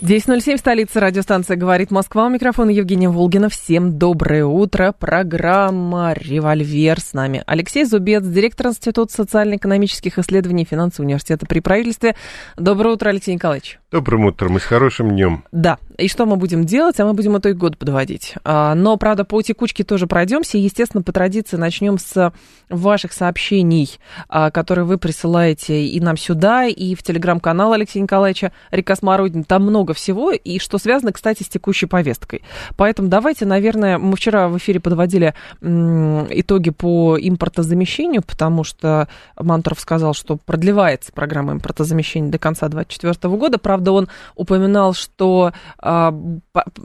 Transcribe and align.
10.07, 0.00 0.58
столица 0.58 1.00
радиостанция 1.00 1.56
«Говорит 1.56 1.90
Москва». 1.90 2.26
У 2.26 2.28
микрофона 2.28 2.70
Евгения 2.70 3.08
Волгина. 3.08 3.48
Всем 3.48 3.98
доброе 3.98 4.44
утро. 4.44 4.94
Программа 4.96 6.12
«Револьвер» 6.12 7.00
с 7.00 7.14
нами. 7.14 7.42
Алексей 7.46 7.84
Зубец, 7.84 8.24
директор 8.24 8.68
Института 8.68 9.12
социально-экономических 9.12 10.20
исследований 10.20 10.64
финансового 10.64 11.08
университета 11.08 11.46
при 11.46 11.58
правительстве. 11.58 12.14
Доброе 12.56 12.94
утро, 12.94 13.08
Алексей 13.08 13.34
Николаевич. 13.34 13.80
Добрым 13.90 14.26
утром 14.26 14.56
и 14.56 14.60
с 14.60 14.64
хорошим 14.64 15.10
днем. 15.10 15.44
Да. 15.50 15.78
И 15.96 16.08
что 16.08 16.26
мы 16.26 16.36
будем 16.36 16.64
делать? 16.64 17.00
А 17.00 17.06
мы 17.06 17.14
будем 17.14 17.36
итог 17.38 17.54
года 17.54 17.76
подводить. 17.76 18.34
А, 18.44 18.74
но, 18.74 18.98
правда, 18.98 19.24
по 19.24 19.42
текучке 19.42 19.82
тоже 19.82 20.06
пройдемся. 20.06 20.58
Естественно, 20.58 21.02
по 21.02 21.10
традиции 21.10 21.56
начнем 21.56 21.98
с 21.98 22.32
ваших 22.68 23.12
сообщений, 23.12 23.98
а, 24.28 24.50
которые 24.50 24.84
вы 24.84 24.98
присылаете 24.98 25.86
и 25.86 25.98
нам 26.00 26.16
сюда, 26.18 26.66
и 26.66 26.94
в 26.94 27.02
телеграм-канал 27.02 27.72
Алексея 27.72 28.02
Николаевича 28.02 28.52
Река 28.70 28.94
Смородин. 28.94 29.42
Там 29.42 29.62
много 29.62 29.87
всего, 29.94 30.32
и 30.32 30.58
что 30.58 30.78
связано, 30.78 31.12
кстати, 31.12 31.42
с 31.42 31.48
текущей 31.48 31.86
повесткой. 31.86 32.42
Поэтому 32.76 33.08
давайте, 33.08 33.44
наверное, 33.44 33.98
мы 33.98 34.16
вчера 34.16 34.48
в 34.48 34.58
эфире 34.58 34.80
подводили 34.80 35.34
итоги 35.62 36.70
по 36.70 37.16
импортозамещению, 37.18 38.22
потому 38.22 38.64
что 38.64 39.08
Мантуров 39.36 39.80
сказал, 39.80 40.14
что 40.14 40.36
продлевается 40.36 41.12
программа 41.12 41.52
импортозамещения 41.52 42.30
до 42.30 42.38
конца 42.38 42.68
2024 42.68 43.36
года. 43.36 43.58
Правда, 43.58 43.92
он 43.92 44.08
упоминал, 44.34 44.94
что 44.94 45.52
а, 45.78 46.14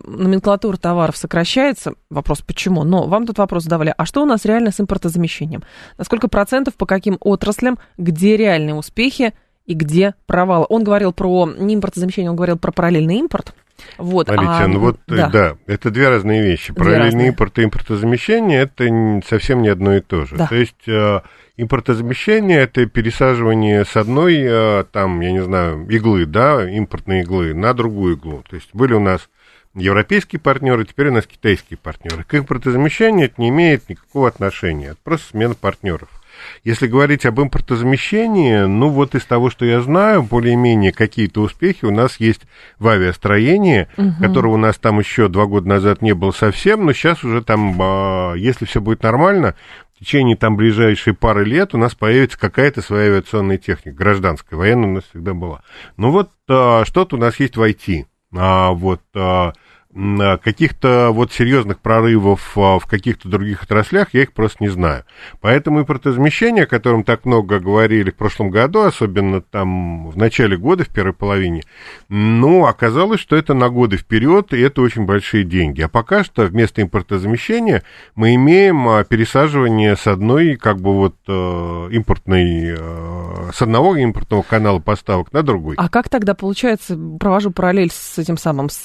номенклатура 0.05 0.77
товаров 0.77 1.17
сокращается. 1.17 1.93
Вопрос, 2.09 2.41
почему? 2.41 2.83
Но 2.83 3.07
вам 3.07 3.25
тут 3.25 3.37
вопрос 3.37 3.63
задавали, 3.63 3.93
а 3.97 4.05
что 4.05 4.21
у 4.21 4.25
нас 4.25 4.45
реально 4.45 4.71
с 4.71 4.79
импортозамещением? 4.79 5.63
На 5.97 6.03
сколько 6.03 6.27
процентов, 6.27 6.75
по 6.75 6.85
каким 6.85 7.17
отраслям, 7.19 7.77
где 7.97 8.37
реальные 8.37 8.75
успехи 8.75 9.33
и 9.65 9.73
где 9.73 10.15
провалы? 10.25 10.65
Он 10.69 10.83
говорил 10.83 11.13
про 11.13 11.47
не 11.47 11.75
импортозамещение, 11.75 12.29
он 12.29 12.35
говорил 12.35 12.57
про 12.57 12.71
параллельный 12.71 13.17
импорт. 13.17 13.53
Вот, 13.97 14.27
Смотрите, 14.27 14.51
а, 14.51 14.67
ну 14.67 14.79
вот, 14.79 14.99
да. 15.07 15.29
да, 15.29 15.57
это 15.67 15.91
две 15.91 16.09
разные 16.09 16.41
вещи. 16.41 16.71
Две 16.71 16.75
Параллельный 16.75 17.05
разные. 17.05 17.27
импорт 17.29 17.59
и 17.59 17.63
импортозамещение– 17.63 18.61
это 18.61 19.21
совсем 19.27 19.61
не 19.61 19.69
одно 19.69 19.95
и 19.95 19.99
то 20.01 20.25
же. 20.25 20.35
Да. 20.35 20.47
То 20.47 20.55
есть 20.55 20.87
э, 20.87 21.21
импортозамещение– 21.57 22.59
это 22.61 22.85
пересаживание 22.85 23.83
с 23.83 23.95
одной, 23.95 24.37
э, 24.39 24.85
там, 24.91 25.19
я 25.21 25.31
не 25.31 25.43
знаю, 25.43 25.87
иглы, 25.89 26.25
да, 26.25 26.69
импортной 26.69 27.21
иглы 27.21 27.53
на 27.53 27.73
другую 27.73 28.15
иглу. 28.15 28.43
То 28.49 28.55
есть 28.55 28.69
были 28.73 28.93
у 28.93 28.99
нас 28.99 29.27
европейские 29.75 30.39
партнеры, 30.39 30.85
теперь 30.85 31.09
у 31.09 31.13
нас 31.13 31.25
китайские 31.25 31.77
партнеры. 31.77 32.23
К 32.23 32.35
импортозамещению 32.35 33.25
это 33.25 33.41
не 33.41 33.49
имеет 33.49 33.89
никакого 33.89 34.27
отношения, 34.27 34.89
это 34.89 34.99
просто 35.03 35.29
смена 35.29 35.55
партнеров. 35.55 36.09
Если 36.63 36.87
говорить 36.87 37.25
об 37.25 37.39
импортозамещении, 37.39 38.65
ну 38.65 38.89
вот 38.89 39.15
из 39.15 39.25
того, 39.25 39.49
что 39.49 39.65
я 39.65 39.81
знаю, 39.81 40.23
более-менее 40.23 40.91
какие-то 40.91 41.41
успехи 41.41 41.85
у 41.85 41.91
нас 41.91 42.19
есть 42.19 42.41
в 42.79 42.87
авиастроении, 42.87 43.87
угу. 43.97 44.13
которого 44.21 44.53
у 44.53 44.57
нас 44.57 44.77
там 44.77 44.99
еще 44.99 45.27
два 45.27 45.45
года 45.45 45.67
назад 45.67 46.01
не 46.01 46.13
было 46.13 46.31
совсем, 46.31 46.85
но 46.85 46.93
сейчас 46.93 47.23
уже 47.23 47.43
там, 47.43 47.77
а, 47.81 48.33
если 48.33 48.65
все 48.65 48.81
будет 48.81 49.03
нормально, 49.03 49.55
в 49.95 49.99
течение 49.99 50.35
там 50.35 50.55
ближайшей 50.55 51.13
пары 51.13 51.45
лет 51.45 51.73
у 51.73 51.77
нас 51.77 51.95
появится 51.95 52.39
какая-то 52.39 52.81
своя 52.81 53.11
авиационная 53.11 53.57
техника, 53.57 53.97
гражданская, 53.97 54.57
военная 54.57 54.89
у 54.89 54.93
нас 54.93 55.03
всегда 55.09 55.33
была. 55.33 55.61
Ну 55.97 56.11
вот 56.11 56.29
а, 56.49 56.83
что-то 56.85 57.15
у 57.15 57.19
нас 57.19 57.39
есть 57.39 57.55
в 57.55 57.61
IT. 57.61 58.05
А, 58.35 58.71
вот 58.71 59.01
а, 59.15 59.53
каких-то 59.93 61.09
вот 61.11 61.31
серьезных 61.31 61.79
прорывов 61.79 62.57
а, 62.57 62.79
в 62.79 62.87
каких-то 62.87 63.29
других 63.29 63.63
отраслях 63.63 64.09
я 64.13 64.23
их 64.23 64.33
просто 64.33 64.63
не 64.63 64.69
знаю. 64.69 65.03
Поэтому 65.39 65.81
импортозамещение, 65.81 66.63
о 66.63 66.67
котором 66.67 67.03
так 67.03 67.25
много 67.25 67.59
говорили 67.59 68.09
в 68.09 68.15
прошлом 68.15 68.49
году, 68.49 68.81
особенно 68.81 69.41
там 69.41 70.09
в 70.09 70.17
начале 70.17 70.57
года, 70.57 70.83
в 70.83 70.89
первой 70.89 71.13
половине, 71.13 71.61
ну, 72.09 72.65
оказалось, 72.65 73.19
что 73.19 73.35
это 73.35 73.53
на 73.53 73.69
годы 73.69 73.97
вперед, 73.97 74.53
и 74.53 74.59
это 74.59 74.81
очень 74.81 75.05
большие 75.05 75.43
деньги. 75.43 75.81
А 75.81 75.87
пока 75.87 76.23
что 76.23 76.45
вместо 76.45 76.81
импортозамещения 76.81 77.83
мы 78.15 78.33
имеем 78.35 78.87
а, 78.87 79.03
пересаживание 79.03 79.95
с 79.95 80.07
одной, 80.07 80.55
как 80.55 80.81
бы 80.81 80.93
вот 80.93 81.15
импортной, 81.27 82.77
с 83.53 83.61
одного 83.61 83.95
импортного 83.95 84.41
канала 84.41 84.79
поставок 84.79 85.31
на 85.33 85.43
другой. 85.43 85.75
А 85.77 85.89
как 85.89 86.09
тогда 86.09 86.33
получается, 86.33 86.97
провожу 87.19 87.51
параллель 87.51 87.91
с 87.91 88.17
этим 88.17 88.37
самым, 88.37 88.69
с 88.69 88.83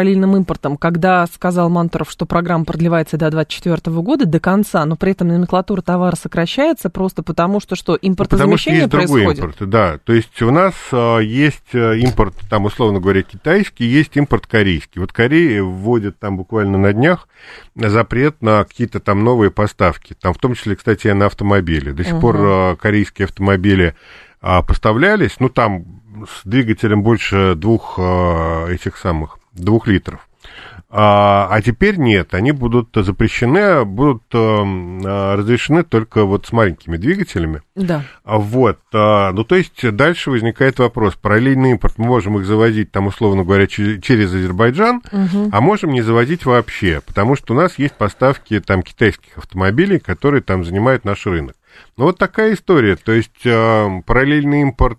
параллельным 0.00 0.34
импортом, 0.34 0.78
когда 0.78 1.26
сказал 1.26 1.68
Мантуров, 1.68 2.10
что 2.10 2.24
программа 2.24 2.64
продлевается 2.64 3.18
до 3.18 3.30
2024 3.30 4.00
года, 4.00 4.24
до 4.24 4.40
конца, 4.40 4.86
но 4.86 4.96
при 4.96 5.12
этом 5.12 5.28
номенклатура 5.28 5.82
товара 5.82 6.16
сокращается 6.16 6.88
просто 6.88 7.22
потому, 7.22 7.60
что 7.60 7.76
что, 7.76 7.98
импортозамещение 8.00 8.84
потому 8.88 9.06
что 9.06 9.18
есть 9.18 9.20
происходит? 9.20 9.40
Другой 9.40 9.52
импорт, 9.52 9.70
да. 9.70 9.98
То 10.02 10.14
есть 10.14 10.40
у 10.40 10.50
нас 10.50 10.72
а, 10.90 11.18
есть 11.18 11.74
э, 11.74 11.98
импорт, 11.98 12.34
там, 12.48 12.64
условно 12.64 12.98
говоря, 12.98 13.20
китайский, 13.20 13.84
есть 13.84 14.16
импорт 14.16 14.46
корейский. 14.46 15.02
Вот 15.02 15.12
Корея 15.12 15.62
вводит 15.62 16.18
там 16.18 16.38
буквально 16.38 16.78
на 16.78 16.94
днях 16.94 17.28
запрет 17.74 18.40
на 18.40 18.64
какие-то 18.64 19.00
там 19.00 19.22
новые 19.22 19.50
поставки. 19.50 20.16
Там 20.18 20.32
в 20.32 20.38
том 20.38 20.54
числе, 20.54 20.76
кстати, 20.76 21.08
на 21.08 21.26
автомобили. 21.26 21.90
До 21.90 22.04
сих 22.04 22.14
угу. 22.14 22.20
пор 22.22 22.36
а, 22.38 22.76
корейские 22.76 23.26
автомобили 23.26 23.94
а, 24.40 24.62
поставлялись, 24.62 25.36
ну, 25.40 25.50
там 25.50 25.84
с 26.26 26.48
двигателем 26.48 27.02
больше 27.02 27.54
двух 27.54 27.98
этих 27.98 28.96
самых 28.96 29.39
двух 29.60 29.86
литров. 29.86 30.26
А, 30.92 31.46
а 31.48 31.62
теперь 31.62 31.98
нет, 31.98 32.34
они 32.34 32.50
будут 32.50 32.88
запрещены, 32.92 33.84
будут 33.84 34.24
а, 34.34 35.36
разрешены 35.36 35.84
только 35.84 36.24
вот 36.24 36.46
с 36.46 36.52
маленькими 36.52 36.96
двигателями. 36.96 37.62
Да. 37.76 38.02
А, 38.24 38.38
вот, 38.38 38.80
а, 38.92 39.30
ну 39.32 39.44
то 39.44 39.54
есть 39.54 39.88
дальше 39.94 40.32
возникает 40.32 40.80
вопрос, 40.80 41.14
параллельный 41.14 41.70
импорт, 41.72 41.96
мы 41.96 42.06
можем 42.06 42.38
их 42.38 42.44
завозить 42.44 42.90
там, 42.90 43.06
условно 43.06 43.44
говоря, 43.44 43.68
через, 43.68 44.34
Азербайджан, 44.34 45.00
угу. 45.12 45.50
а 45.52 45.60
можем 45.60 45.92
не 45.92 46.02
завозить 46.02 46.44
вообще, 46.44 47.00
потому 47.06 47.36
что 47.36 47.54
у 47.54 47.56
нас 47.56 47.78
есть 47.78 47.94
поставки 47.94 48.58
там 48.58 48.82
китайских 48.82 49.38
автомобилей, 49.38 50.00
которые 50.00 50.42
там 50.42 50.64
занимают 50.64 51.04
наш 51.04 51.24
рынок. 51.24 51.54
Ну 51.96 52.06
вот 52.06 52.18
такая 52.18 52.54
история, 52.54 52.96
то 52.96 53.12
есть 53.12 53.46
а, 53.46 54.00
параллельный 54.04 54.62
импорт 54.62 54.98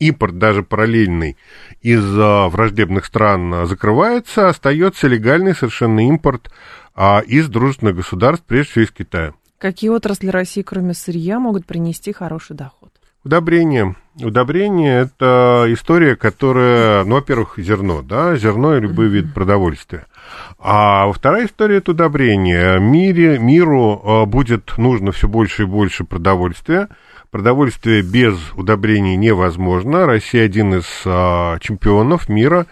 импорт 0.00 0.38
даже 0.38 0.64
параллельный 0.64 1.36
из 1.80 2.04
враждебных 2.04 3.04
стран 3.04 3.66
закрывается, 3.66 4.48
остается 4.48 5.06
легальный 5.06 5.54
совершенно 5.54 6.06
импорт 6.08 6.50
а, 6.94 7.22
из 7.26 7.48
дружественных 7.48 7.96
государств, 7.96 8.44
прежде 8.46 8.72
всего 8.72 8.84
из 8.84 8.90
Китая. 8.90 9.32
Какие 9.58 9.90
отрасли 9.90 10.28
России, 10.28 10.62
кроме 10.62 10.94
сырья, 10.94 11.38
могут 11.38 11.66
принести 11.66 12.12
хороший 12.12 12.56
доход? 12.56 12.90
Удобрение. 13.22 13.96
Удобрение– 14.18 15.00
это 15.02 15.66
история, 15.68 16.16
которая, 16.16 17.04
ну, 17.04 17.16
во-первых, 17.16 17.54
зерно, 17.58 18.00
да, 18.00 18.36
зерно 18.36 18.76
и 18.76 18.80
любой 18.80 19.08
вид 19.08 19.34
продовольствия. 19.34 20.06
А 20.58 21.10
вторая 21.12 21.46
история– 21.46 21.76
это 21.78 21.90
удобрение. 21.90 22.80
Мире, 22.80 23.38
миру 23.38 24.00
а, 24.02 24.24
будет 24.24 24.78
нужно 24.78 25.12
все 25.12 25.28
больше 25.28 25.64
и 25.64 25.66
больше 25.66 26.04
продовольствия, 26.04 26.88
Продовольствие 27.30 28.02
без 28.02 28.34
удобрений 28.56 29.14
невозможно. 29.14 30.04
Россия 30.04 30.44
один 30.44 30.74
из 30.74 30.86
а, 31.04 31.58
чемпионов 31.60 32.28
мира 32.28 32.66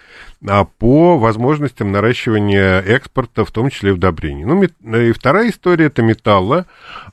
а, 0.47 0.65
по 0.65 1.17
возможностям 1.17 1.93
наращивания 1.93 2.81
экспорта, 2.81 3.45
в 3.45 3.53
том 3.53 3.71
числе 3.71 3.93
удобрений. 3.93 4.45
Ну, 4.45 4.55
мет... 4.55 4.73
и 4.83 5.13
вторая 5.13 5.51
история 5.51 5.87
это 5.87 6.03
металлы 6.03 6.65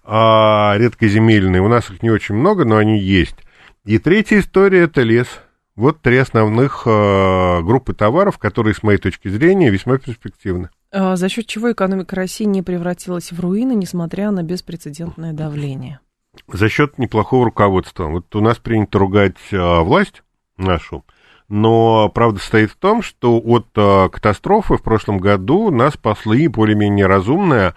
а, 0.03 0.73
редкоземельные. 0.77 1.61
У 1.61 1.67
нас 1.67 1.91
их 1.91 2.01
не 2.01 2.09
очень 2.09 2.33
много, 2.33 2.65
но 2.65 2.77
они 2.77 2.97
есть. 2.97 3.35
И 3.85 3.99
третья 3.99 4.39
история 4.39 4.81
это 4.81 5.03
лес. 5.03 5.27
Вот 5.75 6.01
три 6.01 6.17
основных 6.17 6.83
а, 6.87 7.61
группы 7.61 7.93
товаров, 7.93 8.39
которые, 8.39 8.73
с 8.73 8.81
моей 8.81 8.97
точки 8.97 9.27
зрения, 9.27 9.69
весьма 9.69 9.99
перспективны. 9.99 10.69
А 10.91 11.15
за 11.15 11.29
счет 11.29 11.45
чего 11.45 11.71
экономика 11.71 12.15
России 12.15 12.45
не 12.45 12.63
превратилась 12.63 13.31
в 13.31 13.39
руины, 13.39 13.75
несмотря 13.75 14.31
на 14.31 14.41
беспрецедентное 14.41 15.33
давление? 15.33 15.99
За 16.47 16.69
счет 16.69 16.97
неплохого 16.97 17.45
руководства. 17.45 18.05
Вот 18.05 18.35
у 18.35 18.41
нас 18.41 18.57
принято 18.57 18.99
ругать 18.99 19.37
а, 19.51 19.81
власть 19.81 20.23
нашу, 20.57 21.05
но 21.47 22.09
правда 22.09 22.39
стоит 22.39 22.71
в 22.71 22.75
том, 22.75 23.01
что 23.01 23.39
от 23.39 23.67
а, 23.75 24.09
катастрофы 24.09 24.77
в 24.77 24.83
прошлом 24.83 25.17
году 25.17 25.71
нас 25.71 25.93
спасли 25.93 26.47
более-менее 26.47 27.07
разумное 27.07 27.75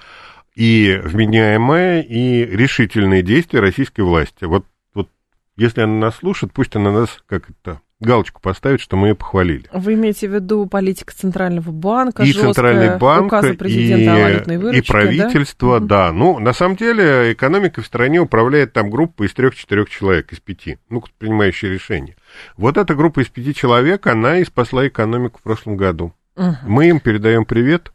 и 0.55 1.00
вменяемое 1.03 2.03
и 2.03 2.44
решительные 2.44 3.23
действия 3.23 3.61
российской 3.61 4.00
власти. 4.00 4.44
Вот, 4.44 4.65
вот 4.94 5.09
если 5.56 5.82
она 5.82 5.94
нас 5.94 6.17
слушает, 6.17 6.53
пусть 6.53 6.75
она 6.76 6.91
нас 6.91 7.23
как 7.26 7.50
это 7.50 7.81
галочку 8.00 8.41
поставить, 8.41 8.81
что 8.81 8.97
мы 8.97 9.09
ее 9.09 9.15
похвалили. 9.15 9.65
Вы 9.73 9.95
имеете 9.95 10.29
в 10.29 10.35
виду 10.35 10.67
политика 10.67 11.12
Центрального 11.12 11.71
банка, 11.71 12.23
и 12.23 12.33
Центральный 12.33 12.97
банк, 12.97 13.33
и, 13.33 14.79
и 14.79 14.83
правительство, 14.83 15.81
да? 15.81 16.09
да. 16.09 16.12
Ну, 16.12 16.39
на 16.39 16.53
самом 16.53 16.77
деле, 16.77 17.33
экономикой 17.33 17.83
в 17.83 17.87
стране 17.87 18.21
управляет 18.21 18.73
там 18.73 18.91
группа 18.91 19.27
из 19.27 19.33
трех-четырех 19.33 19.91
человек, 19.91 20.33
из 20.33 20.41
пяти, 20.41 20.79
ну, 20.89 21.03
принимающие 21.19 21.73
решения. 21.73 22.15
Вот 22.56 22.77
эта 22.77 22.95
группа 22.95 23.21
из 23.21 23.29
пяти 23.29 23.55
человек, 23.55 24.06
она 24.06 24.39
и 24.39 24.44
спасла 24.44 24.87
экономику 24.87 25.41
в 25.41 25.43
прошлом 25.43 25.77
году. 25.77 26.12
Угу. 26.37 26.56
Мы 26.67 26.89
им 26.89 27.01
передаем 27.01 27.44
привет. 27.44 27.93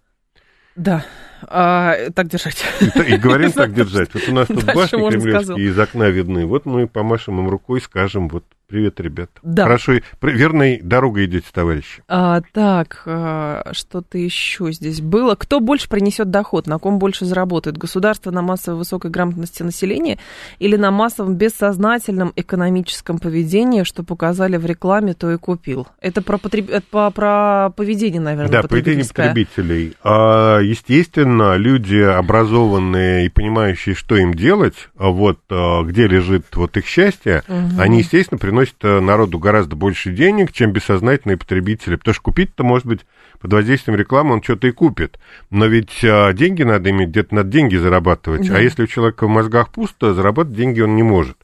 Да. 0.75 1.05
А, 1.47 1.95
так 2.15 2.27
держать. 2.27 2.65
И, 2.81 3.13
и 3.13 3.17
говорим 3.17 3.51
так 3.53 3.73
держать. 3.73 4.13
Вот 4.13 4.23
у 4.27 4.33
нас 4.33 4.47
тут 4.47 4.65
башни 4.65 5.09
кремлевские 5.09 5.67
из 5.69 5.79
окна 5.79 6.09
видны. 6.09 6.45
Вот 6.45 6.65
мы 6.65 6.87
помашем 6.87 7.39
им 7.39 7.49
рукой, 7.49 7.79
скажем, 7.81 8.27
вот 8.27 8.43
Привет, 8.67 8.99
ребят. 8.99 9.29
Да. 9.43 9.63
Хорошо, 9.63 9.93
верной 10.21 10.79
дорогой 10.81 11.25
идете, 11.25 11.45
товарищи. 11.51 12.01
А, 12.07 12.41
так, 12.53 13.03
а, 13.05 13.69
что-то 13.73 14.17
еще 14.17 14.71
здесь 14.71 15.01
было. 15.01 15.35
Кто 15.35 15.59
больше 15.59 15.89
принесет 15.89 16.31
доход, 16.31 16.65
на 16.65 16.79
ком 16.79 16.97
больше 16.97 17.25
заработает? 17.25 17.77
Государство 17.77 18.31
на 18.31 18.41
массовой 18.41 18.77
высокой 18.77 19.11
грамотности 19.11 19.61
населения 19.63 20.17
или 20.59 20.75
на 20.75 20.91
массовом 20.91 21.35
бессознательном 21.35 22.33
экономическом 22.35 23.19
поведении, 23.19 23.83
что 23.83 24.01
показали 24.01 24.57
в 24.57 24.65
рекламе, 24.65 25.13
то 25.13 25.31
и 25.31 25.37
купил? 25.37 25.87
Это 26.01 26.21
про, 26.21 26.37
потреб... 26.37 26.69
Это 26.69 26.85
про, 26.89 27.11
про 27.11 27.69
поведение, 27.75 28.21
наверное, 28.21 28.61
Да, 28.61 28.67
поведение 28.67 29.05
потребителей. 29.05 29.95
А, 30.03 30.59
естественно, 30.59 31.57
люди 31.57 31.97
образованные 31.97 33.27
и 33.27 33.29
понимающие, 33.29 33.93
что 33.93 34.15
им 34.15 34.33
делать, 34.33 34.89
а 34.97 35.09
вот 35.09 35.39
а, 35.51 35.83
где 35.83 36.07
лежит 36.07 36.45
вот 36.55 36.75
их 36.77 36.87
счастье, 36.87 37.43
угу. 37.47 37.79
они, 37.79 37.99
естественно, 37.99 38.39
приносят 38.39 38.52
приносит 38.53 38.75
э, 38.83 38.99
народу 38.99 39.39
гораздо 39.39 39.75
больше 39.75 40.11
денег, 40.11 40.51
чем 40.51 40.71
бессознательные 40.71 41.37
потребители. 41.37 41.95
Потому 41.95 42.13
что 42.13 42.21
купить-то, 42.21 42.63
может 42.63 42.85
быть, 42.85 42.99
под 43.41 43.51
воздействием 43.51 43.97
рекламы 43.97 44.33
он 44.33 44.43
что-то 44.43 44.67
и 44.67 44.71
купит. 44.71 45.19
Но 45.49 45.65
ведь 45.65 46.03
а, 46.03 46.31
деньги 46.33 46.61
надо 46.61 46.91
иметь, 46.91 47.09
где-то 47.09 47.33
надо 47.33 47.49
деньги 47.49 47.77
зарабатывать. 47.77 48.47
Да. 48.47 48.57
А 48.57 48.61
если 48.61 48.83
у 48.83 48.87
человека 48.87 49.25
в 49.25 49.29
мозгах 49.29 49.69
пусто, 49.69 50.13
заработать 50.13 50.53
деньги 50.53 50.81
он 50.81 50.95
не 50.95 51.01
может. 51.01 51.37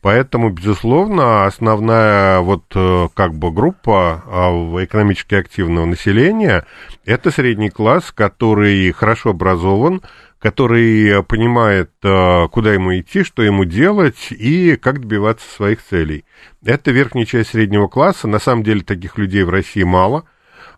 Поэтому, 0.00 0.48
безусловно, 0.48 1.44
основная 1.44 2.40
вот 2.40 2.64
э, 2.74 3.08
как 3.12 3.34
бы 3.34 3.52
группа 3.52 4.22
а, 4.26 4.50
экономически 4.82 5.34
активного 5.34 5.84
населения– 5.84 6.66
это 7.04 7.30
средний 7.30 7.68
класс, 7.68 8.10
который 8.10 8.90
хорошо 8.92 9.30
образован, 9.30 10.00
который 10.44 11.24
понимает, 11.24 11.90
э, 12.02 12.48
куда 12.48 12.74
ему 12.74 12.94
идти, 12.98 13.24
что 13.24 13.42
ему 13.42 13.64
делать 13.64 14.26
и 14.30 14.76
как 14.76 15.00
добиваться 15.00 15.48
своих 15.48 15.82
целей. 15.82 16.26
Это 16.62 16.90
верхняя 16.90 17.24
часть 17.24 17.52
среднего 17.52 17.88
класса. 17.88 18.28
На 18.28 18.38
самом 18.38 18.62
деле 18.62 18.82
таких 18.82 19.16
людей 19.16 19.42
в 19.42 19.48
России 19.48 19.84
мало. 19.84 20.24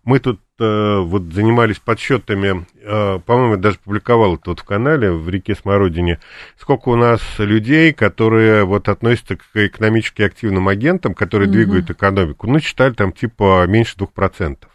Мы 0.04 0.20
тут 0.20 0.40
э, 0.60 0.98
вот 1.00 1.32
занимались 1.32 1.80
подсчетами, 1.80 2.64
э, 2.80 3.18
по-моему, 3.26 3.56
даже 3.56 3.78
публиковал 3.82 4.36
это 4.36 4.50
вот 4.50 4.60
в 4.60 4.64
канале 4.64 5.10
в 5.10 5.28
реке 5.28 5.56
Смородине, 5.56 6.20
сколько 6.56 6.90
у 6.90 6.94
нас 6.94 7.20
людей, 7.38 7.92
которые 7.92 8.62
вот 8.62 8.88
относятся 8.88 9.34
к 9.34 9.42
экономически 9.54 10.22
активным 10.22 10.68
агентам, 10.68 11.12
которые 11.12 11.48
угу. 11.48 11.54
двигают 11.54 11.90
экономику. 11.90 12.46
Ну, 12.46 12.60
считали 12.60 12.92
там 12.92 13.10
типа 13.10 13.66
меньше 13.66 13.96
двух 13.96 14.12
процентов. 14.12 14.70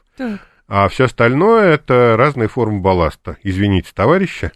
А 0.68 0.90
все 0.90 1.06
остальное 1.06 1.76
это 1.76 2.16
разные 2.18 2.50
формы 2.50 2.82
балласта. 2.82 3.38
Извините, 3.42 3.92
товарищи. 3.94 4.52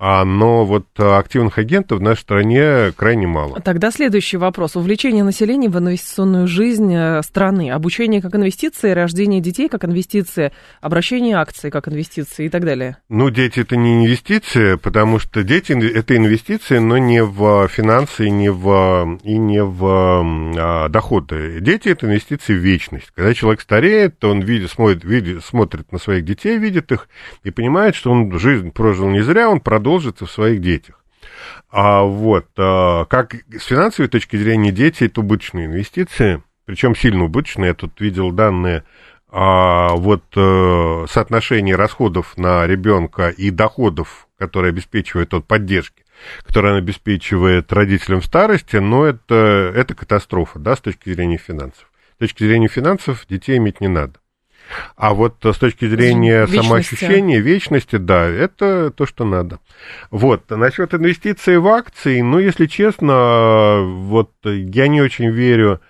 А, 0.00 0.24
но 0.24 0.64
вот 0.64 0.86
активных 0.96 1.58
агентов 1.58 1.98
в 1.98 2.02
нашей 2.02 2.20
стране 2.20 2.92
крайне 2.96 3.26
мало. 3.26 3.60
Тогда 3.60 3.90
следующий 3.90 4.36
вопрос. 4.36 4.76
Увлечение 4.76 5.24
населения 5.24 5.68
в 5.68 5.76
инвестиционную 5.76 6.46
жизнь 6.46 6.94
э, 6.94 7.20
страны. 7.22 7.72
Обучение 7.72 8.22
как 8.22 8.36
инвестиции, 8.36 8.92
рождение 8.92 9.40
детей 9.40 9.68
как 9.68 9.84
инвестиции, 9.84 10.52
обращение 10.80 11.36
акций 11.36 11.72
как 11.72 11.88
инвестиции 11.88 12.46
и 12.46 12.48
так 12.48 12.64
далее. 12.64 12.98
Ну, 13.08 13.30
дети 13.30 13.58
это 13.60 13.74
не 13.74 14.04
инвестиции, 14.04 14.76
потому 14.76 15.18
что 15.18 15.42
дети 15.42 15.72
это 15.72 16.16
инвестиции, 16.16 16.78
но 16.78 16.98
не 16.98 17.24
в 17.24 17.66
финансы 17.66 18.30
не 18.30 18.50
в, 18.50 19.18
и 19.24 19.36
не 19.36 19.64
в 19.64 19.84
а, 19.84 20.88
доходы. 20.88 21.58
Дети 21.60 21.88
это 21.88 22.06
инвестиции 22.06 22.52
в 22.52 22.58
вечность. 22.58 23.10
Когда 23.16 23.34
человек 23.34 23.60
стареет, 23.62 24.20
то 24.20 24.30
он 24.30 24.42
видит, 24.42 24.70
смотрит, 24.70 25.02
видит, 25.02 25.44
смотрит 25.44 25.90
на 25.90 25.98
своих 25.98 26.24
детей, 26.24 26.56
видит 26.56 26.92
их 26.92 27.08
и 27.42 27.50
понимает, 27.50 27.96
что 27.96 28.12
он 28.12 28.38
жизнь 28.38 28.70
прожил 28.70 29.08
не 29.08 29.22
зря, 29.22 29.50
он 29.50 29.58
продолжил 29.58 29.87
продолжится 29.88 30.26
в 30.26 30.30
своих 30.30 30.60
детях. 30.60 31.02
А 31.70 32.02
вот, 32.02 32.46
а, 32.58 33.06
как 33.06 33.36
с 33.50 33.64
финансовой 33.64 34.10
точки 34.10 34.36
зрения 34.36 34.70
дети 34.70 35.04
это 35.04 35.20
убыточные 35.20 35.64
инвестиции, 35.64 36.42
причем 36.66 36.94
сильно 36.94 37.24
убыточные. 37.24 37.68
Я 37.68 37.74
тут 37.74 37.98
видел 37.98 38.30
данные 38.30 38.84
а, 39.30 39.94
вот 39.94 40.24
а, 40.36 41.06
соотношение 41.08 41.74
расходов 41.74 42.36
на 42.36 42.66
ребенка 42.66 43.30
и 43.30 43.50
доходов, 43.50 44.28
которые 44.38 44.70
обеспечивают 44.70 45.32
от 45.32 45.46
поддержки, 45.46 46.04
которые 46.46 46.74
он 46.74 46.78
обеспечивает 46.80 47.72
родителям 47.72 48.20
в 48.20 48.26
старости, 48.26 48.76
но 48.76 49.06
это, 49.06 49.72
это 49.74 49.94
катастрофа, 49.94 50.58
да, 50.58 50.76
с 50.76 50.80
точки 50.80 51.10
зрения 51.10 51.38
финансов. 51.38 51.90
С 52.16 52.18
точки 52.18 52.44
зрения 52.44 52.68
финансов 52.68 53.24
детей 53.26 53.56
иметь 53.56 53.80
не 53.80 53.88
надо. 53.88 54.20
А 54.96 55.14
вот 55.14 55.36
с 55.42 55.56
точки 55.56 55.86
зрения 55.86 56.40
вечности. 56.40 56.66
самоощущения, 56.66 57.40
вечности, 57.40 57.96
да, 57.96 58.26
это 58.26 58.90
то, 58.90 59.06
что 59.06 59.24
надо. 59.24 59.60
Вот, 60.10 60.50
насчет 60.50 60.94
инвестиций 60.94 61.58
в 61.58 61.66
акции, 61.68 62.20
ну, 62.20 62.38
если 62.38 62.66
честно, 62.66 63.80
вот 63.82 64.32
я 64.44 64.88
не 64.88 65.00
очень 65.00 65.30
верю 65.30 65.80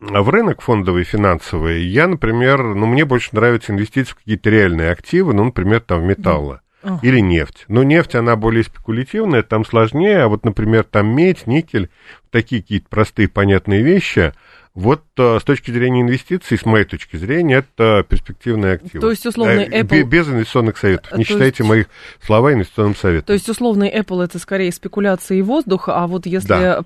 в 0.00 0.28
рынок 0.28 0.62
фондовый 0.62 1.04
финансовый. 1.04 1.82
Я, 1.82 2.08
например, 2.08 2.62
ну, 2.62 2.86
мне 2.86 3.04
больше 3.04 3.30
нравятся 3.32 3.72
инвестиции 3.72 4.12
в 4.12 4.16
какие-то 4.16 4.50
реальные 4.50 4.90
активы, 4.90 5.32
ну, 5.32 5.44
например, 5.44 5.80
там 5.80 6.00
в 6.00 6.04
металлы. 6.04 6.60
Или 7.02 7.20
нефть. 7.20 7.64
Но 7.68 7.84
нефть, 7.84 8.16
она 8.16 8.34
более 8.34 8.64
спекулятивная, 8.64 9.44
там 9.44 9.64
сложнее, 9.64 10.22
а 10.24 10.28
вот, 10.28 10.44
например, 10.44 10.82
там 10.82 11.14
медь, 11.14 11.46
никель, 11.46 11.90
такие 12.30 12.60
какие-то 12.60 12.88
простые, 12.88 13.28
понятные 13.28 13.82
вещи– 13.82 14.32
вот 14.74 15.02
с 15.16 15.42
точки 15.44 15.70
зрения 15.70 16.00
инвестиций, 16.00 16.56
с 16.56 16.64
моей 16.64 16.84
точки 16.84 17.16
зрения, 17.16 17.56
это 17.56 18.04
перспективные 18.08 18.74
активы. 18.74 19.00
То 19.00 19.10
есть, 19.10 19.26
условный 19.26 19.64
э, 19.64 19.82
Apple... 19.82 20.02
Без 20.04 20.28
инвестиционных 20.28 20.78
советов. 20.78 21.12
Не 21.12 21.24
То 21.24 21.32
считайте 21.32 21.56
есть... 21.58 21.68
моих 21.68 21.86
слова 22.24 22.52
инвестиционным 22.52 22.96
советом. 22.96 23.26
То 23.26 23.32
есть, 23.34 23.48
условный 23.48 23.90
Apple 23.90 24.24
это 24.24 24.38
скорее 24.38 24.72
спекуляция 24.72 25.38
и 25.38 25.42
воздух, 25.42 25.88
а 25.88 26.06
вот 26.06 26.26
если 26.26 26.48
да. 26.48 26.82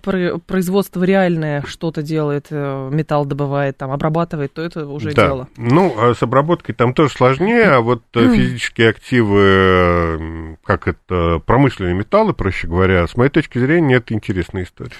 производство 0.46 1.02
реальное 1.05 1.62
что-то 1.67 2.02
делает, 2.02 2.49
э, 2.50 2.88
металл 2.93 3.26
добывает, 3.26 3.76
там, 3.76 3.93
обрабатывает, 3.93 4.52
то 4.52 4.62
это 4.62 4.87
уже 4.87 5.12
да. 5.12 5.26
дело. 5.26 5.49
Ну, 5.56 5.94
а 5.96 6.14
с 6.14 6.23
обработкой 6.23 6.75
там 6.75 6.94
тоже 6.94 7.12
сложнее, 7.12 7.64
а 7.64 7.81
вот 7.81 8.02
физические 8.12 8.90
активы, 8.90 10.56
как 10.64 10.88
это, 10.88 11.40
промышленные 11.44 11.94
металлы, 11.94 12.32
проще 12.32 12.67
говоря, 12.67 13.06
с 13.06 13.17
моей 13.17 13.31
точки 13.31 13.58
зрения, 13.58 13.96
это 13.96 14.14
интересная 14.14 14.64
история. 14.64 14.90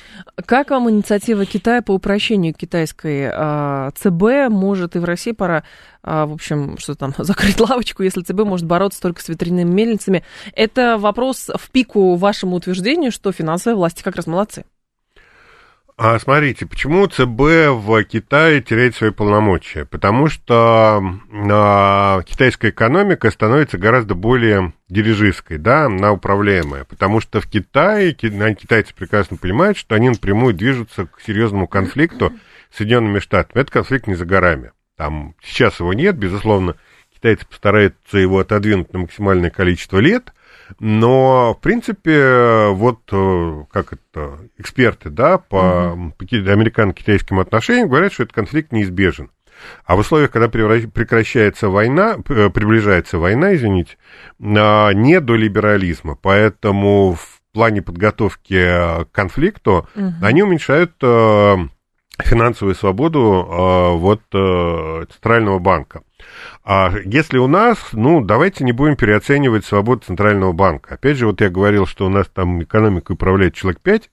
Как 0.44 0.70
вам 0.70 0.88
инициатива 0.90 1.45
Китая 1.45 1.83
по 1.83 1.92
упрощению 1.92 2.54
китайской 2.54 3.15
а, 3.25 3.90
ЦБ 3.92 4.50
может 4.50 4.96
и 4.96 4.99
в 4.99 5.04
России 5.04 5.32
пора, 5.32 5.64
а, 6.02 6.26
в 6.26 6.32
общем, 6.32 6.78
что 6.78 6.94
там, 6.94 7.14
закрыть 7.18 7.61
лавочку, 7.61 8.02
если 8.02 8.23
ЦБ 8.23 8.40
может 8.44 8.66
бороться 8.66 9.00
только 9.00 9.23
с 9.23 9.28
ветряными 9.28 9.70
мельницами. 9.70 10.25
Это 10.54 10.99
вопрос 10.99 11.50
в 11.54 11.70
пику 11.70 12.16
вашему 12.16 12.56
утверждению, 12.56 13.12
что 13.12 13.32
финансовые 13.32 13.76
власти 13.76 14.02
как 14.02 14.16
раз 14.16 14.26
молодцы. 14.26 14.64
А 15.99 16.18
смотрите, 16.18 16.66
почему 16.66 17.06
ЦБ 17.06 17.73
в 17.73 18.04
Китае 18.04 18.61
теряет 18.61 18.94
свои 18.94 19.11
полномочия? 19.11 19.87
Потому 19.87 20.28
что 20.28 21.02
а, 21.32 22.23
китайская 22.23 22.68
экономика 22.68 23.30
становится 23.30 23.78
гораздо 23.78 24.14
более 24.14 24.75
дирижистской, 24.90 25.56
да, 25.56 25.87
она 25.87 26.12
управляемая. 26.12 26.85
Потому 26.85 27.20
что 27.20 27.40
в 27.40 27.46
Китае, 27.46 28.12
китайцы 28.12 28.94
прекрасно 28.94 29.38
понимают, 29.38 29.78
что 29.78 29.94
они 29.94 30.11
напрямую 30.11 30.52
движутся 30.52 31.06
к 31.06 31.18
серьезному 31.23 31.66
конфликту 31.66 32.30
Соединенными 32.70 33.18
Штатами. 33.18 33.62
Этот 33.62 33.73
конфликт 33.73 34.06
не 34.06 34.14
за 34.14 34.25
горами. 34.25 34.73
Там 34.96 35.35
сейчас 35.42 35.80
его 35.80 35.92
нет, 35.92 36.16
безусловно, 36.16 36.76
китайцы 37.14 37.46
постараются 37.46 38.18
его 38.18 38.38
отодвинуть 38.38 38.92
на 38.92 39.00
максимальное 39.00 39.50
количество 39.50 39.99
лет, 39.99 40.32
но, 40.80 41.54
в 41.54 41.61
принципе, 41.61 42.68
вот 42.70 43.00
э, 43.12 43.64
как 43.70 43.92
это, 43.92 44.38
эксперты, 44.58 45.11
да, 45.11 45.38
по 45.38 45.94
mm-hmm. 45.96 46.50
американо-китайским 46.50 47.38
отношениям 47.38 47.88
говорят, 47.88 48.12
что 48.12 48.25
этот 48.25 48.35
конфликт 48.35 48.73
неизбежен. 48.73 49.30
А 49.85 49.96
в 49.96 50.00
условиях, 50.00 50.30
когда 50.30 50.49
прекращается 50.49 51.68
война, 51.68 52.16
э, 52.28 52.50
приближается 52.50 53.18
война, 53.18 53.54
извините, 53.54 53.96
а, 54.40 54.90
не 54.90 55.20
до 55.20 55.35
либерализма. 55.35 56.16
Поэтому 56.16 57.14
в 57.14 57.40
плане 57.52 57.80
подготовки 57.80 59.04
к 59.04 59.08
конфликту 59.12 59.88
угу. 59.94 60.12
они 60.20 60.42
уменьшают 60.42 60.92
э, 61.02 61.56
финансовую 62.18 62.75
свободу 62.75 63.20
э, 63.20 63.96
вот 63.96 64.23
э, 64.32 65.06
Центрального 65.12 65.58
банка. 65.58 66.02
А 66.64 66.92
если 67.04 67.38
у 67.38 67.46
нас, 67.46 67.78
ну, 67.92 68.25
давайте 68.25 68.64
не 68.64 68.73
будем 68.73 68.96
переоценивать 68.96 69.64
свободу 69.64 70.02
Центрального 70.06 70.52
банка. 70.52 70.94
Опять 70.94 71.16
же, 71.16 71.26
вот 71.26 71.40
я 71.40 71.50
говорил, 71.50 71.87
что 71.87 72.06
у 72.06 72.08
нас 72.08 72.26
там 72.28 72.62
экономику 72.62 73.12
управляет 73.12 73.54
человек 73.54 73.80
5, 73.80 74.11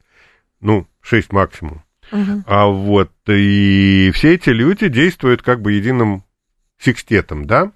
ну, 0.61 0.87
6 1.01 1.31
максимум. 1.31 1.83
Uh-huh. 2.11 2.43
А 2.45 2.67
вот, 2.67 3.11
и 3.27 4.11
все 4.13 4.35
эти 4.35 4.49
люди 4.49 4.87
действуют 4.87 5.41
как 5.41 5.61
бы 5.61 5.71
единым 5.71 6.23
секстетом, 6.77 7.45
да? 7.45 7.71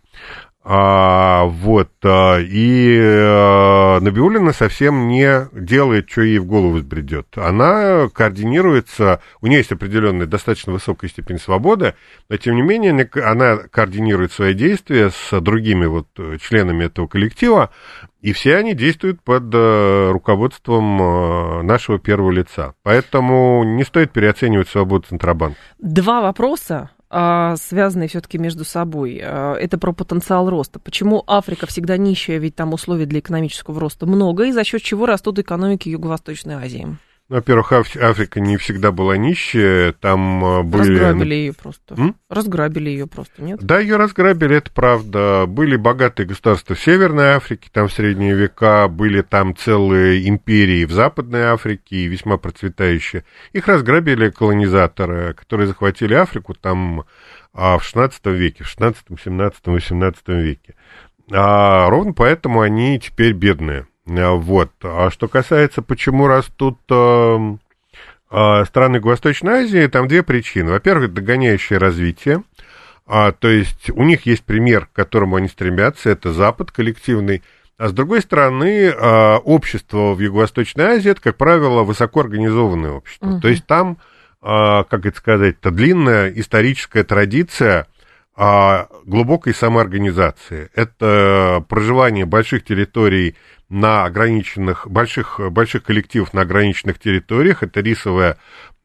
А, 0.70 1.46
вот, 1.46 1.92
а, 2.04 2.40
и 2.40 3.00
а, 3.02 4.02
Набиулина 4.02 4.52
совсем 4.52 5.08
не 5.08 5.48
делает, 5.54 6.10
что 6.10 6.24
ей 6.24 6.40
в 6.40 6.46
голову 6.46 6.74
взбредет. 6.74 7.38
Она 7.38 8.10
координируется, 8.14 9.22
у 9.40 9.48
нее 9.48 9.60
есть 9.60 9.72
определенная 9.72 10.26
достаточно 10.26 10.74
высокая 10.74 11.10
степень 11.10 11.40
свободы, 11.40 11.96
но 12.28 12.36
тем 12.36 12.56
не 12.56 12.64
менее 12.64 13.10
она 13.24 13.60
координирует 13.72 14.34
свои 14.34 14.54
действия 14.54 15.10
с 15.10 15.40
другими 15.40 15.86
вот 15.86 16.10
членами 16.42 16.84
этого 16.84 17.08
коллектива, 17.08 17.70
и 18.20 18.34
все 18.34 18.58
они 18.58 18.74
действуют 18.74 19.22
под 19.22 19.44
э, 19.54 20.12
руководством 20.12 21.02
э, 21.02 21.62
нашего 21.62 21.98
первого 21.98 22.32
лица. 22.32 22.74
Поэтому 22.84 23.64
не 23.64 23.86
стоит 23.86 24.12
переоценивать 24.12 24.68
свободу 24.68 25.06
Центробанка. 25.08 25.58
Два 25.78 26.20
вопроса 26.20 26.90
связанные 27.10 28.10
все-таки 28.10 28.38
между 28.38 28.66
собой. 28.66 29.22
А, 29.24 29.56
это 29.56 29.78
про 29.78 29.94
потенциал 29.94 30.50
роста. 30.50 30.80
Почему 30.80 31.24
Африка 31.28 31.66
всегда 31.66 31.98
нищая, 31.98 32.38
ведь 32.38 32.56
там 32.56 32.74
условий 32.74 33.06
для 33.06 33.20
экономического 33.20 33.80
роста 33.80 34.06
много, 34.06 34.46
и 34.46 34.52
за 34.52 34.64
счет 34.64 34.82
чего 34.82 35.06
растут 35.06 35.40
экономики 35.40 35.90
Юго-Восточной 35.90 36.56
Азии? 36.56 36.98
Во-первых, 37.30 37.74
Африка 37.74 38.40
не 38.40 38.56
всегда 38.56 38.94
была 38.94 39.18
нищая, 39.18 39.92
там 39.92 40.46
а, 40.46 40.64
были... 40.64 40.98
Разграбили 40.98 41.36
ее 41.36 41.54
просто. 41.54 41.96
М? 41.96 42.16
Разграбили 42.30 42.90
ее 42.90 43.06
просто, 43.06 43.42
нет? 43.42 43.60
Да, 43.62 43.80
ее 43.80 43.98
разграбили, 43.98 44.56
это 44.56 44.72
правда. 44.72 45.46
Были 45.46 45.76
богатые 45.76 46.26
государства 46.26 46.74
в 46.74 46.80
Северной 46.80 47.32
Африке, 47.32 47.70
там 47.74 47.90
в 47.90 47.94
средние 47.94 48.34
века, 48.34 48.88
были 48.88 49.22
там 49.24 49.58
целые 49.58 50.30
империи 50.30 50.86
в 50.86 50.94
Западной 50.94 51.44
Африке, 51.48 52.08
весьма 52.08 52.38
процветающие. 52.38 53.26
Их 53.52 53.68
разграбили 53.68 54.30
колонизаторы, 54.30 55.34
которые 55.34 55.68
захватили 55.68 56.14
Африку 56.14 56.54
там 56.54 57.04
в 57.52 57.80
16 57.82 58.26
веке, 58.28 58.64
в 58.64 58.68
16, 58.68 59.04
17, 59.22 59.68
18 59.68 60.28
веке. 60.30 60.76
А 61.32 61.90
ровно 61.90 62.14
поэтому 62.14 62.62
они 62.62 63.00
теперь 63.00 63.34
бедные. 63.34 63.86
Э, 64.08 64.32
вот. 64.32 64.72
А 64.84 65.10
что 65.12 65.28
касается, 65.28 65.82
почему 65.82 66.28
растут 66.28 66.80
э, 66.90 67.56
э, 68.32 68.66
страны 68.66 69.00
Восточной 69.02 69.64
Азии, 69.64 69.88
там 69.88 70.08
две 70.08 70.24
причины. 70.24 70.72
Во-первых, 70.72 71.14
догоняющее 71.14 71.80
развитие. 71.80 72.44
А, 73.08 73.32
то 73.32 73.48
есть 73.48 73.90
у 73.90 74.04
них 74.04 74.26
есть 74.26 74.44
пример, 74.44 74.88
к 74.88 74.92
которому 74.92 75.38
они 75.38 75.48
стремятся, 75.48 76.10
это 76.10 76.34
Запад 76.34 76.72
коллективный. 76.72 77.42
А 77.78 77.88
с 77.88 77.94
другой 77.94 78.22
стороны, 78.22 78.90
а, 78.90 79.38
общество 79.38 80.14
в 80.14 80.20
Юго-Восточной 80.20 80.84
Азии, 80.84 81.12
это, 81.12 81.22
как 81.22 81.38
правило, 81.38 81.84
высокоорганизованное 81.84 82.92
общество. 82.92 83.28
Угу. 83.28 83.40
То 83.40 83.48
есть 83.48 83.66
там, 83.66 83.98
а, 84.42 84.84
как 84.84 85.06
это 85.06 85.18
сказать, 85.18 85.56
это 85.62 85.72
длинная 85.72 86.30
историческая 86.32 87.06
традиция 87.06 87.88
а, 88.36 88.88
глубокой 89.06 89.54
самоорганизации. 89.54 90.70
Это 90.76 91.64
проживание 91.70 92.26
больших 92.26 92.66
территорий 92.66 93.36
на 93.70 94.06
ограниченных, 94.06 94.88
больших, 94.88 95.40
больших 95.52 95.84
коллективов 95.84 96.34
на 96.34 96.42
ограниченных 96.42 97.00
территориях, 97.00 97.64
это 97.64 97.82
рисовое 97.82 98.38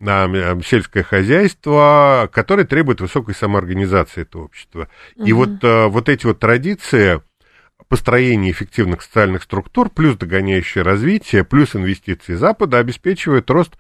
а, 0.04 0.60
сельское 0.64 1.04
хозяйство, 1.04 2.28
которое 2.32 2.64
требует 2.64 3.00
высокой 3.00 3.34
самоорганизации 3.34 4.22
этого 4.22 4.44
общества. 4.44 4.88
Угу. 5.16 5.26
И 5.26 5.32
вот, 5.32 5.50
а, 5.62 5.88
вот 5.88 6.08
эти 6.08 6.26
вот 6.26 6.40
традиции 6.40 7.20
построения 7.88 8.50
эффективных 8.50 9.02
социальных 9.02 9.42
структур, 9.42 9.90
плюс 9.90 10.16
догоняющее 10.16 10.82
развитие, 10.82 11.44
плюс 11.44 11.76
инвестиции 11.76 12.34
Запада 12.34 12.78
обеспечивают 12.78 13.50
рост 13.50 13.74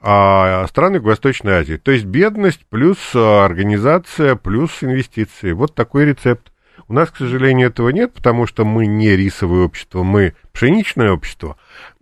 а, 0.00 0.66
стран 0.68 0.94
Юго-Восточной 0.94 1.52
Азии. 1.52 1.76
То 1.76 1.90
есть 1.90 2.04
бедность 2.06 2.64
плюс 2.70 3.14
организация 3.14 4.36
плюс 4.36 4.82
инвестиции. 4.82 5.52
Вот 5.52 5.74
такой 5.74 6.06
рецепт. 6.06 6.52
У 6.88 6.92
нас, 6.92 7.10
к 7.10 7.16
сожалению, 7.16 7.68
этого 7.68 7.88
нет, 7.88 8.12
потому 8.12 8.46
что 8.46 8.64
мы 8.64 8.86
не 8.86 9.16
рисовое 9.16 9.64
общество, 9.64 10.04
мы 10.04 10.34
пшеничное 10.52 11.10
общество, 11.10 11.56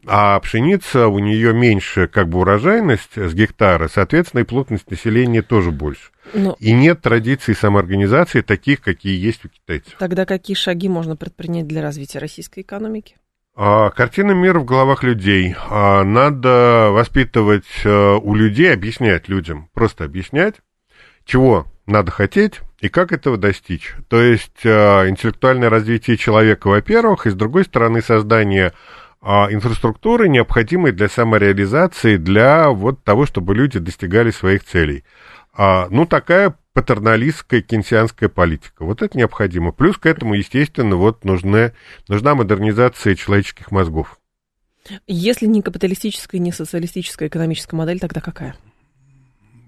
а 0.06 0.38
пшеница 0.40 1.08
у 1.08 1.18
нее 1.18 1.54
меньше 1.54 2.06
как 2.06 2.28
бы 2.28 2.40
урожайность 2.40 3.16
с 3.16 3.32
гектара, 3.32 3.88
соответственно, 3.88 4.42
и 4.42 4.44
плотность 4.44 4.90
населения 4.90 5.40
тоже 5.40 5.70
больше. 5.70 6.10
Но... 6.34 6.56
И 6.58 6.72
нет 6.72 7.00
традиций 7.00 7.54
самоорганизации 7.54 8.42
таких, 8.42 8.80
какие 8.82 9.18
есть 9.18 9.44
у 9.44 9.48
китайцев. 9.48 9.94
Тогда 9.98 10.26
какие 10.26 10.54
шаги 10.54 10.88
можно 10.88 11.16
предпринять 11.16 11.66
для 11.66 11.80
развития 11.80 12.18
российской 12.18 12.60
экономики? 12.60 13.16
А, 13.56 13.90
картина 13.90 14.32
мира 14.32 14.58
в 14.58 14.64
головах 14.64 15.02
людей. 15.02 15.54
А, 15.70 16.02
надо 16.04 16.88
воспитывать 16.90 17.64
а, 17.84 18.16
у 18.16 18.34
людей, 18.34 18.72
объяснять 18.72 19.28
людям, 19.28 19.70
просто 19.72 20.04
объяснять, 20.04 20.56
чего 21.24 21.66
надо 21.86 22.10
хотеть 22.10 22.60
и 22.84 22.90
как 22.90 23.12
этого 23.12 23.38
достичь. 23.38 23.94
То 24.08 24.20
есть 24.20 24.60
э, 24.62 25.08
интеллектуальное 25.08 25.70
развитие 25.70 26.18
человека, 26.18 26.68
во-первых, 26.68 27.26
и 27.26 27.30
с 27.30 27.34
другой 27.34 27.64
стороны 27.64 28.02
создание 28.02 28.74
э, 29.22 29.26
инфраструктуры, 29.26 30.28
необходимой 30.28 30.92
для 30.92 31.08
самореализации, 31.08 32.18
для 32.18 32.68
вот 32.68 33.02
того, 33.02 33.24
чтобы 33.24 33.54
люди 33.54 33.78
достигали 33.78 34.30
своих 34.30 34.64
целей. 34.64 35.02
А, 35.54 35.88
ну, 35.88 36.04
такая 36.04 36.56
патерналистская 36.74 37.62
кенсианская 37.62 38.28
политика. 38.28 38.84
Вот 38.84 39.00
это 39.00 39.16
необходимо. 39.16 39.72
Плюс 39.72 39.96
к 39.96 40.04
этому, 40.04 40.34
естественно, 40.34 40.96
вот 40.96 41.24
нужны, 41.24 41.72
нужна 42.08 42.34
модернизация 42.34 43.14
человеческих 43.14 43.70
мозгов. 43.70 44.20
Если 45.06 45.46
не 45.46 45.62
капиталистическая, 45.62 46.38
не 46.38 46.52
социалистическая 46.52 47.28
экономическая 47.28 47.76
модель, 47.76 47.98
тогда 47.98 48.20
какая? 48.20 48.54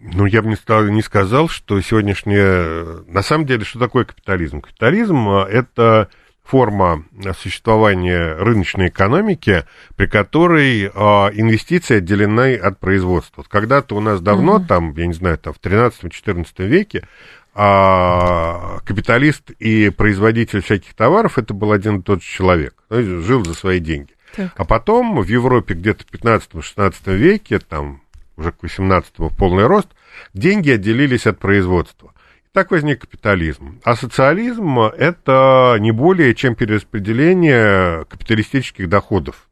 Ну, 0.00 0.26
я 0.26 0.42
бы 0.42 0.48
не, 0.48 0.56
стал, 0.56 0.84
не 0.86 1.02
сказал, 1.02 1.48
что 1.48 1.80
сегодняшнее... 1.80 3.04
На 3.08 3.22
самом 3.22 3.46
деле, 3.46 3.64
что 3.64 3.78
такое 3.78 4.04
капитализм? 4.04 4.60
Капитализм– 4.60 5.28
это 5.50 6.08
форма 6.46 7.04
существования 7.40 8.34
рыночной 8.34 8.88
экономики, 8.88 9.64
при 9.96 10.06
которой 10.06 10.84
э, 10.84 10.88
инвестиции 10.88 11.96
отделены 11.96 12.54
от 12.56 12.78
производства. 12.78 13.44
Когда-то 13.48 13.96
у 13.96 14.00
нас 14.00 14.20
давно, 14.20 14.58
mm-hmm. 14.58 14.66
там, 14.66 14.94
я 14.96 15.06
не 15.06 15.14
знаю, 15.14 15.38
там 15.38 15.54
в 15.54 15.60
13-14 15.60 16.46
веке, 16.58 17.08
а 17.54 18.80
капиталист 18.84 19.50
и 19.58 19.90
производитель 19.90 20.60
всяких 20.60 20.94
товаров 20.94 21.38
это 21.38 21.54
был 21.54 21.72
один 21.72 22.00
и 22.00 22.02
тот 22.02 22.22
же 22.22 22.28
человек, 22.28 22.74
жил 22.90 23.44
за 23.44 23.54
свои 23.54 23.80
деньги. 23.80 24.12
Так. 24.36 24.52
А 24.56 24.64
потом 24.64 25.20
в 25.20 25.26
Европе 25.26 25.74
где-то 25.74 26.04
в 26.04 26.12
15-16 26.12 27.16
веке, 27.16 27.58
там 27.58 28.02
уже 28.36 28.52
к 28.52 28.62
18-му 28.62 29.30
полный 29.30 29.66
рост, 29.66 29.88
деньги 30.34 30.70
отделились 30.70 31.26
от 31.26 31.38
производства. 31.38 32.12
И 32.44 32.48
так 32.52 32.70
возник 32.70 33.00
капитализм. 33.00 33.80
А 33.84 33.96
социализм– 33.96 34.78
это 34.78 35.76
не 35.80 35.92
более 35.92 36.34
чем 36.34 36.54
перераспределение 36.54 38.04
капиталистических 38.06 38.88
доходов. 38.88 39.48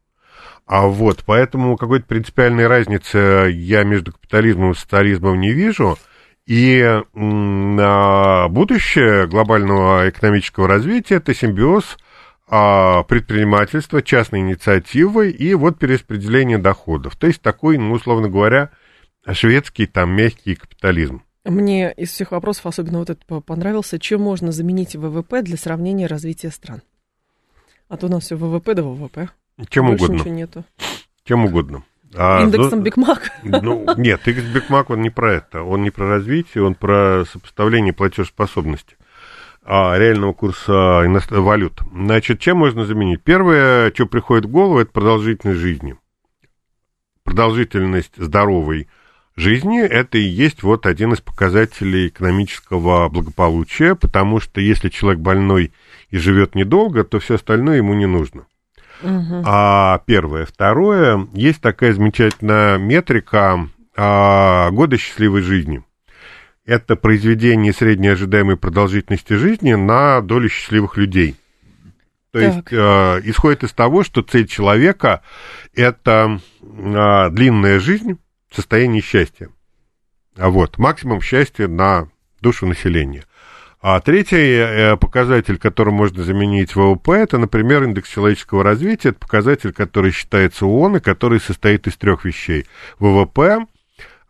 А 0.67 0.87
вот, 0.87 1.23
поэтому 1.25 1.77
какой-то 1.77 2.05
принципиальной 2.05 2.67
разницы 2.67 3.49
я 3.53 3.83
между 3.83 4.13
капитализмом 4.13 4.71
и 4.71 4.75
социализмом 4.75 5.39
не 5.39 5.51
вижу. 5.51 5.97
И 6.47 7.01
будущее 7.13 9.27
глобального 9.27 10.09
экономического 10.09 10.67
развития– 10.67 11.15
это 11.17 11.33
симбиоз 11.33 11.97
предпринимательства, 12.47 14.01
частной 14.01 14.39
инициативы 14.39 15.31
и 15.31 15.53
вот 15.55 15.79
перераспределение 15.79 16.57
доходов. 16.57 17.15
То 17.15 17.27
есть 17.27 17.41
такой, 17.41 17.77
ну, 17.77 17.93
условно 17.93 18.29
говоря, 18.29 18.69
шведский 19.31 19.87
там 19.87 20.11
мягкий 20.11 20.55
капитализм. 20.55 21.23
Мне 21.43 21.91
из 21.93 22.11
всех 22.11 22.31
вопросов 22.31 22.65
особенно 22.65 22.99
вот 22.99 23.09
этот 23.09 23.45
понравился. 23.45 23.99
Чем 23.99 24.21
можно 24.21 24.51
заменить 24.51 24.95
ВВП 24.95 25.41
для 25.43 25.57
сравнения 25.57 26.07
развития 26.07 26.49
стран? 26.49 26.81
А 27.87 27.97
то 27.97 28.07
у 28.07 28.09
нас 28.09 28.23
все 28.23 28.35
ВВП 28.35 28.73
да 28.73 28.83
ВВП. 28.83 29.29
Чем 29.69 29.85
Больше 29.85 30.05
угодно. 30.05 30.19
ничего 30.19 30.33
нету. 30.33 30.65
Чем 31.23 31.45
угодно. 31.45 31.83
А, 32.15 32.41
Индексом 32.41 32.81
Биг 32.81 32.97
Мак? 32.97 33.31
Ну, 33.43 33.85
нет, 33.97 34.27
индекс 34.27 34.47
Биг 34.47 34.69
Мак, 34.69 34.89
он 34.89 35.01
не 35.01 35.09
про 35.09 35.33
это. 35.33 35.63
Он 35.63 35.83
не 35.83 35.91
про 35.91 36.07
развитие, 36.07 36.63
он 36.63 36.75
про 36.75 37.25
сопоставление 37.25 37.93
платежеспособности 37.93 38.95
а, 38.99 39.04
реального 39.67 40.33
курса 40.33 41.03
валют. 41.31 41.81
Значит, 41.91 42.39
чем 42.39 42.57
можно 42.57 42.85
заменить? 42.85 43.23
Первое, 43.23 43.91
что 43.91 44.05
приходит 44.05 44.45
в 44.45 44.49
голову, 44.49 44.79
это 44.79 44.91
продолжительность 44.91 45.59
жизни. 45.59 45.95
Продолжительность 47.23 48.15
здоровой 48.15 48.87
жизни 49.35 49.81
это 49.81 50.17
и 50.17 50.21
есть 50.21 50.63
вот 50.63 50.85
один 50.85 51.13
из 51.13 51.21
показателей 51.21 52.07
экономического 52.07 53.09
благополучия, 53.09 53.95
потому 53.95 54.39
что 54.39 54.61
если 54.61 54.89
человек 54.89 55.19
больной 55.19 55.73
и 56.09 56.17
живет 56.17 56.55
недолго, 56.55 57.03
то 57.03 57.19
все 57.19 57.35
остальное 57.35 57.77
ему 57.77 57.95
не 57.95 58.05
нужно. 58.05 58.45
Угу. 59.01 59.43
А 59.45 60.01
первое. 60.05 60.45
Второе, 60.45 61.27
есть 61.33 61.59
такая 61.59 61.93
замечательная 61.93 62.77
метрика 62.77 63.67
а, 63.97 64.69
года 64.71 64.97
счастливой 64.97 65.41
жизни– 65.41 65.83
это 66.65 66.95
произведение 66.95 67.73
средней 67.73 68.09
ожидаемой 68.09 68.57
продолжительности 68.57 69.33
жизни 69.33 69.73
на 69.73 70.21
долю 70.21 70.49
счастливых 70.49 70.97
людей. 70.97 71.35
То 72.31 72.39
так. 72.39 72.55
есть 72.55 72.67
э, 72.71 73.21
исходит 73.29 73.63
из 73.63 73.71
того, 73.71 74.03
что 74.03 74.21
цель 74.21 74.47
человека 74.47 75.21
это 75.73 76.39
э, 76.61 77.29
длинная 77.29 77.79
жизнь 77.79 78.17
в 78.49 78.55
состоянии 78.55 79.01
счастья. 79.01 79.49
А 80.35 80.49
вот, 80.49 80.77
максимум 80.77 81.21
счастья 81.21 81.67
на 81.67 82.09
душу 82.41 82.65
населения. 82.65 83.23
А 83.79 84.01
третий 84.01 84.57
э, 84.57 84.97
показатель, 84.97 85.57
который 85.59 85.93
можно 85.93 86.23
заменить 86.23 86.75
ВВП, 86.75 87.11
это, 87.13 87.37
например, 87.37 87.83
индекс 87.83 88.09
человеческого 88.09 88.63
развития. 88.63 89.09
Это 89.09 89.19
показатель, 89.19 89.71
который 89.71 90.11
считается 90.11 90.65
ООН 90.65 90.97
и 90.97 90.99
который 90.99 91.39
состоит 91.39 91.85
из 91.85 91.95
трех 91.95 92.25
вещей. 92.25 92.65
ВВП, 92.97 93.67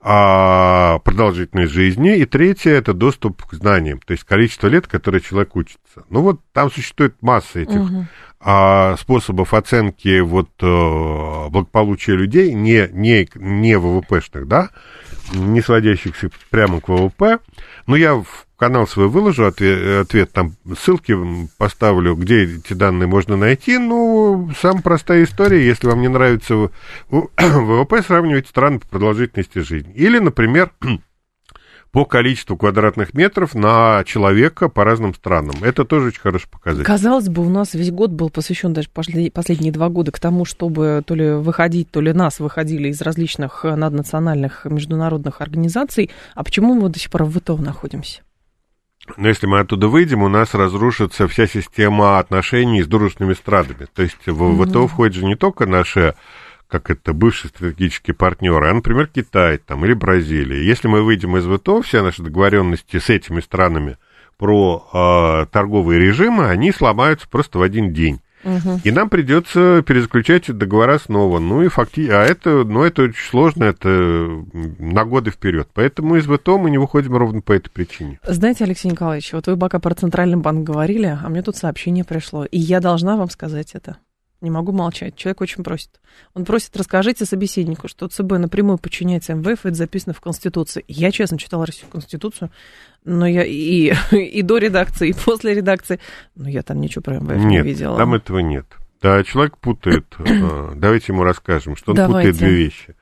а, 0.08 1.00
продолжительность 1.00 1.74
жизни, 1.74 2.16
и 2.16 2.26
третье– 2.26 2.70
это 2.74 2.94
доступ 2.94 3.44
к 3.44 3.54
знаниям, 3.56 4.00
то 4.06 4.12
есть 4.12 4.24
количество 4.24 4.68
лет, 4.68 4.86
которое 4.86 5.20
человек 5.20 5.56
учится. 5.56 6.06
Ну 6.12 6.22
вот 6.22 6.42
там 6.54 6.70
существует 6.70 7.16
масса 7.22 7.62
этих 7.62 7.82
угу. 7.82 8.06
а, 8.40 8.98
способов 8.98 9.56
оценки 9.56 10.20
вот 10.20 10.52
а, 10.62 11.50
благополучия 11.50 12.16
людей, 12.16 12.54
не, 12.54 12.88
не, 12.92 13.28
не 13.34 13.80
ВВПшных, 13.80 14.48
да, 14.48 14.70
не 15.34 15.62
сводящихся 15.62 16.30
прямо 16.50 16.82
к 16.82 16.90
ВВП. 16.90 17.40
Но 17.88 17.96
я 17.96 18.16
в 18.16 18.46
канал 18.58 18.88
свой 18.88 19.08
выложу 19.08 19.46
ответ, 19.46 20.02
ответ 20.02 20.32
там 20.32 20.56
ссылки 20.80 21.16
поставлю, 21.58 22.16
где 22.16 22.44
эти 22.44 22.74
данные 22.74 23.08
можно 23.08 23.36
найти. 23.36 23.78
Ну, 23.78 24.52
самая 24.60 24.82
простая 24.82 25.24
история, 25.24 25.66
если 25.66 25.88
вам 25.88 26.02
не 26.02 26.08
нравится 26.08 26.70
ВВП, 27.10 28.02
сравнивайте 28.02 28.50
страны 28.50 28.80
по 28.80 28.88
продолжительности 28.88 29.60
жизни. 29.60 29.94
Или, 29.94 30.20
например, 30.20 30.72
по 31.96 32.04
количеству 32.04 32.58
квадратных 32.58 33.14
метров 33.14 33.56
на 33.56 34.04
человека 34.04 34.68
по 34.68 34.84
разным 34.84 35.14
странам. 35.14 35.56
Это 35.62 35.86
тоже 35.86 36.08
очень 36.08 36.20
хороший 36.20 36.50
показатель. 36.50 36.84
Казалось 36.84 37.30
бы, 37.30 37.42
у 37.42 37.50
нас 37.50 37.74
весь 37.74 37.90
год 37.90 38.12
был 38.12 38.30
посвящен 38.30 38.74
даже 38.74 38.90
последние 38.90 39.72
два 39.72 39.88
года 39.88 40.12
к 40.12 40.20
тому, 40.20 40.44
чтобы 40.44 41.04
то 41.08 41.16
ли 41.16 41.32
выходить, 41.36 41.90
то 41.90 42.02
ли 42.02 42.12
нас 42.12 42.42
выходили 42.42 42.90
из 42.90 43.02
различных 43.02 43.64
наднациональных 43.64 44.66
международных 44.66 45.40
организаций. 45.40 46.12
А 46.34 46.44
почему 46.44 46.74
мы 46.74 46.90
до 46.90 47.00
сих 47.00 47.10
пор 47.10 47.24
в 47.24 47.40
ВТО 47.40 47.56
находимся? 47.56 48.24
Но 49.16 49.30
если 49.30 49.48
мы 49.48 49.62
оттуда 49.62 49.88
выйдем, 49.88 50.22
у 50.22 50.28
нас 50.28 50.54
разрушится 50.54 51.30
вся 51.30 51.48
система 51.48 52.20
отношений 52.20 52.84
с 52.84 52.88
дружественными 52.88 53.36
странами. 53.36 53.88
То 53.94 54.02
есть 54.02 54.18
в 54.26 54.44
mm-hmm. 54.44 54.70
ВТО 54.70 54.88
входит 54.88 55.16
же 55.16 55.24
не 55.24 55.36
только 55.36 55.66
наши 55.66 56.14
как 56.68 56.90
это 56.90 57.14
бывшие 57.14 57.50
стратегические 57.50 58.16
партнеры, 58.16 58.70
а, 58.70 58.74
например, 58.74 59.08
Китай 59.08 59.58
там, 59.58 59.86
или 59.86 59.94
Бразилия. 59.94 60.66
Если 60.66 60.88
мы 60.88 61.02
выйдем 61.02 61.38
из 61.38 61.46
ВТО, 61.46 61.82
все 61.82 62.02
наши 62.02 62.22
договоренности 62.22 62.98
с 62.98 63.10
этими 63.10 63.40
странами 63.40 63.98
про 64.38 64.88
э, 64.94 65.52
торговые 65.52 66.00
режимы, 66.00 66.48
они 66.48 66.72
сломаются 66.72 67.28
просто 67.30 67.60
в 67.60 67.62
один 67.62 67.94
день. 67.94 68.20
Угу. 68.46 68.82
И 68.84 68.92
нам 68.92 69.10
придется 69.10 69.84
перезаключать 69.86 70.56
договора 70.56 71.00
снова. 71.00 71.40
Ну 71.40 71.64
и 71.64 71.68
факти... 71.68 72.08
А 72.10 72.24
это, 72.24 72.64
ну, 72.64 72.84
это 72.84 73.04
очень 73.04 73.30
сложно, 73.30 73.64
это 73.64 73.90
на 73.90 75.04
годы 75.04 75.32
вперед. 75.32 75.68
Поэтому 75.74 76.16
из 76.16 76.26
ВТО 76.26 76.60
мы 76.60 76.70
не 76.70 76.78
выходим 76.78 77.16
ровно 77.16 77.42
по 77.42 77.54
этой 77.54 77.70
причине. 77.70 78.20
Знаете, 78.24 78.64
Алексей 78.66 78.92
Николаевич, 78.92 79.34
вот 79.34 79.48
вы 79.48 79.58
пока 79.58 79.80
про 79.80 79.96
Центральный 79.96 80.38
банк 80.38 80.64
говорили, 80.64 81.18
а 81.22 81.28
мне 81.28 81.42
тут 81.42 81.56
сообщение 81.56 82.04
пришло. 82.04 82.46
И 82.46 82.60
я 82.60 82.80
должна 82.80 83.18
вам 83.18 83.32
сказать 83.32 83.72
это. 83.74 83.98
Не 84.42 84.50
могу 84.50 84.72
молчать. 84.72 85.16
Человек 85.16 85.42
очень 85.42 85.64
просит. 85.64 85.90
Он 86.34 86.46
просит, 86.46 86.76
расскажите 86.76 87.26
собеседнику, 87.26 87.88
что 87.88 88.08
ЦБ 88.08 88.34
напрямую 88.34 88.78
подчиняется 88.78 89.34
МВФ, 89.34 89.66
это 89.66 89.76
записано 89.76 90.14
в 90.14 90.22
Конституции. 90.22 90.84
Я, 90.88 91.12
честно, 91.12 91.38
читала 91.38 91.66
Российскую 91.66 91.92
Конституцию, 91.92 92.52
но 93.06 93.26
я 93.26 93.44
и, 93.44 93.94
и 94.12 94.42
до 94.42 94.58
редакции, 94.58 95.10
и 95.10 95.14
после 95.14 95.54
редакции, 95.54 96.00
но 96.36 96.50
я 96.50 96.64
там 96.64 96.82
ничего 96.82 97.02
про 97.02 97.20
МВФ 97.20 97.38
нет, 97.38 97.46
не 97.46 97.62
видела. 97.62 97.98
там 97.98 98.14
этого 98.14 98.40
нет. 98.40 98.66
Да, 99.02 99.24
человек 99.24 99.58
путает. 99.58 100.06
Э, 100.20 100.74
давайте 100.76 101.14
ему 101.14 101.24
расскажем, 101.24 101.76
что 101.76 101.92
он 101.92 101.98
Давайте. 101.98 102.32
путает 102.32 102.38
две 102.38 102.64
вещи. 102.66 102.96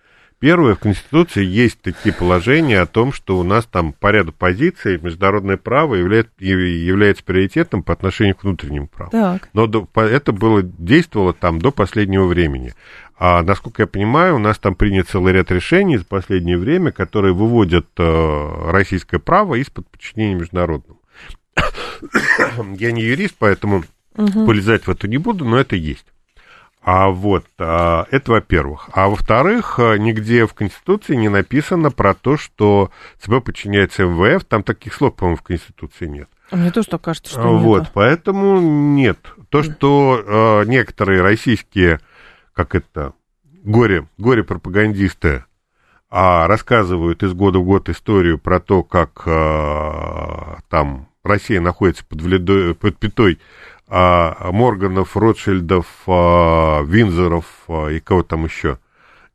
Первое, 0.44 0.76
в 0.76 0.80
Конституции 0.80 1.46
есть 1.46 1.80
такие 1.82 2.14
положения 2.14 2.82
о 2.82 2.86
том, 2.86 3.14
что 3.14 3.40
у 3.40 3.44
нас 3.44 3.64
там 3.64 3.94
по 3.94 4.12
ряду 4.12 4.34
позиций 4.34 5.00
международное 5.02 5.56
право 5.56 5.96
является, 5.96 6.34
является 6.38 7.24
приоритетом 7.24 7.82
по 7.82 7.94
отношению 7.94 8.36
к 8.36 8.44
внутреннему 8.44 8.88
праву. 8.88 9.10
Так. 9.12 9.48
Но 9.54 9.68
до, 9.68 9.88
это 9.96 10.34
было, 10.34 10.62
действовало 10.62 11.32
там 11.34 11.60
до 11.60 11.72
последнего 11.72 12.26
времени. 12.26 12.74
А 13.18 13.42
насколько 13.42 13.84
я 13.84 13.88
понимаю, 13.88 14.36
у 14.36 14.40
нас 14.40 14.60
там 14.60 14.76
принят 14.76 15.08
целый 15.08 15.32
ряд 15.32 15.50
решений 15.50 15.96
за 15.96 16.04
последнее 16.04 16.58
время, 16.58 16.92
которые 16.92 17.34
выводят 17.34 17.88
э, 17.98 18.70
российское 18.70 19.20
право 19.20 19.56
из-под 19.56 19.88
подчинения 19.88 20.36
международному. 20.36 21.00
я 22.78 22.92
не 22.92 23.02
юрист, 23.02 23.36
поэтому 23.40 23.86
угу. 24.18 24.46
полезать 24.46 24.88
в 24.88 24.92
это 24.92 25.08
не 25.08 25.20
буду, 25.20 25.46
но 25.46 25.58
это 25.58 25.78
есть. 25.78 26.08
А 26.84 27.10
вот, 27.10 27.46
а, 27.60 28.06
это 28.12 28.32
во-первых. 28.34 28.90
А 28.92 29.08
во-вторых, 29.08 29.80
а, 29.80 29.96
нигде 29.98 30.46
в 30.46 30.54
Конституции 30.54 31.16
не 31.16 31.30
написано 31.30 31.92
про 31.92 32.14
то, 32.14 32.36
что 32.38 32.92
ЦБ 33.20 33.44
подчиняется 33.44 34.04
МВФ. 34.04 34.44
Там 34.44 34.64
таких 34.64 34.94
слов, 34.94 35.16
по-моему, 35.16 35.38
в 35.38 35.44
Конституции 35.44 36.08
нет. 36.08 36.28
Мне 36.52 36.72
тоже 36.72 36.90
так 36.90 37.02
кажется, 37.02 37.32
что 37.32 37.58
Вот, 37.58 37.84
нет. 37.84 37.92
поэтому 37.94 38.60
нет. 38.60 39.18
То, 39.50 39.64
что 39.64 40.22
э, 40.64 40.66
некоторые 40.68 41.22
российские, 41.22 42.02
как 42.54 42.76
это, 42.76 43.14
горе, 43.64 44.08
горе-пропагандисты 44.18 45.46
а, 46.10 46.48
рассказывают 46.48 47.24
из 47.24 47.34
года 47.34 47.60
в 47.60 47.64
год 47.64 47.90
историю 47.90 48.38
про 48.38 48.60
то, 48.60 48.84
как 48.84 49.24
а, 49.26 50.60
там 50.70 51.08
Россия 51.24 51.62
находится 51.62 52.06
под, 52.06 52.22
вледой, 52.22 52.76
под 52.76 52.98
пятой 52.98 53.40
а, 53.96 54.52
Морганов, 54.52 55.16
Ротшильдов, 55.16 55.86
а, 56.08 56.82
Винзоров 56.82 57.46
а, 57.68 57.90
и 57.90 58.00
кого 58.00 58.24
там 58.24 58.46
еще, 58.46 58.80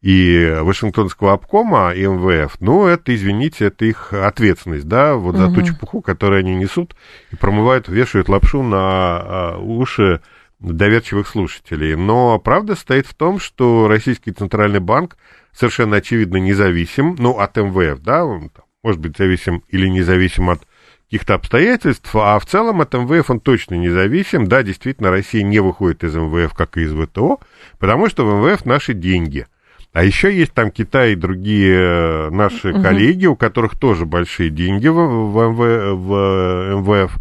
и 0.02 0.58
Вашингтонского 0.62 1.32
обкома, 1.34 1.92
и 1.92 2.04
МВФ, 2.04 2.56
ну, 2.58 2.86
это, 2.86 3.14
извините, 3.14 3.66
это 3.66 3.84
их 3.84 4.12
ответственность, 4.12 4.88
да, 4.88 5.14
вот 5.14 5.36
за 5.36 5.46
угу. 5.46 5.54
ту 5.54 5.62
чепуху, 5.62 6.00
которую 6.00 6.40
они 6.40 6.56
несут 6.56 6.96
и 7.30 7.36
промывают, 7.36 7.86
вешают 7.86 8.28
лапшу 8.28 8.64
на 8.64 8.78
а, 8.78 9.58
уши 9.60 10.20
доверчивых 10.58 11.28
слушателей. 11.28 11.94
Но 11.94 12.40
правда 12.40 12.74
стоит 12.74 13.06
в 13.06 13.14
том, 13.14 13.38
что 13.38 13.86
Российский 13.86 14.32
Центральный 14.32 14.80
банк 14.80 15.16
совершенно 15.52 15.98
очевидно 15.98 16.38
независим, 16.38 17.14
ну, 17.16 17.38
от 17.38 17.56
МВФ, 17.56 18.00
да, 18.00 18.24
он 18.24 18.50
может 18.82 19.00
быть 19.00 19.16
зависим 19.16 19.62
или 19.68 19.86
независим 19.86 20.50
от 20.50 20.66
каких-то 21.08 21.34
обстоятельств, 21.34 22.14
а 22.14 22.38
в 22.38 22.44
целом 22.44 22.82
от 22.82 22.92
МВФ 22.92 23.30
он 23.30 23.40
точно 23.40 23.76
независим. 23.76 24.46
Да, 24.46 24.62
действительно, 24.62 25.10
Россия 25.10 25.42
не 25.42 25.60
выходит 25.60 26.04
из 26.04 26.14
МВФ, 26.14 26.52
как 26.52 26.76
и 26.76 26.82
из 26.82 26.92
ВТО, 26.92 27.40
потому 27.78 28.10
что 28.10 28.26
в 28.26 28.46
МВФ 28.46 28.66
наши 28.66 28.92
деньги. 28.92 29.46
А 29.94 30.04
еще 30.04 30.36
есть 30.36 30.52
там 30.52 30.70
Китай 30.70 31.12
и 31.12 31.16
другие 31.16 31.74
э, 31.74 32.30
наши 32.30 32.72
угу. 32.72 32.82
коллеги, 32.82 33.24
у 33.24 33.36
которых 33.36 33.78
тоже 33.78 34.04
большие 34.04 34.50
деньги 34.50 34.86
в, 34.86 34.94
в, 34.96 35.48
МВ, 35.48 35.96
в 35.96 36.80
МВФ. 36.82 37.16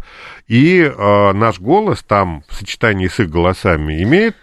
И 0.48 0.80
э, 0.80 1.32
наш 1.32 1.58
голос 1.58 2.02
там 2.02 2.44
в 2.46 2.54
сочетании 2.54 3.08
с 3.08 3.20
их 3.20 3.30
голосами 3.30 4.02
имеет 4.02 4.36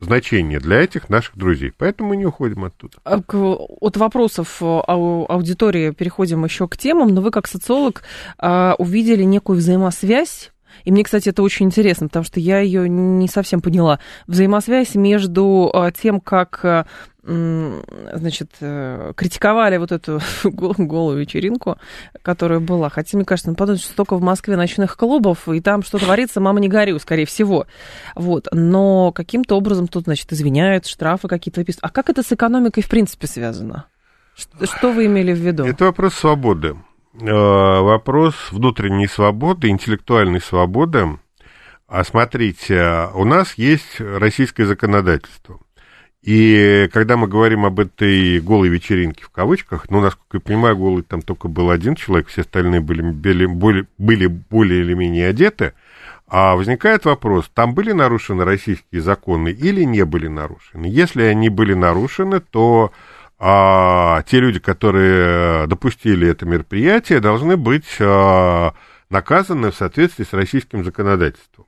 значение 0.00 0.58
для 0.58 0.82
этих 0.82 1.08
наших 1.08 1.36
друзей. 1.36 1.72
Поэтому 1.76 2.10
мы 2.10 2.16
не 2.16 2.26
уходим 2.26 2.64
оттуда. 2.64 2.98
А 3.04 3.20
от 3.20 3.96
вопросов 3.96 4.58
э, 4.60 4.64
аудитории 4.64 5.90
переходим 5.90 6.44
еще 6.44 6.68
к 6.68 6.76
темам, 6.76 7.08
но 7.08 7.20
вы 7.20 7.30
как 7.30 7.46
социолог 7.46 8.02
а, 8.38 8.74
увидели 8.78 9.22
некую 9.22 9.58
взаимосвязь 9.58 10.52
и 10.84 10.92
мне, 10.92 11.04
кстати, 11.04 11.28
это 11.28 11.42
очень 11.42 11.66
интересно, 11.66 12.08
потому 12.08 12.24
что 12.24 12.40
я 12.40 12.60
ее 12.60 12.88
не 12.88 13.28
совсем 13.28 13.60
поняла. 13.60 13.98
Взаимосвязь 14.26 14.94
между 14.94 15.70
а, 15.72 15.90
тем, 15.90 16.20
как 16.20 16.86
значит, 17.22 18.50
э, 18.60 19.12
критиковали 19.14 19.76
вот 19.76 19.92
эту 19.92 20.20
голую 20.44 21.18
вечеринку, 21.18 21.76
которая 22.22 22.60
была. 22.60 22.88
Хотя, 22.88 23.18
мне 23.18 23.26
кажется, 23.26 23.50
ну, 23.50 23.56
подумать, 23.56 23.82
что 23.82 23.92
столько 23.92 24.16
в 24.16 24.22
Москве 24.22 24.56
ночных 24.56 24.96
клубов, 24.96 25.48
и 25.48 25.60
там 25.60 25.82
что 25.82 25.98
творится, 25.98 26.40
мама 26.40 26.60
не 26.60 26.68
горю, 26.68 26.98
скорее 26.98 27.26
всего. 27.26 27.66
Вот. 28.14 28.48
Но 28.52 29.12
каким-то 29.12 29.56
образом 29.56 29.86
тут, 29.86 30.04
значит, 30.04 30.32
извиняют, 30.32 30.86
штрафы 30.86 31.28
какие-то 31.28 31.60
выписывают. 31.60 31.84
А 31.84 31.94
как 31.94 32.08
это 32.08 32.22
с 32.22 32.32
экономикой, 32.32 32.82
в 32.82 32.88
принципе, 32.88 33.26
связано? 33.26 33.86
Что, 34.34 34.66
что 34.66 34.92
вы 34.92 35.06
имели 35.06 35.34
в 35.34 35.38
виду? 35.38 35.64
Это 35.66 35.84
вопрос 35.84 36.14
свободы. 36.14 36.74
Э, 37.20 37.80
вопрос 37.80 38.34
внутренней 38.50 39.06
свободы, 39.06 39.68
интеллектуальной 39.68 40.40
свободы. 40.40 41.18
А 41.86 42.04
смотрите, 42.04 43.08
у 43.14 43.24
нас 43.24 43.54
есть 43.54 44.00
российское 44.00 44.66
законодательство– 44.66 45.58
и 46.22 46.90
когда 46.92 47.16
мы 47.16 47.28
говорим 47.28 47.64
об 47.64 47.80
этой 47.80 48.40
голой 48.40 48.68
вечеринке 48.68 49.24
в 49.24 49.30
кавычках, 49.30 49.88
ну, 49.88 50.00
насколько 50.00 50.36
я 50.36 50.40
понимаю, 50.40 50.76
голый 50.76 51.02
там 51.02 51.22
только 51.22 51.48
был 51.48 51.70
один 51.70 51.94
человек, 51.94 52.28
все 52.28 52.42
остальные 52.42 52.80
были, 52.80 53.00
были, 53.00 53.46
были, 53.46 53.86
были 53.96 54.26
более 54.26 54.80
или 54.80 54.92
менее 54.92 55.28
одеты, 55.28 55.72
а 56.28 56.56
возникает 56.56 57.06
вопрос, 57.06 57.50
там 57.54 57.74
были 57.74 57.92
нарушены 57.92 58.44
российские 58.44 59.00
законы 59.00 59.48
или 59.48 59.82
не 59.84 60.04
были 60.04 60.28
нарушены? 60.28 60.86
Если 60.86 61.22
они 61.22 61.48
были 61.48 61.72
нарушены, 61.72 62.40
то 62.40 62.92
а, 63.42 64.22
те 64.24 64.38
люди, 64.38 64.58
которые 64.58 65.66
допустили 65.66 66.28
это 66.28 66.44
мероприятие, 66.44 67.20
должны 67.20 67.56
быть 67.56 67.88
а, 67.98 68.74
наказаны 69.08 69.70
в 69.70 69.74
соответствии 69.74 70.24
с 70.24 70.34
российским 70.34 70.84
законодательством. 70.84 71.64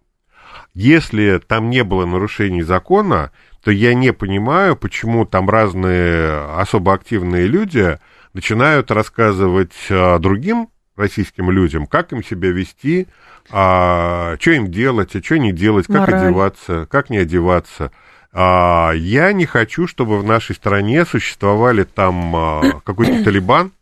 Если 0.74 1.40
там 1.46 1.70
не 1.70 1.82
было 1.82 2.04
нарушений 2.04 2.62
закона, 2.62 3.32
то 3.64 3.70
я 3.70 3.94
не 3.94 4.12
понимаю, 4.12 4.76
почему 4.76 5.24
там 5.24 5.48
разные 5.48 6.44
особо 6.58 6.92
активные 6.92 7.46
люди 7.46 7.98
начинают 8.34 8.90
рассказывать 8.90 9.74
а, 9.88 10.18
другим 10.18 10.68
российским 10.94 11.50
людям, 11.50 11.86
как 11.86 12.12
им 12.12 12.22
себя 12.22 12.50
вести, 12.50 13.08
а, 13.50 14.36
что 14.38 14.50
им 14.50 14.70
делать, 14.70 15.16
а 15.16 15.22
что 15.22 15.38
не 15.38 15.52
делать, 15.52 15.86
как 15.86 16.08
Мораль. 16.08 16.26
одеваться, 16.26 16.86
как 16.90 17.08
не 17.08 17.16
одеваться. 17.18 17.92
А, 18.32 18.92
я 18.92 19.32
не 19.32 19.46
хочу, 19.46 19.86
чтобы 19.86 20.18
в 20.18 20.24
нашей 20.24 20.54
стране 20.54 21.04
существовали 21.04 21.84
там 21.84 22.34
а, 22.34 22.80
какой-то 22.84 23.24
талибан, 23.24 23.72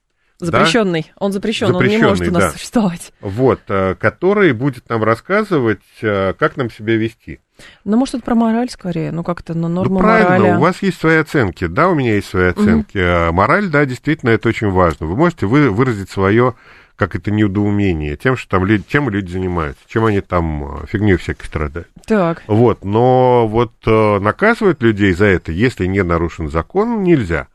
Запрещенный. 0.41 1.03
Да? 1.03 1.13
Он 1.19 1.33
запрещен, 1.33 1.75
он 1.75 1.85
не 1.85 1.99
может 1.99 2.27
у 2.27 2.33
нас 2.33 2.45
да. 2.45 2.51
существовать. 2.53 3.13
Вот, 3.21 3.61
а, 3.69 3.95
который 3.95 4.53
будет 4.53 4.89
нам 4.89 5.05
рассказывать, 5.05 5.83
а, 6.03 6.33
как 6.33 6.57
нам 6.57 6.71
себя 6.71 6.97
вести. 6.97 7.41
Ну, 7.85 7.99
может, 7.99 8.15
это 8.15 8.25
про 8.25 8.35
мораль 8.35 8.71
скорее, 8.71 9.13
ну, 9.13 9.23
как-то 9.23 9.53
на 9.53 9.69
норму 9.69 9.97
ну, 9.97 10.01
правильно, 10.01 10.39
морали. 10.39 10.57
у 10.57 10.61
вас 10.61 10.83
есть 10.83 10.99
свои 10.99 11.19
оценки, 11.19 11.67
да, 11.67 11.91
у 11.91 11.95
меня 11.95 12.15
есть 12.15 12.29
свои 12.29 12.49
оценки. 12.49 13.27
Угу. 13.27 13.35
Мораль, 13.35 13.69
да, 13.69 13.85
действительно, 13.85 14.31
это 14.31 14.49
очень 14.49 14.71
важно. 14.71 15.07
Вы 15.07 15.17
можете 15.17 15.45
вы, 15.45 15.69
выразить 15.69 16.09
свое 16.09 16.55
как 17.01 17.17
это 17.17 17.31
недоумение, 17.31 18.15
тем, 18.19 18.37
что 18.37 18.51
там 18.51 18.67
люди, 18.67 18.85
чем 18.87 19.09
люди 19.09 19.31
занимаются, 19.33 19.83
чем 19.89 20.05
они 20.05 20.21
там 20.21 20.83
э, 20.83 20.87
фигней 20.87 21.17
всякой 21.17 21.47
страдают. 21.47 21.89
Так. 22.05 22.43
Вот, 22.47 22.85
но 22.85 23.49
вот 23.49 23.73
э, 23.87 24.19
наказывать 24.19 24.83
людей 24.83 25.15
за 25.15 25.25
это, 25.25 25.51
если 25.51 25.87
не 25.87 26.03
нарушен 26.03 26.51
закон, 26.51 27.03
нельзя. 27.03 27.49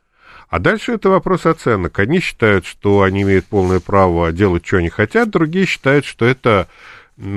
А 0.49 0.57
дальше 0.57 0.93
это 0.93 1.09
вопрос 1.11 1.45
оценок. 1.45 1.99
Одни 1.99 2.21
считают, 2.21 2.65
что 2.65 3.03
они 3.03 3.21
имеют 3.21 3.45
полное 3.45 3.79
право 3.79 4.31
делать, 4.31 4.65
что 4.65 4.77
они 4.77 4.89
хотят, 4.89 5.29
другие 5.29 5.67
считают, 5.67 6.05
что 6.05 6.25
это 6.25 6.67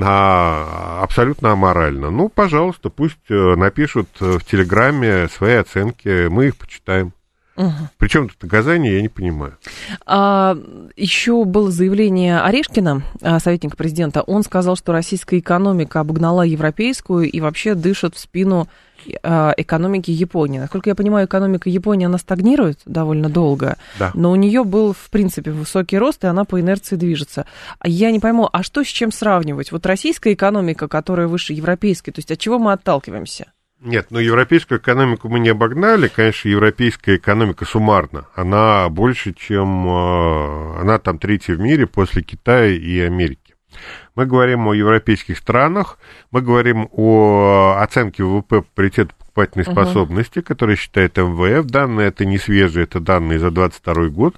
а, 0.01 1.01
абсолютно 1.03 1.51
аморально. 1.51 2.09
Ну, 2.09 2.27
пожалуйста, 2.27 2.89
пусть 2.89 3.19
э, 3.29 3.55
напишут 3.55 4.09
в 4.19 4.43
Телеграме 4.45 5.27
свои 5.27 5.57
оценки, 5.57 6.27
мы 6.27 6.47
их 6.47 6.57
почитаем. 6.57 7.13
Угу. 7.59 7.89
Причем 7.97 8.29
тут 8.29 8.41
наказание, 8.41 8.95
я 8.95 9.01
не 9.01 9.09
понимаю. 9.09 9.57
А, 10.05 10.57
еще 10.95 11.43
было 11.43 11.69
заявление 11.69 12.39
Орешкина, 12.39 13.03
а, 13.21 13.39
советника 13.39 13.75
президента. 13.75 14.21
Он 14.21 14.43
сказал, 14.43 14.77
что 14.77 14.93
российская 14.93 15.39
экономика 15.39 15.99
обогнала 15.99 16.43
европейскую 16.43 17.29
и 17.29 17.41
вообще 17.41 17.75
дышит 17.75 18.15
в 18.15 18.19
спину 18.19 18.69
а, 19.23 19.53
экономики 19.57 20.09
Японии. 20.09 20.57
Насколько 20.57 20.89
я 20.89 20.95
понимаю, 20.95 21.27
экономика 21.27 21.69
Японии, 21.69 22.05
она 22.05 22.17
стагнирует 22.17 22.79
довольно 22.85 23.27
долго, 23.27 23.75
да. 23.99 24.11
но 24.13 24.31
у 24.31 24.35
нее 24.35 24.63
был, 24.63 24.93
в 24.93 25.09
принципе, 25.09 25.51
высокий 25.51 25.97
рост, 25.97 26.23
и 26.23 26.27
она 26.27 26.45
по 26.45 26.61
инерции 26.61 26.95
движется. 26.95 27.45
Я 27.83 28.11
не 28.11 28.21
пойму, 28.21 28.47
а 28.53 28.63
что 28.63 28.85
с 28.85 28.87
чем 28.87 29.11
сравнивать? 29.11 29.73
Вот 29.73 29.85
российская 29.85 30.31
экономика, 30.31 30.87
которая 30.87 31.27
выше 31.27 31.51
европейской, 31.51 32.11
то 32.11 32.19
есть 32.19 32.31
от 32.31 32.39
чего 32.39 32.57
мы 32.57 32.71
отталкиваемся? 32.71 33.47
Нет, 33.81 34.07
но 34.09 34.19
европейскую 34.19 34.79
экономику 34.79 35.29
мы 35.29 35.39
не 35.39 35.49
обогнали. 35.49 36.09
Конечно, 36.09 36.49
европейская 36.49 37.15
экономика 37.15 37.63
суммарно. 37.63 38.27
Она 38.35 38.89
больше, 38.89 39.33
чем... 39.33 39.87
Э, 39.87 40.81
она 40.81 40.99
там 40.99 41.17
третья 41.17 41.55
в 41.55 41.59
мире 41.59 41.87
после 41.87 42.21
Китая 42.21 42.71
и 42.71 42.99
Америки. 42.99 43.55
Мы 44.15 44.25
говорим 44.25 44.67
о 44.67 44.73
европейских 44.73 45.37
странах, 45.37 45.97
мы 46.31 46.41
говорим 46.41 46.89
о 46.91 47.77
оценке 47.79 48.23
ВВП 48.23 48.61
по 48.61 48.67
паритету 48.75 49.13
покупательной 49.17 49.65
uh-huh. 49.65 49.71
способности, 49.71 50.41
который 50.41 50.75
считает 50.75 51.15
МВФ. 51.17 51.65
Данные 51.67 52.07
это 52.07 52.25
не 52.25 52.37
свежие, 52.37 52.83
это 52.83 52.99
данные 52.99 53.39
за 53.39 53.51
22 53.51 54.09
год. 54.09 54.35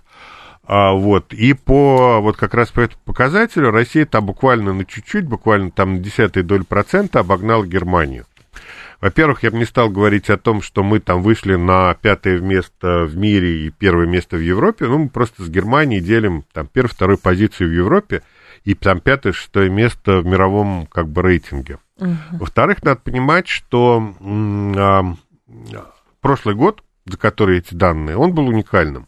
А, 0.64 0.92
вот, 0.94 1.34
и 1.34 1.54
по, 1.54 2.20
вот 2.22 2.38
как 2.38 2.54
раз 2.54 2.70
по 2.70 2.82
этому 2.82 3.02
показателю 3.06 3.72
Россия 3.72 4.06
там 4.06 4.26
буквально 4.26 4.74
на 4.74 4.86
чуть-чуть, 4.86 5.26
буквально 5.26 5.72
там 5.72 5.96
на 5.96 6.00
десятую 6.00 6.44
долю 6.44 6.66
процента 6.66 7.20
обогнала 7.20 7.66
Германию. 7.66 8.26
Во-первых, 9.02 9.42
я 9.42 9.50
бы 9.50 9.58
не 9.58 9.66
стал 9.66 9.90
говорить 9.90 10.30
о 10.30 10.38
том, 10.38 10.62
что 10.62 10.84
мы 10.84 11.00
там 11.00 11.24
вышли 11.24 11.56
на 11.56 11.96
пятое 11.96 12.40
место 12.40 13.06
в 13.06 13.18
мире 13.18 13.66
и 13.66 13.70
первое 13.72 14.06
место 14.06 14.38
в 14.38 14.42
Европе. 14.42 14.86
Ну, 14.86 15.00
мы 15.00 15.10
просто 15.10 15.44
с 15.44 15.50
Германией 15.50 16.02
делим 16.02 16.46
там 16.54 16.68
первую, 16.68 16.92
вторую 16.92 17.18
позицию 17.18 17.70
в 17.70 17.74
Европе 17.74 18.22
и 18.64 18.76
там 18.76 19.00
пятое, 19.00 19.34
шестое 19.34 19.72
место 19.72 20.20
в 20.20 20.26
мировом 20.28 20.86
как 20.86 21.08
бы 21.08 21.24
рейтинге. 21.24 21.80
Uh-huh. 21.98 22.16
Во-вторых, 22.34 22.84
надо 22.84 23.02
понимать, 23.02 23.48
что 23.48 24.14
а, 24.22 25.16
прошлый 26.22 26.54
год, 26.54 26.84
за 27.06 27.18
который 27.18 27.58
эти 27.58 27.74
данные, 27.74 28.18
он 28.18 28.34
был 28.34 28.48
уникальным. 28.48 29.08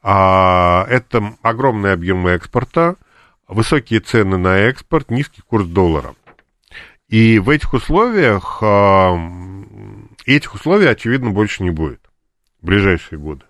А, 0.00 0.86
это 0.88 1.34
огромный 1.42 1.92
объем 1.92 2.24
экспорта, 2.28 2.94
высокие 3.48 3.98
цены 3.98 4.38
на 4.38 4.58
экспорт, 4.58 5.10
низкий 5.10 5.42
курс 5.42 5.66
доллара. 5.66 6.14
И 7.08 7.38
в 7.38 7.48
этих 7.48 7.72
условиях, 7.72 8.62
этих 10.26 10.54
условий, 10.54 10.86
очевидно, 10.86 11.30
больше 11.30 11.62
не 11.62 11.70
будет 11.70 12.00
в 12.60 12.66
ближайшие 12.66 13.18
годы. 13.18 13.44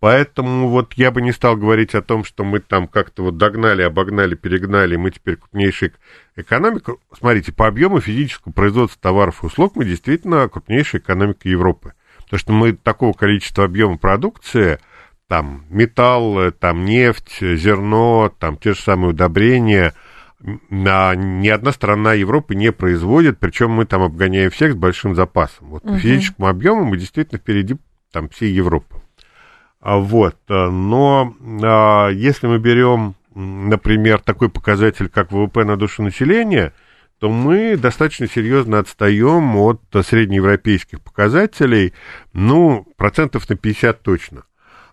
Поэтому 0.00 0.68
вот 0.68 0.92
я 0.94 1.10
бы 1.10 1.22
не 1.22 1.32
стал 1.32 1.56
говорить 1.56 1.94
о 1.94 2.02
том, 2.02 2.22
что 2.22 2.44
мы 2.44 2.60
там 2.60 2.86
как-то 2.86 3.24
вот 3.24 3.36
догнали, 3.36 3.82
обогнали, 3.82 4.36
перегнали, 4.36 4.94
мы 4.96 5.10
теперь 5.10 5.36
крупнейшая 5.36 5.92
экономика. 6.36 6.96
Смотрите, 7.12 7.52
по 7.52 7.66
объему 7.66 8.00
физического 8.00 8.52
производства 8.52 9.00
товаров 9.00 9.42
и 9.42 9.46
услуг 9.46 9.74
мы 9.74 9.86
действительно 9.86 10.48
крупнейшая 10.48 11.00
экономика 11.00 11.48
Европы. 11.48 11.94
Потому 12.18 12.38
что 12.38 12.52
мы 12.52 12.74
такого 12.74 13.12
количества 13.12 13.64
объема 13.64 13.96
продукции, 13.96 14.78
там 15.26 15.64
металл, 15.70 16.52
там 16.52 16.84
нефть, 16.84 17.38
зерно, 17.40 18.32
там 18.38 18.56
те 18.58 18.74
же 18.74 18.80
самые 18.80 19.10
удобрения– 19.10 19.94
а 20.40 21.14
ни 21.14 21.48
одна 21.48 21.72
страна 21.72 22.14
Европы 22.14 22.54
не 22.54 22.70
производит, 22.72 23.38
причем 23.38 23.70
мы 23.72 23.86
там 23.86 24.02
обгоняем 24.02 24.50
всех 24.50 24.72
с 24.72 24.76
большим 24.76 25.14
запасом. 25.14 25.70
Вот 25.70 25.84
угу. 25.84 25.94
по 25.94 25.98
физическому 25.98 26.48
объему 26.48 26.84
мы 26.84 26.96
действительно 26.96 27.38
впереди 27.38 27.76
там 28.12 28.28
всей 28.28 28.52
Европы. 28.52 29.00
А 29.80 29.98
вот, 29.98 30.36
э, 30.48 30.68
но 30.70 31.34
а, 31.62 32.08
если 32.08 32.46
мы 32.46 32.58
берем, 32.58 33.14
например, 33.34 34.18
такой 34.20 34.48
показатель, 34.48 35.08
как 35.08 35.30
ВВП 35.30 35.64
на 35.64 35.76
душу 35.76 36.02
населения, 36.02 36.72
то 37.20 37.30
мы 37.30 37.76
достаточно 37.76 38.28
серьезно 38.28 38.78
отстаем 38.78 39.56
от 39.56 39.80
среднеевропейских 40.04 41.00
показателей, 41.00 41.92
ну, 42.32 42.86
процентов 42.96 43.48
на 43.48 43.56
50 43.56 44.02
точно, 44.02 44.42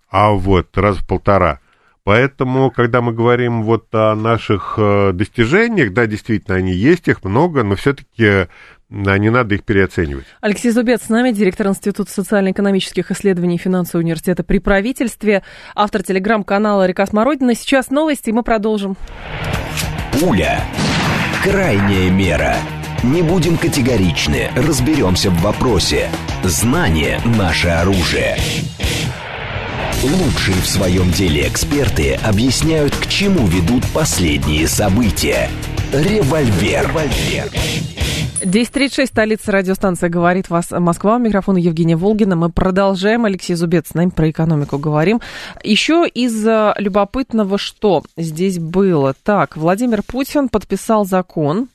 а 0.10 0.32
вот 0.32 0.76
раз 0.78 0.98
в 0.98 1.08
полтора. 1.08 1.60
Поэтому, 2.06 2.70
когда 2.70 3.02
мы 3.02 3.14
говорим 3.14 3.64
вот 3.64 3.88
о 3.92 4.14
наших 4.14 4.76
э, 4.78 5.12
достижениях, 5.12 5.92
да, 5.92 6.06
действительно, 6.06 6.56
они 6.56 6.72
есть, 6.72 7.08
их 7.08 7.24
много, 7.24 7.64
но 7.64 7.76
все-таки 7.76 8.48
не 8.90 9.32
надо 9.32 9.56
их 9.56 9.64
переоценивать. 9.64 10.26
Алексей 10.40 10.70
Зубец 10.70 11.02
с 11.02 11.10
нами, 11.10 11.32
директор 11.32 11.66
Института 11.66 12.12
социально-экономических 12.12 13.10
исследований 13.10 13.58
финансового 13.58 14.04
университета 14.04 14.44
при 14.44 14.60
правительстве, 14.60 15.42
автор 15.74 16.04
телеграм-канала 16.04 16.86
«Река 16.86 17.08
Смородина». 17.08 17.56
Сейчас 17.56 17.90
новости, 17.90 18.30
и 18.30 18.34
мы 18.34 18.44
продолжим. 18.44 18.96
Пуля. 20.20 20.62
Крайняя 21.44 22.12
мера. 22.12 22.56
Не 23.02 23.24
будем 23.24 23.58
категоричны, 23.58 24.52
разберемся 24.56 25.32
в 25.32 25.42
вопросе. 25.42 26.10
Знание– 26.44 27.20
наше 27.38 27.70
оружие. 27.70 28.38
Лучшие 30.06 30.62
в 30.62 30.68
своем 30.68 31.10
деле 31.10 31.48
эксперты 31.48 32.14
объясняют, 32.14 32.96
к 32.96 33.08
чему 33.08 33.48
ведут 33.48 33.84
последние 33.92 34.68
события. 34.68 35.50
Револьвер. 35.92 36.88
Револьвер. 36.88 37.50
10.36, 38.42 39.08
столица 39.08 39.52
радиостанция 39.52 40.10
«Говорит 40.10 40.52
вас 40.52 40.70
Москва». 40.70 41.16
У 41.16 41.20
микрофона 41.20 41.58
Евгения 41.58 41.96
Волгина. 41.96 42.36
Мы 42.36 42.52
продолжаем. 42.52 43.26
Алексей 43.26 43.56
Зубец 43.56 43.88
с 43.88 43.94
нами 43.96 44.12
про 44.12 44.30
экономику 44.30 44.78
говорим. 44.78 45.22
Еще 45.64 46.08
из 46.08 46.46
любопытного, 46.78 47.58
что 47.58 48.04
здесь 48.16 48.60
было. 48.60 49.16
Так, 49.24 49.58
Владимир 49.58 50.04
Путин 50.04 50.50
подписал 50.50 51.06
закон, 51.06 51.68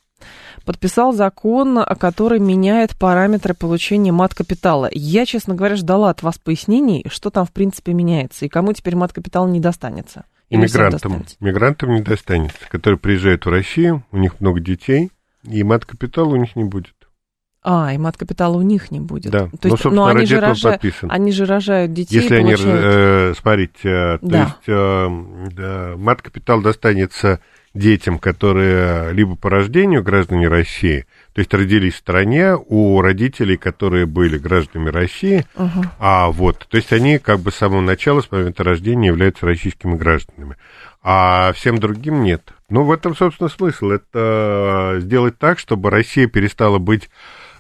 подписал 0.65 1.13
закон, 1.13 1.85
который 1.99 2.39
меняет 2.39 2.97
параметры 2.97 3.55
получения 3.55 4.13
мат-капитала. 4.13 4.89
Я, 4.93 5.27
честно 5.27 5.55
говоря, 5.55 5.77
ждала 5.77 6.11
от 6.11 6.23
вас 6.23 6.39
пояснений, 6.39 7.05
что 7.11 7.31
там, 7.31 7.47
в 7.47 7.53
принципе, 7.53 7.93
меняется, 7.93 8.47
и 8.47 8.49
кому 8.49 8.73
теперь 8.73 8.97
мат-капитал 8.97 9.49
не 9.49 9.61
достанется. 9.61 10.25
Иммигрантам. 10.51 11.25
Мигрантам 11.39 11.95
не 11.95 12.03
достанется, 12.03 12.59
которые 12.69 12.99
приезжают 12.99 13.47
в 13.47 13.49
Россию, 13.49 14.05
у 14.11 14.19
них 14.19 14.41
много 14.41 14.61
детей, 14.61 15.11
и 15.45 15.63
мат-капитала 15.63 16.31
у 16.31 16.37
них 16.37 16.57
не 16.57 16.65
будет. 16.65 16.95
А, 17.63 17.93
и 17.93 17.99
мат-капитала 17.99 18.57
у 18.57 18.63
них 18.63 18.91
не 18.91 19.01
будет. 19.01 19.33
Да, 19.33 19.51
то 19.61 19.69
есть, 19.69 19.85
но, 19.85 19.91
но 19.91 20.07
они, 20.07 20.25
же 20.25 20.41
рожа... 20.41 20.81
они 21.09 21.31
же 21.31 21.45
рожают 21.45 21.93
детей. 21.93 22.23
Если 22.23 22.41
получают... 22.41 22.61
они, 22.63 22.75
э, 22.75 23.35
смотрите, 23.39 23.89
э, 23.89 24.19
то 24.19 24.27
да. 24.27 24.41
есть 24.41 24.69
э, 24.69 25.09
да, 25.53 25.95
мат-капитал 25.99 26.63
достанется 26.63 27.41
детям, 27.73 28.19
которые 28.19 29.13
либо 29.13 29.37
по 29.37 29.49
рождению 29.49 30.03
граждане 30.03 30.49
России, 30.49 31.07
то 31.33 31.41
есть 31.41 31.55
родились 31.55 31.95
в 31.95 31.99
стране 31.99 32.57
у 32.57 33.01
родителей, 33.01 33.57
которые 33.57 34.07
были 34.07 34.39
гражданами 34.39 34.91
России, 34.91 35.47
uh-huh. 35.55 35.87
а 36.01 36.31
вот, 36.31 36.67
то 36.69 36.77
есть 36.77 36.93
они 36.93 37.19
как 37.19 37.41
бы 37.41 37.53
с 37.53 37.57
самого 37.57 37.81
начала, 37.81 38.23
с 38.23 38.31
момента 38.33 38.65
рождения 38.65 39.09
являются 39.09 39.47
российскими 39.47 39.97
гражданами, 39.97 40.57
а 41.03 41.53
всем 41.53 41.79
другим 41.79 42.23
нет. 42.23 42.53
Ну, 42.69 42.85
в 42.85 42.93
этом, 42.93 43.17
собственно, 43.17 43.49
смысл. 43.49 43.91
Это 43.91 44.97
сделать 45.01 45.39
так, 45.39 45.59
чтобы 45.59 45.91
Россия 45.91 46.27
перестала 46.27 46.79
быть 46.79 47.09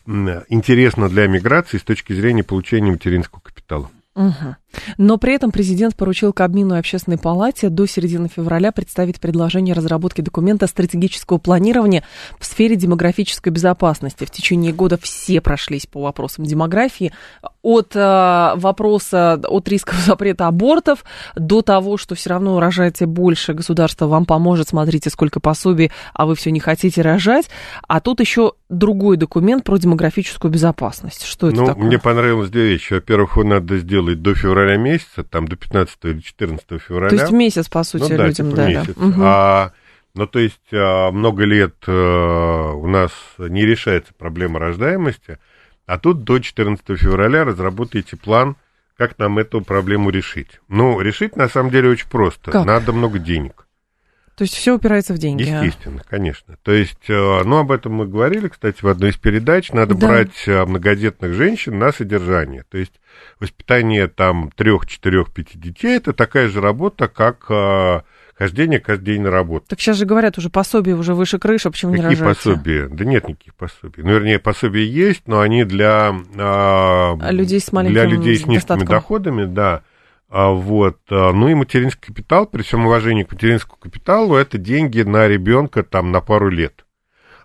интересна 0.06 1.08
для 1.08 1.26
миграции 1.26 1.78
с 1.78 1.82
точки 1.82 2.12
зрения 2.12 2.42
получения 2.42 2.90
материнского 2.90 3.40
капитала. 3.40 3.90
Угу. 4.14 4.56
Но 4.98 5.18
при 5.18 5.34
этом 5.34 5.50
президент 5.50 5.96
поручил 5.96 6.32
Кабмину 6.32 6.74
и 6.74 6.78
Общественной 6.78 7.18
палате 7.18 7.68
до 7.68 7.86
середины 7.86 8.28
февраля 8.28 8.72
представить 8.72 9.20
предложение 9.20 9.74
разработки 9.74 10.20
документа 10.20 10.66
стратегического 10.66 11.38
планирования 11.38 12.04
в 12.38 12.46
сфере 12.46 12.76
демографической 12.76 13.52
безопасности. 13.52 14.24
В 14.24 14.30
течение 14.30 14.72
года 14.72 14.98
все 15.00 15.40
прошлись 15.40 15.86
по 15.86 16.02
вопросам 16.02 16.44
демографии. 16.44 17.12
От 17.62 17.94
э, 17.94 18.52
вопроса, 18.56 19.40
от 19.46 19.68
рисков 19.68 19.96
запрета 20.06 20.46
абортов 20.46 21.04
до 21.34 21.62
того, 21.62 21.96
что 21.96 22.14
все 22.14 22.30
равно 22.30 22.58
рожаете 22.60 23.06
больше, 23.06 23.52
государство 23.52 24.06
вам 24.06 24.24
поможет, 24.24 24.68
смотрите, 24.68 25.10
сколько 25.10 25.40
пособий, 25.40 25.90
а 26.14 26.26
вы 26.26 26.34
все 26.34 26.50
не 26.50 26.60
хотите 26.60 27.02
рожать. 27.02 27.50
А 27.86 28.00
тут 28.00 28.20
еще 28.20 28.52
другой 28.68 29.16
документ 29.16 29.64
про 29.64 29.76
демографическую 29.76 30.50
безопасность. 30.50 31.24
Что 31.24 31.48
это 31.48 31.56
ну, 31.56 31.66
такое? 31.66 31.84
Мне 31.84 31.98
понравилось 31.98 32.50
две 32.50 32.68
вещи. 32.68 32.94
Во-первых, 32.94 33.36
его 33.36 33.44
надо 33.44 33.78
сделать 33.78 34.22
до 34.22 34.34
февраля 34.34 34.59
месяца, 34.76 35.24
там 35.24 35.48
до 35.48 35.56
15 35.56 35.98
или 36.02 36.20
14 36.20 36.82
февраля. 36.82 37.10
То 37.10 37.16
есть 37.16 37.32
месяц, 37.32 37.68
по 37.68 37.82
сути, 37.82 38.12
ну, 38.12 38.18
да, 38.18 38.26
людям 38.26 38.46
типа 38.46 38.56
дали. 38.56 38.76
Месяц. 38.76 38.96
Угу. 38.96 39.20
А, 39.22 39.72
ну, 40.14 40.26
то 40.26 40.38
есть 40.38 40.72
а, 40.72 41.10
много 41.10 41.44
лет 41.44 41.76
а, 41.86 42.72
у 42.72 42.86
нас 42.86 43.12
не 43.38 43.64
решается 43.64 44.12
проблема 44.16 44.58
рождаемости, 44.58 45.38
а 45.86 45.98
тут 45.98 46.24
до 46.24 46.38
14 46.38 46.84
февраля 46.98 47.44
разработайте 47.44 48.16
план, 48.16 48.56
как 48.96 49.18
нам 49.18 49.38
эту 49.38 49.62
проблему 49.62 50.10
решить. 50.10 50.60
Ну, 50.68 51.00
решить 51.00 51.36
на 51.36 51.48
самом 51.48 51.70
деле 51.70 51.88
очень 51.90 52.08
просто. 52.08 52.50
Как? 52.50 52.66
Надо 52.66 52.92
много 52.92 53.18
денег. 53.18 53.66
То 54.36 54.44
есть 54.44 54.54
все 54.54 54.74
упирается 54.74 55.14
в 55.14 55.18
деньги. 55.18 55.42
А? 55.42 55.62
Естественно, 55.62 56.02
а? 56.04 56.08
конечно. 56.08 56.56
То 56.62 56.72
есть, 56.72 57.08
э, 57.08 57.42
ну, 57.44 57.58
об 57.58 57.72
этом 57.72 57.94
мы 57.94 58.06
говорили, 58.06 58.48
кстати, 58.48 58.82
в 58.82 58.88
одной 58.88 59.10
из 59.10 59.16
передач. 59.16 59.72
Надо 59.72 59.94
да. 59.94 60.06
брать 60.06 60.46
э, 60.46 60.64
многодетных 60.64 61.34
женщин 61.34 61.78
на 61.78 61.92
содержание. 61.92 62.64
То 62.70 62.78
есть 62.78 62.99
воспитание 63.40 64.08
там 64.08 64.50
трех, 64.54 64.86
четырех, 64.86 65.32
пяти 65.32 65.58
детей 65.58 65.96
это 65.96 66.12
такая 66.12 66.48
же 66.48 66.60
работа, 66.60 67.08
как 67.08 67.46
э, 67.48 68.00
хождение 68.40 68.80
каждый 68.80 69.14
день 69.14 69.22
на 69.22 69.30
работу. 69.30 69.66
Так 69.68 69.80
сейчас 69.80 69.98
же 69.98 70.06
говорят, 70.06 70.38
уже 70.38 70.48
пособия 70.48 70.94
уже 70.94 71.14
выше 71.14 71.38
крыши, 71.38 71.70
почему 71.70 71.92
Какие 71.92 72.08
не 72.08 72.14
рожаете? 72.14 72.34
пособия? 72.34 72.88
Да 72.88 73.04
нет 73.04 73.28
никаких 73.28 73.54
пособий. 73.54 74.02
Ну, 74.02 74.10
вернее, 74.10 74.38
пособия 74.38 74.86
есть, 74.86 75.22
но 75.26 75.40
они 75.40 75.64
для, 75.64 76.14
а, 76.38 77.16
людей 77.30 77.60
с 77.60 77.70
маленьким 77.70 77.94
для 77.94 78.04
людей 78.04 78.36
с 78.36 78.46
низкими 78.46 78.54
достатком. 78.54 78.88
доходами, 78.88 79.44
да. 79.44 79.82
А, 80.30 80.52
вот. 80.52 80.98
А, 81.10 81.32
ну 81.32 81.48
и 81.48 81.54
материнский 81.54 82.06
капитал, 82.06 82.46
при 82.46 82.62
всем 82.62 82.86
уважении 82.86 83.24
к 83.24 83.32
материнскому 83.32 83.76
капиталу, 83.78 84.36
это 84.36 84.56
деньги 84.56 85.02
на 85.02 85.28
ребенка 85.28 85.82
там 85.82 86.10
на 86.10 86.20
пару 86.20 86.48
лет. 86.48 86.86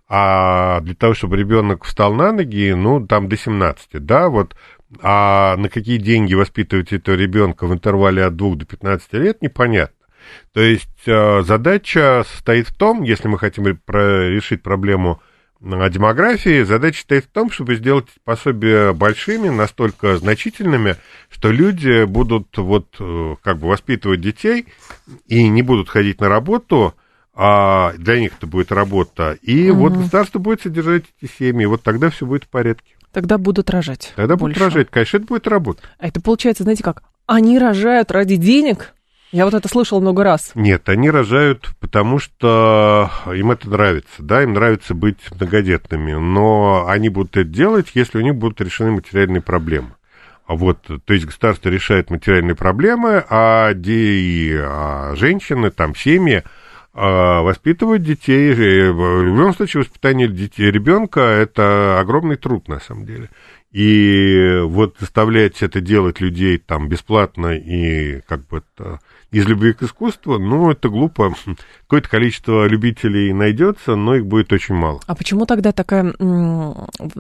А 0.08 0.82
для 0.82 0.94
того, 0.94 1.16
чтобы 1.16 1.36
ребенок 1.36 1.84
встал 1.84 2.14
на 2.14 2.32
ноги, 2.32 2.72
ну, 2.74 3.06
там 3.06 3.28
до 3.28 3.36
17, 3.36 4.06
да, 4.06 4.30
вот, 4.30 4.56
а 5.02 5.56
на 5.58 5.70
какие 5.70 5.98
деньги 5.98 6.34
воспитывать 6.34 6.94
этого 6.94 7.16
ребенка 7.16 7.68
в 7.68 7.74
интервале 7.74 8.24
от 8.24 8.36
2 8.36 8.56
до 8.56 8.66
15 8.66 9.14
лет, 9.14 9.42
непонятно. 9.42 9.96
То 10.54 10.62
есть 10.62 11.08
а, 11.08 11.42
задача 11.44 12.26
состоит 12.30 12.68
в 12.68 12.76
том, 12.76 13.04
если 13.04 13.28
мы 13.28 13.38
хотим 13.38 13.66
решить 13.66 14.64
проблему 14.64 15.22
демографии, 15.62 16.64
задача 16.64 17.02
стоит 17.02 17.26
в 17.26 17.30
том, 17.30 17.50
чтобы 17.50 17.76
сделать 17.76 18.08
пособия 18.24 18.94
большими, 18.94 19.50
настолько 19.50 20.18
значительными, 20.18 20.98
что 21.30 21.50
люди 21.50 22.06
будут 22.06 22.56
вот 22.58 22.96
э, 23.00 23.36
как 23.42 23.58
бы 23.58 23.68
воспитывать 23.68 24.22
детей 24.22 24.68
и 25.28 25.48
не 25.48 25.62
будут 25.62 25.90
ходить 25.90 26.22
на 26.22 26.30
работу, 26.30 26.94
а 27.34 27.94
для 27.98 28.20
них 28.20 28.34
это 28.38 28.48
будет 28.48 28.72
работа, 28.72 29.38
и 29.42 29.70
угу. 29.70 29.82
вот 29.82 29.94
государство 29.94 30.40
будет 30.40 30.62
содержать 30.62 31.06
эти 31.20 31.32
семьи, 31.32 31.66
вот 31.66 31.84
тогда 31.84 32.10
все 32.10 32.26
будет 32.26 32.46
в 32.46 32.50
порядке. 32.50 32.95
Тогда 33.16 33.38
будут 33.38 33.70
рожать. 33.70 34.12
Тогда 34.18 34.36
больше. 34.36 34.60
будут 34.60 34.74
рожать, 34.74 34.90
конечно, 34.92 35.16
это 35.16 35.26
будет 35.26 35.48
работа. 35.48 35.82
А 36.00 36.08
это 36.10 36.20
получается, 36.20 36.64
знаете 36.64 36.84
как, 36.84 37.02
они 37.28 37.58
рожают 37.58 38.12
ради 38.12 38.36
денег, 38.36 38.94
я 39.32 39.46
вот 39.46 39.54
это 39.54 39.70
слышал 39.70 40.02
много 40.02 40.26
раз. 40.26 40.52
Нет, 40.54 40.90
они 40.90 41.10
рожают, 41.10 41.70
потому 41.80 42.20
что 42.20 43.10
им 43.34 43.52
это 43.52 43.70
нравится, 43.70 44.22
да, 44.22 44.44
им 44.44 44.52
нравится 44.52 44.94
быть 44.94 45.20
многодетными, 45.32 46.12
но 46.12 46.88
они 46.90 47.08
будут 47.08 47.38
это 47.38 47.48
делать, 47.48 47.88
если 47.94 48.18
у 48.18 48.22
них 48.22 48.36
будут 48.36 48.60
решены 48.60 48.92
материальные 48.92 49.42
проблемы. 49.42 49.92
Вот, 50.46 50.80
то 50.84 51.14
есть 51.14 51.26
государство 51.26 51.70
решает 51.70 52.10
материальные 52.10 52.56
проблемы, 52.56 53.24
а, 53.30 53.74
де, 53.74 54.60
а 54.62 55.16
женщины, 55.16 55.72
там, 55.72 55.96
семьи 55.96 56.44
а, 56.98 57.42
воспитывают 57.42 58.04
детей. 58.04 58.54
В 58.54 59.24
любом 59.24 59.54
случае, 59.54 59.82
воспитание 59.82 60.30
детей, 60.30 60.72
ребенка– 60.72 61.20
это 61.22 62.00
огромный 62.00 62.38
труд, 62.38 62.70
на 62.70 62.80
самом 62.80 63.06
деле. 63.06 63.30
И 63.74 64.62
вот 64.64 64.96
заставлять 65.02 65.62
это 65.62 65.82
делать 65.82 66.22
людей 66.22 66.58
там 66.58 66.88
бесплатно 66.88 67.58
и 67.58 68.22
как 68.22 68.48
бы 68.48 68.64
это 68.76 69.02
из 69.32 69.46
любви 69.46 69.74
к 69.74 69.84
искусству, 69.84 70.40
ну, 70.40 70.72
это 70.72 70.90
глупо. 70.90 71.34
Какое-то 71.82 72.10
количество 72.10 72.68
любителей 72.68 73.34
найдется, 73.34 73.96
но 73.96 74.16
их 74.16 74.26
будет 74.26 74.52
очень 74.54 74.76
мало. 74.76 75.02
А 75.08 75.16
почему 75.16 75.46
тогда 75.46 75.72
такая, 75.72 76.14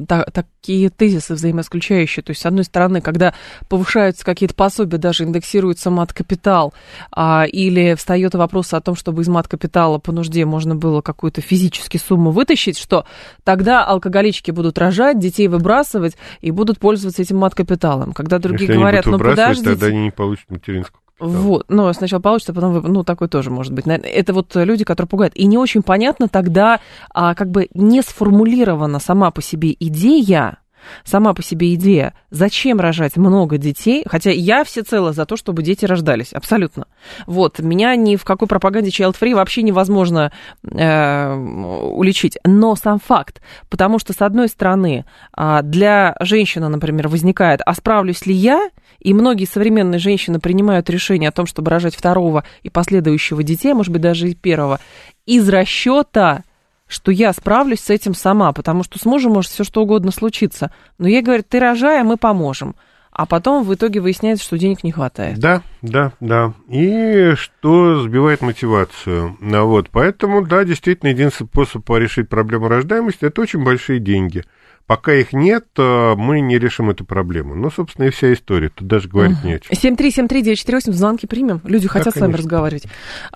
та, 0.07 0.23
такие 0.25 0.89
тезисы 0.89 1.33
взаимоисключающие? 1.33 2.23
То 2.23 2.31
есть, 2.31 2.41
с 2.41 2.45
одной 2.45 2.63
стороны, 2.63 3.01
когда 3.01 3.33
повышаются 3.69 4.23
какие-то 4.25 4.55
пособия, 4.55 4.97
даже 4.97 5.23
индексируется 5.23 5.89
мат-капитал, 5.89 6.73
а, 7.11 7.45
или 7.45 7.95
встает 7.95 8.33
вопрос 8.35 8.73
о 8.73 8.81
том, 8.81 8.95
чтобы 8.95 9.21
из 9.21 9.27
мат-капитала 9.27 9.97
по 9.97 10.11
нужде 10.11 10.45
можно 10.45 10.75
было 10.75 11.01
какую-то 11.01 11.41
физическую 11.41 11.99
сумму 11.99 12.31
вытащить, 12.31 12.77
что 12.77 13.05
тогда 13.43 13.85
алкоголички 13.85 14.51
будут 14.51 14.77
рожать, 14.77 15.19
детей 15.19 15.47
выбрасывать 15.47 16.15
и 16.41 16.51
будут 16.51 16.79
пользоваться 16.79 17.21
этим 17.21 17.37
мат-капиталом. 17.37 18.13
Когда 18.13 18.39
другие 18.39 18.67
Если 18.67 18.79
говорят, 18.79 19.05
ну 19.05 19.17
подождите... 19.19 19.71
тогда 19.71 19.87
они 19.87 20.05
не 20.05 20.11
получат 20.11 20.49
материнскую 20.49 21.04
вот, 21.19 21.65
но 21.69 21.91
сначала 21.93 22.19
получится, 22.19 22.51
а 22.51 22.56
потом, 22.56 22.73
вы, 22.73 22.89
ну, 22.89 23.04
такой 23.04 23.28
тоже 23.30 23.49
может 23.49 23.73
быть. 23.73 23.86
Это 23.88 24.34
вот 24.34 24.56
люди, 24.56 24.84
которые 24.84 25.10
пугают. 25.10 25.36
И 25.36 25.45
не 25.45 25.58
очень 25.58 25.82
понятно 25.82 26.28
тогда, 26.28 26.80
а, 27.13 27.36
как 27.36 27.49
бы 27.49 27.69
не 27.73 28.01
сформулирована 28.01 28.99
сама 28.99 29.32
по 29.32 29.41
себе 29.41 29.75
идея, 29.80 30.58
сама 31.03 31.33
по 31.33 31.43
себе 31.43 31.73
идея, 31.75 32.13
зачем 32.29 32.79
рожать 32.79 33.17
много 33.17 33.57
детей, 33.57 34.03
хотя 34.07 34.31
я 34.31 34.63
всецело 34.63 35.13
за 35.13 35.25
то, 35.25 35.37
чтобы 35.37 35.63
дети 35.63 35.85
рождались, 35.85 36.33
абсолютно. 36.33 36.87
Вот, 37.27 37.59
меня 37.59 37.95
ни 37.95 38.15
в 38.15 38.23
какой 38.23 38.47
пропаганде 38.47 38.89
child-free 38.89 39.35
вообще 39.35 39.63
невозможно 39.63 40.31
э, 40.63 41.33
уличить. 41.35 42.37
Но 42.43 42.75
сам 42.75 42.99
факт, 42.99 43.41
потому 43.69 43.99
что, 43.99 44.13
с 44.13 44.21
одной 44.21 44.47
стороны, 44.47 45.05
э, 45.37 45.59
для 45.63 46.15
женщины, 46.19 46.67
например, 46.67 47.07
возникает, 47.07 47.61
а 47.65 47.73
справлюсь 47.73 48.25
ли 48.25 48.33
я, 48.33 48.69
и 48.99 49.13
многие 49.13 49.45
современные 49.45 49.99
женщины 49.99 50.39
принимают 50.39 50.89
решение 50.89 51.29
о 51.29 51.31
том, 51.31 51.45
чтобы 51.45 51.69
рожать 51.69 51.95
второго 51.95 52.43
и 52.63 52.69
последующего 52.69 53.43
детей, 53.43 53.73
может 53.73 53.91
быть, 53.91 54.01
даже 54.01 54.29
и 54.29 54.35
первого, 54.35 54.79
из 55.25 55.47
расчета 55.47 56.43
что 56.87 57.11
я 57.11 57.33
справлюсь 57.33 57.81
с 57.81 57.89
этим 57.89 58.13
сама, 58.13 58.51
потому 58.53 58.83
что 58.83 58.99
с 58.99 59.05
мужем 59.05 59.33
может 59.33 59.51
все 59.51 59.63
что 59.63 59.81
угодно 59.81 60.11
случиться. 60.11 60.71
Но 60.97 61.07
ей 61.07 61.21
говорят, 61.21 61.47
ты 61.47 61.59
рожай, 61.59 62.01
а 62.01 62.03
мы 62.03 62.17
поможем. 62.17 62.75
А 63.11 63.25
потом 63.25 63.63
в 63.63 63.73
итоге 63.73 64.01
выясняется, 64.01 64.43
что 64.43 64.57
денег 64.57 64.83
не 64.83 64.91
хватает. 64.91 65.39
Да, 65.39 65.61
да, 65.81 66.11
да. 66.19 66.53
И 66.67 67.33
что 67.35 68.01
сбивает 68.01 68.41
мотивацию. 68.41 69.37
Ну, 69.39 69.67
вот, 69.67 69.89
поэтому, 69.89 70.45
да, 70.45 70.65
действительно, 70.65 71.09
единственный 71.11 71.47
способ 71.47 71.89
решить 71.91 72.27
проблему 72.27 72.67
рождаемости– 72.67 73.19
это 73.23 73.41
очень 73.41 73.63
большие 73.63 73.99
деньги. 73.99 74.43
Пока 74.85 75.13
их 75.13 75.31
нет, 75.31 75.65
э, 75.77 76.13
мы 76.15 76.41
не 76.41 76.59
решим 76.59 76.89
эту 76.89 77.05
проблему. 77.05 77.55
Ну, 77.55 77.71
собственно, 77.71 78.05
и 78.05 78.09
вся 78.09 78.33
история. 78.33 78.69
Тут 78.69 78.87
даже 78.87 79.07
говорить 79.07 79.39
угу. 79.39 79.47
не 79.47 79.53
о 79.53 79.59
чем. 79.59 79.95
7373948, 79.95 80.91
звонки 80.91 81.25
примем. 81.25 81.61
Люди 81.63 81.87
хотят 81.87 82.13
да, 82.13 82.19
с 82.19 82.21
вами 82.21 82.33
разговаривать. 82.33 82.83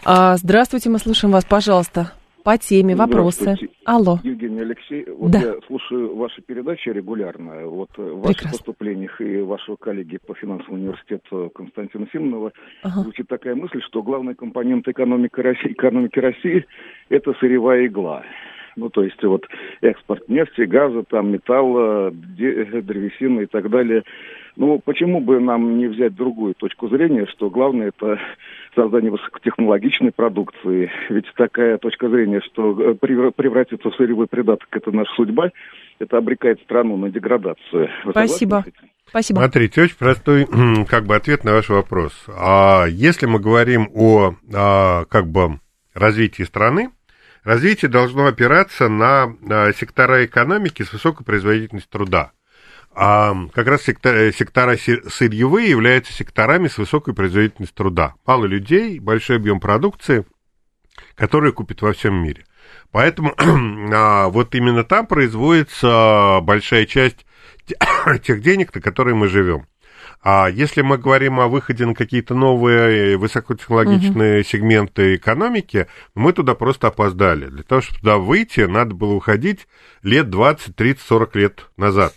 А, 0.04 0.36
здравствуйте, 0.36 0.90
мы 0.90 1.00
слушаем 1.00 1.32
вас, 1.32 1.46
пожалуйста 1.46 2.12
по 2.44 2.58
теме, 2.58 2.96
вопросы. 2.96 3.56
Алло. 3.86 4.20
Евгений 4.24 4.62
Алексей, 4.62 5.06
вот 5.10 5.32
да. 5.32 5.40
я 5.40 5.56
слушаю 5.68 6.16
ваши 6.16 6.42
передачи 6.42 6.90
регулярно. 6.90 7.66
Вот 7.68 7.90
в 7.98 8.22
ваших 8.22 8.52
поступлениях 8.52 9.20
и 9.22 9.42
вашего 9.42 9.76
коллеги 9.76 10.18
по 10.26 10.34
финансовому 10.36 10.82
университету 10.82 11.52
Константина 11.54 12.08
Симонова 12.12 12.52
ага. 12.84 13.02
звучит 13.02 13.28
такая 13.28 13.56
мысль, 13.56 13.82
что 13.82 14.04
главный 14.04 14.36
компонент 14.36 14.88
экономики 14.88 15.40
России, 15.40 15.72
экономики 15.72 16.20
России– 16.20 16.66
это 17.10 17.34
сырьевая 17.40 17.88
игла. 17.88 18.24
Ну, 18.76 18.90
то 18.90 19.04
есть 19.04 19.22
вот 19.24 19.46
экспорт 19.82 20.30
нефти, 20.30 20.62
газа, 20.62 21.04
там, 21.04 21.32
металла, 21.32 22.12
древесины 22.12 23.42
и 23.42 23.46
так 23.46 23.70
далее. 23.70 24.04
Ну, 24.56 24.80
почему 24.80 25.20
бы 25.20 25.40
нам 25.40 25.78
не 25.78 25.88
взять 25.88 26.16
другую 26.16 26.54
точку 26.54 26.88
зрения, 26.88 27.26
что 27.28 27.50
главное 27.50 27.90
это 27.90 28.20
создание 28.76 29.12
высокотехнологичной 29.12 30.12
продукции. 30.12 30.92
Ведь 31.10 31.26
такая 31.36 31.78
точка 31.78 32.10
зрения, 32.10 32.42
что 32.42 32.80
э, 32.80 32.94
превратиться 32.96 33.90
в 33.90 33.96
сырьевой 33.96 34.28
придаток– 34.28 34.68
это 34.72 34.92
наша 34.92 35.12
судьба, 35.16 35.52
это 36.00 36.18
обрекает 36.18 36.62
страну 36.62 36.98
на 36.98 37.10
деградацию. 37.10 37.90
Вы 38.06 38.12
Спасибо. 38.12 38.66
Спасибо. 39.08 39.40
Смотрите, 39.40 39.82
очень 39.82 39.98
простой 39.98 40.46
как 40.88 41.06
бы 41.06 41.16
ответ 41.16 41.44
на 41.44 41.54
ваш 41.54 41.70
вопрос. 41.70 42.14
А 42.28 42.86
если 42.88 43.26
мы 43.26 43.40
говорим 43.40 43.90
о 43.94 44.36
а, 44.54 45.06
как 45.06 45.28
бы 45.28 45.60
развитии 45.94 46.44
страны, 46.44 46.92
развитие 47.44 47.90
должно 47.90 48.28
опираться 48.28 48.88
на, 48.88 49.28
на 49.42 49.74
сектора 49.74 50.26
экономики 50.26 50.84
с 50.84 50.94
высокой 50.94 51.26
производительностью 51.26 51.92
труда. 51.92 52.32
А 53.02 53.34
как 53.54 53.68
раз 53.68 53.84
сектора, 53.84 54.30
сектора 54.34 54.76
сырьевые 54.76 55.70
являются 55.70 56.12
секторами 56.12 56.68
с 56.68 56.78
высокой 56.78 57.14
производительностью 57.14 57.78
труда. 57.78 58.16
Мало 58.26 58.44
людей, 58.44 59.00
большой 59.00 59.38
объем 59.38 59.62
продукции, 59.62 60.26
который 61.16 61.54
купит 61.54 61.82
во 61.82 61.94
всем 61.94 62.16
мире. 62.22 62.44
Поэтому 62.92 63.34
а, 63.94 64.28
вот 64.28 64.54
именно 64.54 64.84
там 64.84 65.08
производится 65.08 66.40
большая 66.42 66.86
часть 66.86 67.26
тех 68.24 68.42
денег, 68.42 68.76
на 68.76 68.82
которые 68.82 69.16
мы 69.16 69.30
живем. 69.30 69.68
А 70.22 70.50
если 70.50 70.82
мы 70.82 70.98
говорим 70.98 71.40
о 71.40 71.48
выходе 71.48 71.86
на 71.86 71.96
какие-то 71.96 72.36
новые 72.36 73.16
высокотехнологичные 73.16 74.42
угу. 74.42 74.46
сегменты 74.46 75.16
экономики, 75.16 75.88
мы 76.16 76.34
туда 76.34 76.54
просто 76.54 76.88
опоздали. 76.88 77.46
Для 77.46 77.64
того, 77.64 77.80
чтобы 77.80 78.00
туда 78.02 78.18
выйти, 78.18 78.60
надо 78.60 78.94
было 78.94 79.14
уходить 79.14 79.70
лет 80.04 80.30
20, 80.30 80.76
30, 80.76 81.02
40 81.02 81.36
лет 81.38 81.66
назад. 81.78 82.14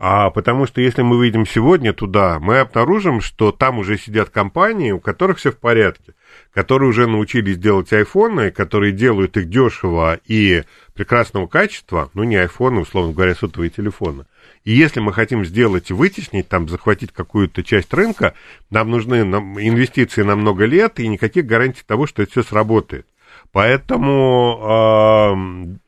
А 0.00 0.30
потому 0.30 0.66
что 0.66 0.80
если 0.80 1.02
мы 1.02 1.18
выйдем 1.18 1.44
сегодня 1.44 1.92
туда, 1.92 2.38
мы 2.38 2.60
обнаружим, 2.60 3.20
что 3.20 3.50
там 3.50 3.80
уже 3.80 3.98
сидят 3.98 4.30
компании, 4.30 4.92
у 4.92 5.00
которых 5.00 5.38
все 5.38 5.50
в 5.50 5.58
порядке, 5.58 6.14
которые 6.54 6.90
уже 6.90 7.08
научились 7.08 7.58
делать 7.58 7.92
айфоны, 7.92 8.52
которые 8.52 8.92
делают 8.92 9.36
их 9.36 9.48
дешево 9.48 10.20
и 10.24 10.62
прекрасного 10.94 11.48
качества, 11.48 12.10
ну 12.14 12.22
не 12.22 12.36
айфоны, 12.36 12.82
условно 12.82 13.12
говоря, 13.12 13.34
сотовые 13.34 13.70
телефоны. 13.70 14.26
И 14.62 14.72
если 14.72 15.00
мы 15.00 15.12
хотим 15.12 15.44
сделать, 15.44 15.90
вытеснить, 15.90 16.48
там, 16.48 16.68
захватить 16.68 17.12
какую-то 17.12 17.64
часть 17.64 17.92
рынка, 17.92 18.34
нам 18.70 18.90
нужны 18.90 19.16
инвестиции 19.16 20.22
на 20.22 20.36
много 20.36 20.64
лет 20.64 21.00
и 21.00 21.08
никаких 21.08 21.46
гарантий 21.46 21.82
того, 21.84 22.06
что 22.06 22.22
это 22.22 22.30
все 22.30 22.44
сработает. 22.44 23.04
Поэтому 23.50 24.60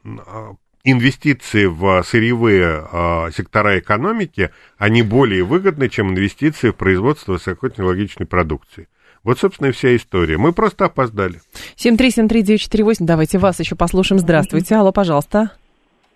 э, 0.03 0.55
инвестиции 0.85 1.67
в 1.67 2.03
сырьевые 2.03 2.85
э, 2.91 3.31
сектора 3.33 3.79
экономики, 3.79 4.51
они 4.79 5.03
более 5.03 5.45
выгодны, 5.45 5.89
чем 5.89 6.11
инвестиции 6.11 6.71
в 6.71 6.77
производство 6.77 7.33
высокотехнологичной 7.33 8.27
продукции. 8.27 8.89
Вот, 9.23 9.39
собственно, 9.39 9.69
и 9.69 9.73
вся 9.73 9.95
история. 9.97 10.39
Мы 10.39 10.53
просто 10.53 10.87
опоздали. 10.87 11.41
7373948, 11.77 12.97
давайте 13.01 13.39
вас 13.39 13.61
еще 13.61 13.77
послушаем. 13.77 14.19
Здравствуйте, 14.19 14.77
алло, 14.77 14.93
пожалуйста. 14.93 15.53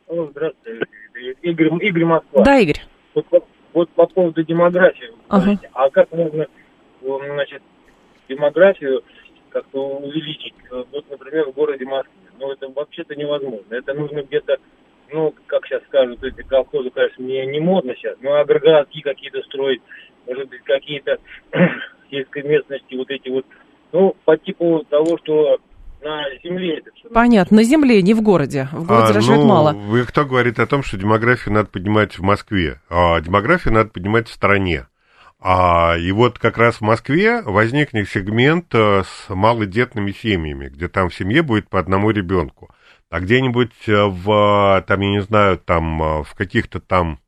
Алло, 0.09 0.29
здравствуйте. 0.31 0.87
Игорь, 1.42 1.68
Игорь 1.83 2.05
Москва. 2.05 2.42
Да, 2.42 2.59
Игорь. 2.59 2.81
Вот, 3.14 3.27
вот 3.74 3.90
по 3.90 4.07
поводу 4.07 4.42
демографии. 4.42 5.11
Ага. 5.29 5.59
А 5.72 5.90
как 5.90 6.11
можно, 6.12 6.46
значит, 7.03 7.62
демографию 8.29 9.03
как-то 9.50 9.98
увеличить? 9.98 10.55
Вот, 10.70 11.05
например, 11.11 11.50
в 11.50 11.53
городе 11.53 11.85
Москве 11.85 12.24
ну, 12.38 12.53
это 12.53 12.68
вообще-то 12.68 13.14
невозможно. 13.14 13.75
Это 13.75 13.94
нужно 13.94 14.23
где-то, 14.23 14.57
ну, 15.11 15.35
как 15.47 15.66
сейчас 15.66 15.83
скажут, 15.85 16.23
эти 16.23 16.42
колхозы, 16.42 16.90
конечно, 16.90 17.25
мне 17.25 17.47
не 17.47 17.61
модно 17.61 17.94
сейчас, 17.97 18.16
но 18.20 18.35
агрегатки 18.35 19.01
какие-то 19.01 19.42
строить, 19.42 19.83
может 20.27 20.49
быть, 20.49 20.62
какие-то 20.64 21.18
сельской 22.11 22.42
местности, 22.42 22.94
вот 22.94 23.11
эти 23.11 23.29
вот, 23.29 23.47
ну, 23.92 24.16
по 24.25 24.37
типу 24.37 24.85
того, 24.88 25.18
что 25.18 25.59
на 26.03 26.23
земле 26.42 26.79
это 26.79 26.90
все. 26.94 27.09
Понятно, 27.09 27.57
на 27.57 27.62
земле, 27.62 28.03
не 28.03 28.14
в 28.14 28.23
городе. 28.23 28.68
В 28.73 28.87
городе 28.87 29.12
а, 29.12 29.14
рожают 29.14 29.42
ну, 29.42 29.49
мало. 29.49 29.73
Вы 29.73 30.05
кто 30.05 30.25
говорит 30.25 30.59
о 30.59 30.66
том, 30.66 30.83
что 30.83 30.99
демографию 30.99 31.55
надо 31.55 31.68
поднимать 31.70 32.18
в 32.18 32.23
Москве? 32.23 32.81
А 32.90 33.20
демографию 33.20 33.73
надо 33.73 33.90
поднимать 33.90 34.29
в 34.29 34.33
стране. 34.33 34.87
А, 35.47 35.99
и 35.99 36.11
вот 36.11 36.39
как 36.39 36.57
раз 36.57 36.77
в 36.77 36.81
Москве 36.81 37.43
возникнет 37.43 38.09
сегмент 38.09 38.75
э, 38.75 39.03
с 39.03 39.29
малодетными 39.29 40.11
семьями, 40.11 40.69
где 40.71 40.89
там 40.89 41.11
в 41.11 41.15
семье 41.15 41.43
будет 41.43 41.69
по 41.69 41.79
одному 41.79 42.13
ребенку. 42.13 42.71
А 43.11 43.21
где-нибудь 43.21 43.75
э, 43.87 44.05
в, 44.07 44.83
там, 44.89 45.01
я 45.03 45.11
не 45.11 45.21
знаю, 45.21 45.59
там, 45.59 46.03
э, 46.03 46.23
в 46.23 46.35
каких-то 46.35 46.81
там 46.81 47.19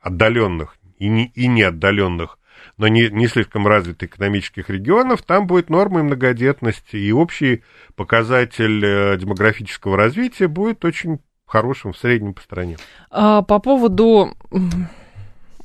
отдаленных 0.00 0.76
и 1.00 1.08
не, 1.08 1.32
и 1.34 1.48
не 1.48 1.62
отдаленных, 1.62 2.38
но 2.76 2.86
не, 2.86 3.08
не 3.10 3.26
слишком 3.26 3.66
развитых 3.66 4.10
экономических 4.10 4.70
регионов, 4.70 5.22
там 5.22 5.48
будет 5.48 5.68
нормой 5.68 6.04
многодетности, 6.04 6.94
и 6.94 7.10
общий 7.10 7.64
показатель 7.96 9.18
демографического 9.18 9.96
развития 9.96 10.46
будет 10.46 10.84
очень 10.84 11.18
хорошим 11.46 11.94
в 11.94 11.98
среднем 11.98 12.34
по 12.34 12.42
стране. 12.42 12.76
А, 13.10 13.42
по 13.42 13.58
поводу 13.58 14.36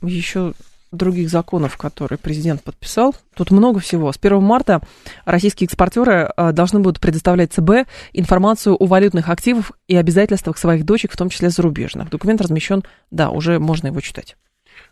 еще 0.02 0.54
других 0.92 1.30
законов, 1.30 1.78
которые 1.78 2.20
президент 2.20 2.64
подписал. 2.64 3.16
Тут 3.36 3.52
много 3.52 3.80
всего. 3.80 4.12
С 4.12 4.18
1 4.22 4.42
марта 4.42 4.82
российские 5.26 5.66
экспортеры 5.68 6.32
э, 6.36 6.52
должны 6.52 6.80
будут 6.80 7.00
предоставлять 7.00 7.54
ЦБ 7.54 7.88
информацию 8.14 8.76
о 8.76 8.86
валютных 8.86 9.30
активах 9.30 9.72
и 9.88 9.96
обязательствах 9.96 10.58
своих 10.58 10.86
дочек, 10.86 11.14
в 11.14 11.18
том 11.18 11.30
числе 11.30 11.50
зарубежных. 11.50 12.10
Документ 12.10 12.42
размещен, 12.42 12.84
да, 13.10 13.30
уже 13.30 13.60
можно 13.60 13.88
его 13.88 14.02
читать. 14.02 14.36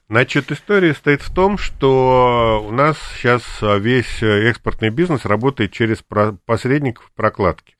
Значит, 0.10 0.52
история 0.52 0.94
стоит 0.94 1.22
в 1.22 1.32
том, 1.34 1.58
что 1.58 2.66
у 2.68 2.72
нас 2.72 2.98
сейчас 3.16 3.44
весь 3.62 4.24
экспортный 4.24 4.90
бизнес 4.90 5.26
работает 5.26 5.72
через 5.72 6.04
посредников 6.46 7.12
прокладки. 7.16 7.76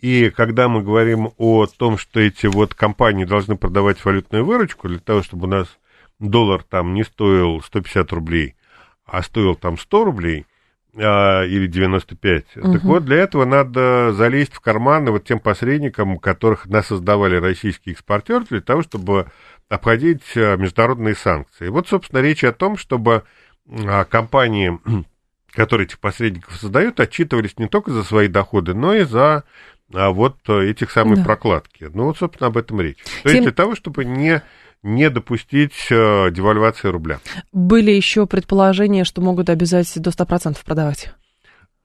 И 0.00 0.30
когда 0.30 0.68
мы 0.68 0.82
говорим 0.82 1.32
о 1.38 1.66
том, 1.66 1.98
что 1.98 2.20
эти 2.20 2.46
вот 2.46 2.74
компании 2.74 3.24
должны 3.24 3.56
продавать 3.56 4.04
валютную 4.04 4.44
выручку 4.44 4.88
для 4.88 4.98
того, 4.98 5.22
чтобы 5.22 5.46
у 5.46 5.50
нас 5.50 5.68
доллар 6.18 6.62
там 6.62 6.94
не 6.94 7.04
стоил 7.04 7.60
150 7.62 8.12
рублей, 8.12 8.56
а 9.04 9.22
стоил 9.22 9.54
там 9.54 9.78
100 9.78 10.04
рублей, 10.04 10.46
а, 10.98 11.44
или 11.44 11.66
95. 11.66 12.44
Угу. 12.56 12.72
Так 12.72 12.84
вот, 12.84 13.04
для 13.04 13.16
этого 13.16 13.44
надо 13.44 14.12
залезть 14.12 14.54
в 14.54 14.60
карманы 14.60 15.10
вот 15.10 15.24
тем 15.24 15.40
посредникам, 15.40 16.18
которых 16.18 16.66
нас 16.66 16.86
создавали 16.86 17.36
российские 17.36 17.92
экспортеры, 17.92 18.44
для 18.48 18.60
того, 18.60 18.82
чтобы 18.82 19.26
обходить 19.68 20.22
а, 20.36 20.56
международные 20.56 21.14
санкции. 21.14 21.68
Вот, 21.68 21.88
собственно, 21.88 22.20
речь 22.20 22.44
о 22.44 22.52
том, 22.52 22.76
чтобы 22.78 23.24
а, 23.68 24.04
компании, 24.04 24.78
которые 25.52 25.86
этих 25.86 25.98
посредников 25.98 26.54
создают, 26.56 26.98
отчитывались 26.98 27.58
не 27.58 27.68
только 27.68 27.90
за 27.90 28.02
свои 28.02 28.28
доходы, 28.28 28.72
но 28.72 28.94
и 28.94 29.04
за 29.04 29.44
а, 29.92 30.10
вот 30.10 30.36
этих 30.48 30.90
самых 30.90 31.18
да. 31.18 31.24
прокладки. 31.24 31.88
Ну, 31.92 32.04
вот, 32.04 32.18
собственно, 32.18 32.48
об 32.48 32.56
этом 32.56 32.80
речь. 32.80 32.98
То 33.22 33.28
Тем... 33.28 33.32
есть 33.32 33.42
для 33.44 33.52
того, 33.52 33.74
чтобы 33.74 34.04
не 34.04 34.42
не 34.82 35.10
допустить 35.10 35.88
э, 35.90 36.30
девальвации 36.30 36.88
рубля. 36.88 37.18
Были 37.52 37.90
еще 37.90 38.26
предположения, 38.26 39.04
что 39.04 39.20
могут 39.20 39.50
обязать 39.50 39.92
до 40.00 40.10
100% 40.10 40.56
продавать. 40.64 41.12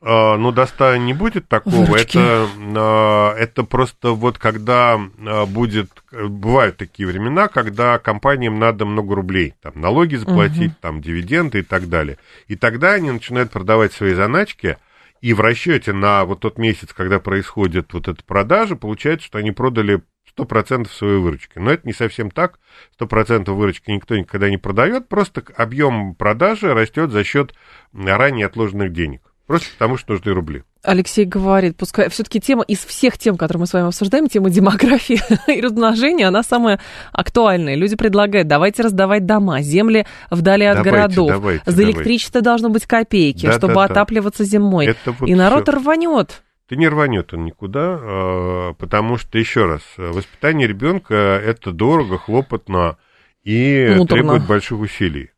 Uh, 0.01 0.35
ну, 0.35 0.51
до 0.51 0.65
100 0.65 0.97
не 0.97 1.13
будет 1.13 1.47
такого. 1.47 1.95
Это, 1.95 2.47
uh, 2.57 3.33
это 3.33 3.63
просто 3.63 4.11
вот 4.11 4.39
когда 4.39 4.99
будет... 5.47 5.91
Бывают 6.11 6.77
такие 6.77 7.07
времена, 7.07 7.47
когда 7.47 7.99
компаниям 7.99 8.57
надо 8.57 8.85
много 8.85 9.13
рублей. 9.13 9.53
Там 9.61 9.73
налоги 9.75 10.15
заплатить, 10.15 10.71
uh-huh. 10.71 10.81
там 10.81 11.01
дивиденды 11.01 11.59
и 11.59 11.63
так 11.63 11.87
далее. 11.87 12.17
И 12.47 12.55
тогда 12.55 12.93
они 12.93 13.11
начинают 13.11 13.51
продавать 13.51 13.93
свои 13.93 14.15
заначки, 14.15 14.77
и 15.21 15.33
в 15.33 15.39
расчете 15.39 15.93
на 15.93 16.25
вот 16.25 16.41
тот 16.41 16.57
месяц, 16.57 16.93
когда 16.93 17.19
происходит 17.19 17.93
вот 17.93 18.07
эта 18.07 18.23
продажа, 18.23 18.75
получается, 18.75 19.27
что 19.27 19.37
они 19.37 19.51
продали 19.51 20.01
100% 20.35 20.89
своей 20.89 21.19
выручки. 21.19 21.59
Но 21.59 21.71
это 21.71 21.85
не 21.87 21.93
совсем 21.93 22.31
так. 22.31 22.59
100% 22.99 23.51
выручки 23.51 23.91
никто 23.91 24.17
никогда 24.17 24.49
не 24.49 24.57
продает, 24.57 25.07
просто 25.07 25.43
объем 25.55 26.15
продажи 26.15 26.73
растет 26.73 27.11
за 27.11 27.23
счет 27.23 27.53
ранее 27.93 28.47
отложенных 28.47 28.91
денег. 28.91 29.30
Просто 29.51 29.67
потому, 29.77 29.97
что 29.97 30.13
нужны 30.13 30.31
рубли. 30.31 30.63
Алексей 30.81 31.25
говорит, 31.25 31.75
пускай 31.75 32.07
все-таки 32.07 32.39
тема 32.39 32.63
из 32.63 32.85
всех 32.85 33.17
тем, 33.17 33.35
которые 33.35 33.59
мы 33.59 33.67
с 33.67 33.73
вами 33.73 33.87
обсуждаем, 33.87 34.29
тема 34.29 34.49
демографии 34.49 35.19
и 35.53 35.59
размножения, 35.59 36.29
она 36.29 36.41
самая 36.41 36.79
актуальная. 37.11 37.75
Люди 37.75 37.97
предлагают, 37.97 38.47
давайте 38.47 38.81
раздавать 38.81 39.25
дома, 39.25 39.61
земли 39.61 40.05
вдали 40.29 40.63
от 40.63 40.77
давайте, 40.77 40.89
городов. 40.89 41.27
Давайте, 41.27 41.63
За 41.65 41.75
давайте. 41.75 41.91
электричество 41.91 42.39
должно 42.39 42.69
быть 42.69 42.85
копейки, 42.85 43.47
да, 43.47 43.51
чтобы 43.51 43.73
да, 43.73 43.83
отапливаться 43.83 44.43
да. 44.43 44.49
зимой. 44.49 44.95
Вот 45.05 45.27
и 45.27 45.35
народ 45.35 45.67
рванет. 45.67 46.43
Да 46.69 46.77
не 46.77 46.87
рванет 46.87 47.33
он 47.33 47.43
никуда, 47.43 47.99
а, 48.01 48.73
потому 48.75 49.17
что, 49.17 49.37
еще 49.37 49.65
раз, 49.65 49.81
воспитание 49.97 50.65
ребенка 50.65 51.13
это 51.13 51.73
дорого, 51.73 52.17
хлопотно 52.17 52.95
и 53.43 53.95
Муторно. 53.97 54.07
требует 54.07 54.47
больших 54.47 54.79
усилий. 54.79 55.31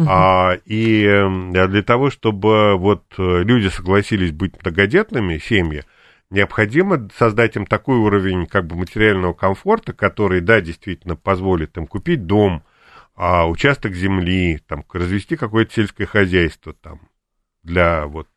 Угу. 0.00 0.08
А, 0.08 0.58
и 0.64 1.04
для 1.52 1.82
того, 1.82 2.10
чтобы 2.10 2.76
вот 2.76 3.04
люди 3.18 3.68
согласились 3.68 4.32
быть 4.32 4.54
многодетными, 4.62 5.38
семьи, 5.38 5.84
необходимо 6.30 7.08
создать 7.16 7.56
им 7.56 7.66
такой 7.66 7.96
уровень 7.96 8.46
как 8.46 8.66
бы 8.66 8.76
материального 8.76 9.34
комфорта, 9.34 9.92
который, 9.92 10.40
да, 10.40 10.60
действительно 10.60 11.16
позволит 11.16 11.76
им 11.76 11.86
купить 11.86 12.26
дом, 12.26 12.62
а, 13.14 13.46
участок 13.46 13.94
земли, 13.94 14.60
там, 14.66 14.84
развести 14.92 15.36
какое-то 15.36 15.74
сельское 15.74 16.06
хозяйство 16.06 16.72
там, 16.72 17.00
для 17.62 18.06
вот 18.06 18.28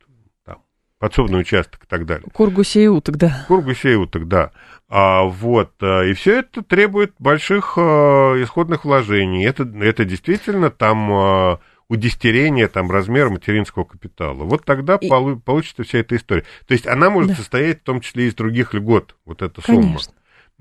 подсобный 1.04 1.42
участок 1.42 1.84
и 1.84 1.86
так 1.86 2.06
далее. 2.06 2.26
Кургусе 2.32 2.86
и 2.86 2.88
уток, 2.88 3.18
да. 3.18 3.44
Кургусе 3.50 3.92
и 3.92 3.96
уток, 3.96 4.26
да. 4.30 4.52
А, 4.88 5.24
вот, 5.24 5.74
э, 5.82 6.12
и 6.12 6.14
все 6.14 6.40
это 6.40 6.64
требует 6.64 7.14
больших 7.20 7.74
а, 7.76 8.42
исходных 8.42 8.86
вложений. 8.86 9.44
Это, 9.44 9.70
это 9.82 10.06
действительно 10.06 10.72
там 10.72 11.12
а, 11.12 11.60
удистерение 11.90 12.70
там 12.70 12.90
размера 12.90 13.30
материнского 13.30 13.84
капитала. 13.84 14.46
Вот 14.46 14.64
тогда 14.64 14.96
и... 14.96 15.10
полу, 15.10 15.36
получится 15.36 15.84
вся 15.84 15.98
эта 15.98 16.16
история. 16.16 16.46
То 16.68 16.74
есть 16.74 16.88
она 16.88 17.10
может 17.10 17.32
да. 17.32 17.36
состоять 17.36 17.82
в 17.82 17.84
том 17.84 18.00
числе 18.00 18.28
из 18.30 18.36
других 18.36 18.74
льгот, 18.74 19.18
вот 19.26 19.42
эта 19.42 19.60
сумма. 19.60 19.82
Конечно. 19.82 20.14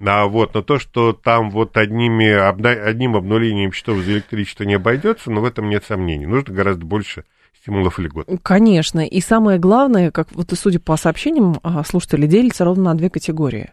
А 0.05 0.26
вот, 0.26 0.55
но 0.55 0.62
то, 0.62 0.80
что 0.80 1.12
там 1.12 1.53
вот 1.53 1.76
одними, 1.76 2.26
одним 2.26 3.14
обнулением 3.14 3.72
счетов 3.72 3.99
за 3.99 4.14
электричество 4.14 4.64
не 4.64 4.74
обойдется, 4.74 5.30
но 5.30 5.40
в 5.40 5.45
этом 5.45 5.68
нет 5.68 5.84
сомнений. 5.84 6.26
Нужно 6.26 6.53
гораздо 6.53 6.84
больше 6.84 7.22
стимулов 7.62 7.98
льгот. 7.98 8.28
Конечно. 8.42 9.06
И 9.06 9.20
самое 9.20 9.58
главное, 9.58 10.10
как 10.10 10.28
вот 10.32 10.52
судя 10.54 10.80
по 10.80 10.96
сообщениям, 10.96 11.58
а, 11.62 11.84
слушатели 11.84 12.26
делятся 12.26 12.64
ровно 12.64 12.84
на 12.84 12.94
две 12.94 13.08
категории. 13.08 13.70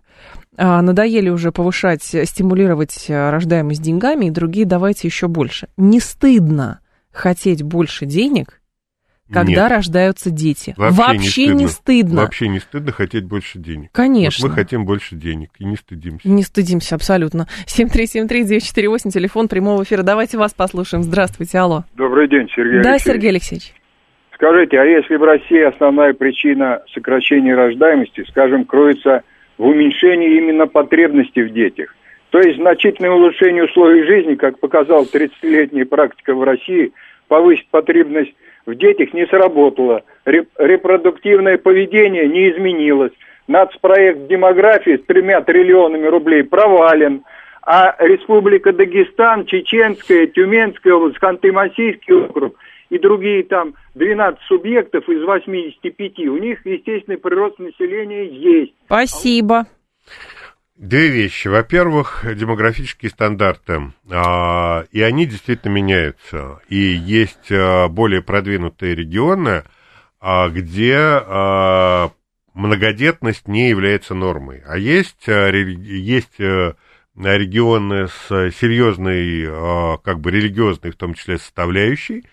А, 0.57 0.81
надоели 0.81 1.29
уже 1.29 1.51
повышать, 1.51 2.03
стимулировать 2.03 3.07
а, 3.09 3.31
рождаемость 3.31 3.81
деньгами, 3.81 4.25
и 4.25 4.31
другие 4.31 4.65
давайте 4.65 5.07
еще 5.07 5.27
больше. 5.27 5.69
Не 5.75 5.99
стыдно 5.99 6.79
хотеть 7.11 7.63
больше 7.63 8.05
денег, 8.05 8.61
когда 9.31 9.63
Нет. 9.63 9.71
рождаются 9.71 10.29
дети. 10.31 10.73
Вообще, 10.77 10.97
Вообще 10.97 11.47
не, 11.47 11.47
стыдно. 11.47 11.59
не 11.59 11.67
стыдно. 11.67 12.21
Вообще 12.21 12.47
не 12.47 12.59
стыдно 12.59 12.91
хотеть 12.91 13.23
больше 13.25 13.59
денег. 13.59 13.89
Конечно. 13.91 14.41
Вот 14.47 14.49
мы 14.49 14.55
хотим 14.55 14.85
больше 14.85 15.15
денег 15.15 15.51
и 15.59 15.65
не 15.65 15.75
стыдимся. 15.75 16.27
Не 16.27 16.43
стыдимся, 16.43 16.95
абсолютно. 16.95 17.47
7373948, 17.67 19.11
телефон 19.11 19.47
прямого 19.47 19.83
эфира. 19.83 20.03
Давайте 20.03 20.37
вас 20.37 20.53
послушаем. 20.53 21.03
Здравствуйте, 21.03 21.57
алло. 21.59 21.83
Добрый 21.95 22.27
день, 22.27 22.47
Сергей 22.55 22.81
Да, 22.81 22.91
Алексеевич. 22.91 23.03
Сергей 23.03 23.29
Алексеевич. 23.29 23.73
Скажите, 24.33 24.79
а 24.79 24.85
если 24.85 25.15
в 25.17 25.23
России 25.23 25.61
основная 25.61 26.13
причина 26.13 26.81
сокращения 26.93 27.53
рождаемости, 27.55 28.23
скажем, 28.29 28.63
кроется 28.65 29.23
в 29.57 29.65
уменьшении 29.65 30.37
именно 30.37 30.65
потребностей 30.65 31.43
в 31.43 31.53
детях, 31.53 31.93
то 32.29 32.39
есть 32.39 32.57
значительное 32.57 33.11
улучшение 33.11 33.65
условий 33.65 34.03
жизни, 34.03 34.35
как 34.35 34.59
показала 34.59 35.03
30-летняя 35.03 35.85
практика 35.85 36.33
в 36.33 36.43
России, 36.43 36.93
повысить 37.27 37.67
потребность 37.69 38.33
в 38.65 38.75
детях 38.75 39.13
не 39.13 39.25
сработало, 39.27 40.03
репродуктивное 40.25 41.57
поведение 41.57 42.27
не 42.27 42.51
изменилось, 42.51 43.13
нацпроект 43.47 44.27
демографии 44.27 44.97
с 44.97 45.05
тремя 45.05 45.41
триллионами 45.41 46.07
рублей 46.07 46.43
провален, 46.43 47.23
а 47.61 47.95
Республика 47.99 48.71
Дагестан, 48.71 49.45
Чеченская, 49.45 50.27
Тюменская 50.27 50.93
область, 50.93 51.17
Ханты-Мансийский 51.21 52.13
округ 52.13 52.55
и 52.89 52.97
другие 52.97 53.43
там 53.43 53.75
12 53.95 54.41
субъектов 54.47 55.07
из 55.09 55.23
85, 55.23 56.19
у 56.27 56.37
них 56.37 56.65
естественный 56.65 57.17
прирост 57.17 57.59
населения 57.59 58.25
есть. 58.25 58.73
Спасибо. 58.85 59.67
Две 60.79 61.09
вещи. 61.09 61.49
Во-первых, 61.49 62.23
демографические 62.23 63.09
стандарты, 63.09 63.91
а, 64.09 64.85
и 64.93 65.01
они 65.01 65.25
действительно 65.25 65.73
меняются. 65.73 66.61
И 66.69 66.77
есть 66.77 67.51
а, 67.51 67.89
более 67.89 68.21
продвинутые 68.21 68.95
регионы, 68.95 69.65
а, 70.21 70.47
где 70.47 71.21
многодетность 72.53 73.49
не 73.49 73.67
является 73.67 74.13
нормой. 74.13 74.63
А 74.65 74.77
есть, 74.77 75.27
есть 75.27 76.39
а, 76.39 76.75
регионы 77.13 78.07
с 78.07 78.27
серьезной, 78.29 79.99
как 80.01 80.21
бы 80.21 80.31
религиозной, 80.31 80.91
в 80.91 80.95
том 80.95 81.13
числе, 81.13 81.39
составляющей, 81.39 82.23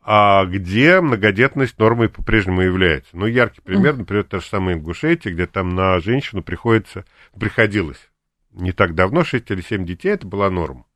а 0.00 0.44
где 0.44 1.00
многодетность 1.00 1.76
нормой 1.80 2.08
по-прежнему 2.08 2.60
является. 2.60 3.16
Ну, 3.16 3.26
яркий 3.26 3.62
пример, 3.62 3.96
например, 3.96 4.22
та 4.22 4.38
же 4.38 4.46
самая 4.46 4.76
Ингушетия, 4.76 5.32
где 5.32 5.46
там 5.46 5.74
на 5.74 5.98
женщину 5.98 6.44
приходится, 6.44 7.04
приходилось 7.38 8.08
не 8.56 8.72
так 8.72 8.94
давно, 8.94 9.24
6 9.24 9.50
или 9.50 9.60
7 9.60 9.84
детей, 9.84 10.12
это 10.12 10.26
была 10.26 10.50
норма. 10.50 10.86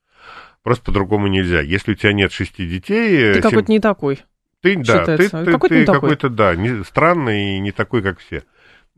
Просто 0.62 0.84
по-другому 0.86 1.26
нельзя. 1.28 1.60
Если 1.60 1.92
у 1.92 1.94
тебя 1.94 2.12
нет 2.12 2.32
шести 2.32 2.66
детей... 2.66 3.34
Ты 3.34 3.34
7... 3.34 3.42
какой-то 3.42 3.72
не 3.72 3.80
такой. 3.80 4.20
Ты, 4.60 4.76
да, 4.76 5.04
ты, 5.06 5.16
ты, 5.16 5.28
какой-то, 5.30 5.74
ты 5.74 5.86
какой-то, 5.86 6.28
да, 6.28 6.54
не, 6.54 6.84
странный 6.84 7.56
и 7.56 7.60
не 7.60 7.72
такой, 7.72 8.02
как 8.02 8.18
все. 8.18 8.42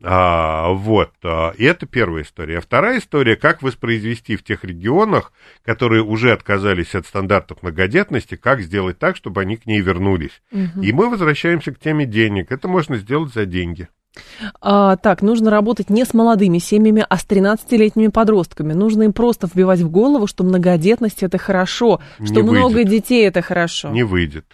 А, 0.01 0.71
вот, 0.73 1.11
а, 1.23 1.53
и 1.57 1.63
это 1.63 1.85
первая 1.85 2.23
история. 2.23 2.57
А 2.57 2.61
вторая 2.61 2.99
история, 2.99 3.37
как 3.37 3.61
воспроизвести 3.61 4.35
в 4.35 4.43
тех 4.43 4.65
регионах, 4.65 5.31
которые 5.63 6.03
уже 6.03 6.33
отказались 6.33 6.95
от 6.95 7.05
стандартов 7.07 7.63
многодетности, 7.63 8.35
как 8.35 8.59
сделать 8.59 8.99
так, 8.99 9.15
чтобы 9.15 9.39
они 9.39 9.55
к 9.55 9.65
ней 9.65 9.79
вернулись. 9.79 10.41
Угу. 10.51 10.81
И 10.81 10.91
мы 10.91 11.09
возвращаемся 11.09 11.73
к 11.73 11.79
теме 11.79 12.05
денег. 12.05 12.51
Это 12.51 12.67
можно 12.67 12.97
сделать 12.97 13.33
за 13.33 13.45
деньги. 13.45 13.87
А, 14.61 14.95
так, 14.97 15.21
нужно 15.21 15.49
работать 15.49 15.89
не 15.89 16.05
с 16.05 16.13
молодыми 16.13 16.59
семьями, 16.59 17.05
а 17.07 17.17
с 17.17 17.25
13-летними 17.25 18.09
подростками. 18.09 18.73
Нужно 18.73 19.03
им 19.03 19.13
просто 19.13 19.47
вбивать 19.47 19.79
в 19.79 19.89
голову, 19.89 20.27
что 20.27 20.43
многодетность 20.43 21.23
это 21.23 21.37
хорошо, 21.37 21.99
что 22.23 22.35
не 22.35 22.43
много 22.43 22.73
выйдет. 22.73 22.91
детей 22.91 23.27
это 23.27 23.41
хорошо. 23.41 23.89
Не 23.89 24.03
выйдет. 24.03 24.45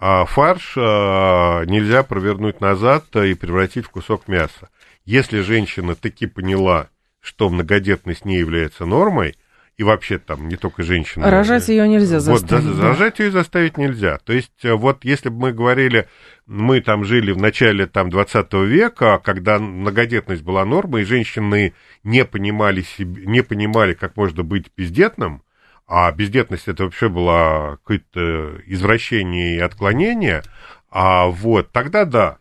А 0.00 0.24
фарш 0.24 0.74
а, 0.76 1.64
нельзя 1.64 2.02
провернуть 2.02 2.60
назад 2.60 3.04
и 3.16 3.34
превратить 3.34 3.86
в 3.86 3.90
кусок 3.90 4.28
мяса. 4.28 4.68
Если 5.04 5.40
женщина 5.40 5.94
таки 5.94 6.26
поняла, 6.26 6.88
что 7.20 7.48
многодетность 7.48 8.24
не 8.24 8.36
является 8.36 8.84
нормой, 8.84 9.36
и 9.78 9.84
вообще 9.84 10.18
там 10.18 10.48
не 10.48 10.56
только 10.56 10.82
женщина. 10.82 11.30
Рожать 11.30 11.68
ее 11.68 11.88
нельзя 11.88 12.18
заставить. 12.18 12.64
Вот, 12.64 12.76
да. 12.76 12.88
рожать 12.88 13.20
ее 13.20 13.30
заставить 13.30 13.78
нельзя. 13.78 14.18
То 14.18 14.32
есть 14.32 14.64
э, 14.64 14.74
вот 14.74 15.04
если 15.04 15.28
бы 15.28 15.38
мы 15.40 15.52
говорили, 15.52 16.08
мы 16.46 16.80
там 16.80 17.04
жили 17.04 17.30
в 17.30 17.38
начале 17.38 17.86
там 17.86 18.10
20 18.10 18.52
века, 18.54 19.20
когда 19.22 19.60
многодетность 19.60 20.42
была 20.42 20.64
нормой, 20.64 21.02
и 21.02 21.04
женщины 21.04 21.74
не 22.02 22.24
понимали, 22.24 22.82
себе, 22.82 23.24
не 23.24 23.42
понимали, 23.42 23.94
как 23.94 24.16
можно 24.16 24.42
быть 24.42 24.66
бездетным, 24.76 25.44
а 25.86 26.10
бездетность 26.10 26.66
это 26.66 26.82
вообще 26.82 27.08
было 27.08 27.78
какое-то 27.80 28.60
извращение 28.66 29.56
и 29.56 29.60
отклонение, 29.60 30.42
а 30.90 31.28
вот 31.28 31.70
тогда 31.70 32.04
да, 32.04 32.38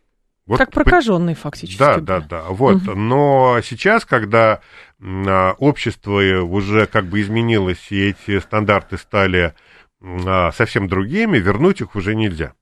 вот, 0.48 0.58
как 0.58 0.72
прокаженный 0.72 1.36
фактически. 1.36 1.78
Да, 1.78 1.98
да, 1.98 2.22
да. 2.22 2.44
Вот. 2.50 2.78
Угу. 2.88 2.96
Но 2.96 3.60
сейчас, 3.64 4.06
когда 4.06 4.62
а, 5.02 5.54
общество 5.60 6.22
уже 6.42 6.88
как 6.88 7.06
бы 7.06 7.22
изменилось, 7.22 7.86
и 7.90 8.10
эти 8.10 8.40
стандарты 8.40 8.98
стали 8.98 9.54
а, 10.02 10.52
совсем 10.54 10.88
другими, 10.88 11.38
вернуть 11.38 11.82
их 11.82 11.96
уже 11.96 12.16
нельзя. 12.16 12.54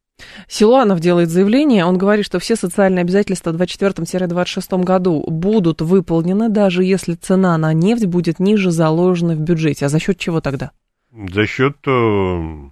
Силуанов 0.47 0.99
делает 0.99 1.29
заявление, 1.29 1.85
он 1.85 1.97
говорит, 1.97 2.25
что 2.25 2.39
все 2.39 2.55
социальные 2.55 3.01
обязательства 3.01 3.51
в 3.51 3.61
2024-2026 3.61 4.83
году 4.83 5.23
будут 5.27 5.81
выполнены, 5.81 6.49
даже 6.49 6.83
если 6.83 7.15
цена 7.15 7.57
на 7.57 7.73
нефть 7.73 8.05
будет 8.05 8.39
ниже 8.39 8.71
заложенной 8.71 9.35
в 9.35 9.41
бюджете. 9.41 9.85
А 9.85 9.89
за 9.89 9.99
счет 9.99 10.17
чего 10.17 10.41
тогда? 10.41 10.71
За 11.11 11.45
счет 11.45 11.77
э, 11.85 12.69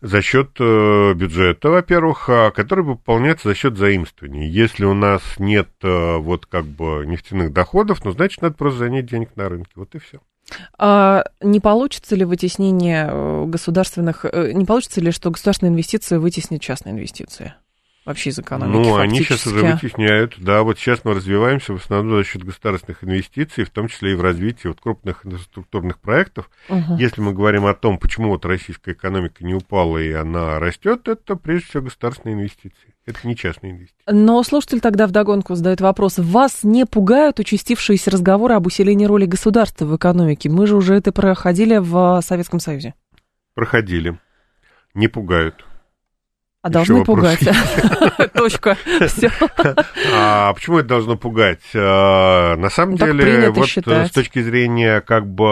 за 0.00 0.22
счет 0.22 0.50
э, 0.58 1.14
бюджета, 1.14 1.70
во-первых, 1.70 2.28
а, 2.28 2.50
который 2.50 2.84
выполняется 2.84 3.48
за 3.48 3.54
счет 3.54 3.76
заимствований. 3.76 4.48
Если 4.48 4.84
у 4.84 4.94
нас 4.94 5.22
нет 5.38 5.68
э, 5.82 6.16
вот 6.16 6.46
как 6.46 6.64
бы 6.64 7.04
нефтяных 7.06 7.52
доходов, 7.52 8.04
ну, 8.04 8.12
значит, 8.12 8.42
надо 8.42 8.54
просто 8.54 8.80
занять 8.80 9.06
денег 9.06 9.36
на 9.36 9.48
рынке. 9.48 9.72
Вот 9.76 9.94
и 9.94 9.98
все. 9.98 10.20
А 10.78 11.24
не 11.40 11.60
получится 11.60 12.16
ли 12.16 12.24
вытеснение 12.24 13.08
э, 13.10 13.44
государственных, 13.46 14.24
не 14.24 14.64
получится 14.64 15.00
ли, 15.00 15.10
что 15.10 15.30
государственные 15.30 15.72
инвестиции 15.72 16.16
вытеснят 16.16 16.60
частные 16.60 16.92
инвестиции? 16.92 17.54
Вообще 18.04 18.30
из 18.30 18.38
экономики. 18.38 18.76
Ну, 18.76 18.96
они 18.96 19.20
сейчас 19.20 19.46
уже 19.46 19.64
вытесняют, 19.64 20.34
да, 20.38 20.62
вот 20.62 20.78
сейчас 20.78 21.04
мы 21.04 21.14
развиваемся 21.14 21.72
в 21.72 21.76
основном 21.76 22.18
за 22.18 22.24
счет 22.24 22.42
государственных 22.42 23.04
инвестиций, 23.04 23.64
в 23.64 23.70
том 23.70 23.88
числе 23.88 24.12
и 24.12 24.14
в 24.14 24.22
развитии 24.22 24.68
вот 24.68 24.80
крупных 24.80 25.26
инфраструктурных 25.26 25.98
проектов. 25.98 26.50
Угу. 26.68 26.96
Если 26.98 27.20
мы 27.20 27.32
говорим 27.32 27.66
о 27.66 27.74
том, 27.74 27.98
почему 27.98 28.30
вот 28.30 28.44
российская 28.44 28.92
экономика 28.92 29.44
не 29.44 29.54
упала 29.54 29.98
и 29.98 30.12
она 30.12 30.58
растет, 30.58 31.08
это 31.08 31.36
прежде 31.36 31.68
всего 31.68 31.82
государственные 31.84 32.36
инвестиции. 32.36 32.94
Это 33.06 33.26
не 33.26 33.36
частные 33.36 33.72
инвестиции. 33.72 34.04
Но 34.06 34.42
слушатель 34.42 34.80
тогда 34.80 35.06
вдогонку 35.06 35.54
задает 35.54 35.80
вопрос. 35.80 36.18
Вас 36.18 36.60
не 36.62 36.86
пугают 36.86 37.38
участившиеся 37.38 38.10
разговоры 38.10 38.54
об 38.54 38.66
усилении 38.66 39.06
роли 39.06 39.26
государства 39.26 39.84
в 39.84 39.96
экономике? 39.96 40.48
Мы 40.48 40.66
же 40.66 40.76
уже 40.76 40.94
это 40.94 41.12
проходили 41.12 41.78
в 41.78 42.20
Советском 42.22 42.60
Союзе. 42.60 42.94
Проходили. 43.54 44.18
Не 44.94 45.08
пугают. 45.08 45.64
А 46.62 46.68
должны 46.68 47.04
пугать. 47.04 47.40
Точка. 48.34 48.76
А 50.12 50.52
почему 50.52 50.78
это 50.80 50.88
должно 50.88 51.16
пугать? 51.16 51.62
А, 51.74 52.54
на 52.56 52.68
самом 52.68 52.96
ну, 52.96 53.06
деле, 53.06 53.50
вот 53.50 53.66
считать. 53.66 54.08
с 54.08 54.10
точки 54.10 54.42
зрения 54.42 55.00
как 55.00 55.26
бы 55.26 55.46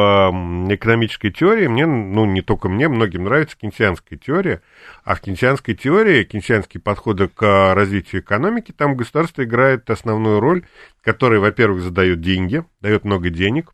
экономической 0.68 1.30
теории, 1.30 1.66
мне, 1.66 1.86
ну, 1.86 2.26
не 2.26 2.42
только 2.42 2.68
мне, 2.68 2.88
многим 2.88 3.24
нравится 3.24 3.56
кейнсианская 3.56 4.18
теория. 4.18 4.60
А 5.02 5.14
в 5.14 5.22
кейнсианской 5.22 5.74
теории, 5.74 6.24
кейнсианские 6.24 6.82
подходы 6.82 7.28
к 7.28 7.74
развитию 7.74 8.20
экономики, 8.20 8.72
там 8.76 8.94
государство 8.94 9.42
играет 9.42 9.88
основную 9.88 10.40
роль, 10.40 10.66
которая, 11.00 11.40
во-первых, 11.40 11.80
задает 11.80 12.20
деньги, 12.20 12.64
дает 12.82 13.04
много 13.04 13.30
денег, 13.30 13.72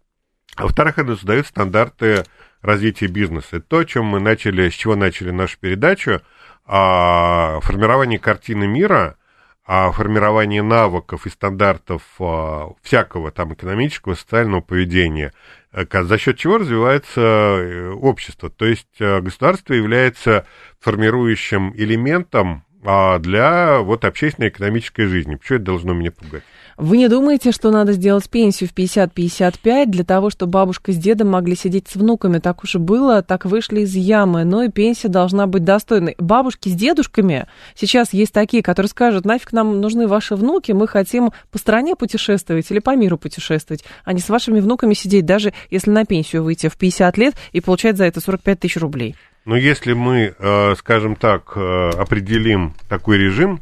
а 0.54 0.64
во-вторых, 0.64 0.98
оно 0.98 1.16
задает 1.16 1.48
стандарты 1.48 2.22
развития 2.62 3.08
бизнеса. 3.08 3.56
Это 3.56 3.66
то, 3.66 3.78
о 3.78 3.84
чем 3.84 4.04
мы 4.04 4.20
начали, 4.20 4.68
с 4.70 4.74
чего 4.74 4.94
начали 4.94 5.32
нашу 5.32 5.58
передачу– 5.58 6.22
о 6.66 7.60
формировании 7.60 8.16
картины 8.16 8.66
мира, 8.66 9.16
о 9.64 9.92
формировании 9.92 10.60
навыков 10.60 11.26
и 11.26 11.30
стандартов 11.30 12.02
а, 12.18 12.70
всякого 12.82 13.30
там 13.30 13.54
экономического, 13.54 14.14
социального 14.14 14.60
поведения, 14.60 15.32
э, 15.72 15.84
за 15.90 16.18
счет 16.18 16.36
чего 16.36 16.58
развивается 16.58 17.20
э, 17.20 17.90
общество. 17.90 18.50
То 18.50 18.66
есть 18.66 19.00
э, 19.00 19.20
государство 19.20 19.72
является 19.72 20.46
формирующим 20.80 21.74
элементом 21.76 22.64
а 22.86 23.18
для 23.18 23.78
вот 23.78 24.04
общественной 24.04 24.50
экономической 24.50 25.06
жизни. 25.06 25.36
Почему 25.36 25.56
это 25.56 25.64
должно 25.64 25.94
меня 25.94 26.12
пугать? 26.12 26.42
Вы 26.76 26.98
не 26.98 27.08
думаете, 27.08 27.52
что 27.52 27.70
надо 27.70 27.92
сделать 27.92 28.28
пенсию 28.28 28.68
в 28.68 28.74
50-55 28.74 29.86
для 29.86 30.04
того, 30.04 30.30
чтобы 30.30 30.52
бабушка 30.52 30.92
с 30.92 30.96
дедом 30.96 31.30
могли 31.30 31.54
сидеть 31.54 31.88
с 31.88 31.94
внуками? 31.94 32.38
Так 32.38 32.64
уж 32.64 32.74
и 32.74 32.78
было, 32.78 33.22
так 33.22 33.44
вышли 33.44 33.80
из 33.80 33.94
ямы. 33.94 34.44
Но 34.44 34.62
и 34.64 34.68
пенсия 34.68 35.08
должна 35.08 35.46
быть 35.46 35.64
достойной. 35.64 36.16
Бабушки 36.18 36.68
с 36.68 36.72
дедушками 36.72 37.46
сейчас 37.74 38.12
есть 38.12 38.32
такие, 38.32 38.62
которые 38.62 38.90
скажут, 38.90 39.24
нафиг 39.24 39.52
нам 39.52 39.80
нужны 39.80 40.08
ваши 40.08 40.34
внуки, 40.34 40.72
мы 40.72 40.88
хотим 40.88 41.30
по 41.50 41.58
стране 41.58 41.94
путешествовать 41.94 42.70
или 42.70 42.80
по 42.80 42.96
миру 42.96 43.18
путешествовать, 43.18 43.84
а 44.04 44.12
не 44.12 44.20
с 44.20 44.28
вашими 44.28 44.60
внуками 44.60 44.94
сидеть, 44.94 45.26
даже 45.26 45.52
если 45.70 45.90
на 45.90 46.04
пенсию 46.04 46.42
выйти 46.42 46.68
в 46.68 46.76
50 46.76 47.18
лет 47.18 47.34
и 47.52 47.60
получать 47.60 47.96
за 47.96 48.04
это 48.04 48.20
45 48.20 48.60
тысяч 48.60 48.76
рублей. 48.76 49.14
Но 49.44 49.56
если 49.56 49.92
мы, 49.92 50.34
э, 50.36 50.74
скажем 50.76 51.16
так, 51.16 51.52
э, 51.54 51.90
определим 51.90 52.74
такой 52.88 53.18
режим, 53.18 53.60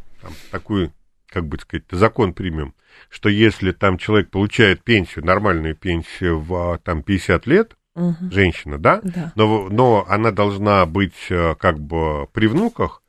такой, 0.50 0.92
как 1.28 1.46
бы 1.46 1.58
сказать, 1.58 1.84
закон 1.90 2.34
примем, 2.34 2.74
что 3.08 3.28
если 3.28 3.72
там 3.72 3.98
человек 3.98 4.30
получает 4.30 4.82
пенсию, 4.82 5.24
нормальную 5.24 5.74
пенсию 5.74 6.40
в 6.40 6.78
там 6.84 7.02
50 7.02 7.46
лет, 7.46 7.76
угу. 7.94 8.14
женщина, 8.30 8.78
да, 8.78 9.00
да. 9.02 9.32
Но, 9.34 9.68
но 9.68 10.06
она 10.08 10.30
должна 10.30 10.86
быть 10.86 11.26
э, 11.30 11.54
как 11.58 11.78
бы 11.78 12.26
при 12.32 12.46
внуках 12.46 13.02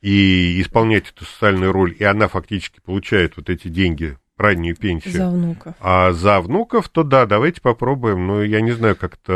и 0.00 0.60
исполнять 0.60 1.10
эту 1.10 1.24
социальную 1.24 1.72
роль, 1.72 1.94
и 1.98 2.04
она 2.04 2.28
фактически 2.28 2.80
получает 2.80 3.36
вот 3.36 3.50
эти 3.50 3.68
деньги 3.68 4.16
раннюю 4.40 4.74
пенсию. 4.74 5.12
За 5.12 5.28
внуков. 5.28 5.74
А 5.80 6.12
за 6.12 6.40
внуков, 6.40 6.88
то 6.88 7.02
да, 7.02 7.26
давайте 7.26 7.60
попробуем. 7.60 8.26
Но 8.26 8.42
я 8.42 8.60
не 8.60 8.72
знаю, 8.72 8.96
как-то... 8.96 9.32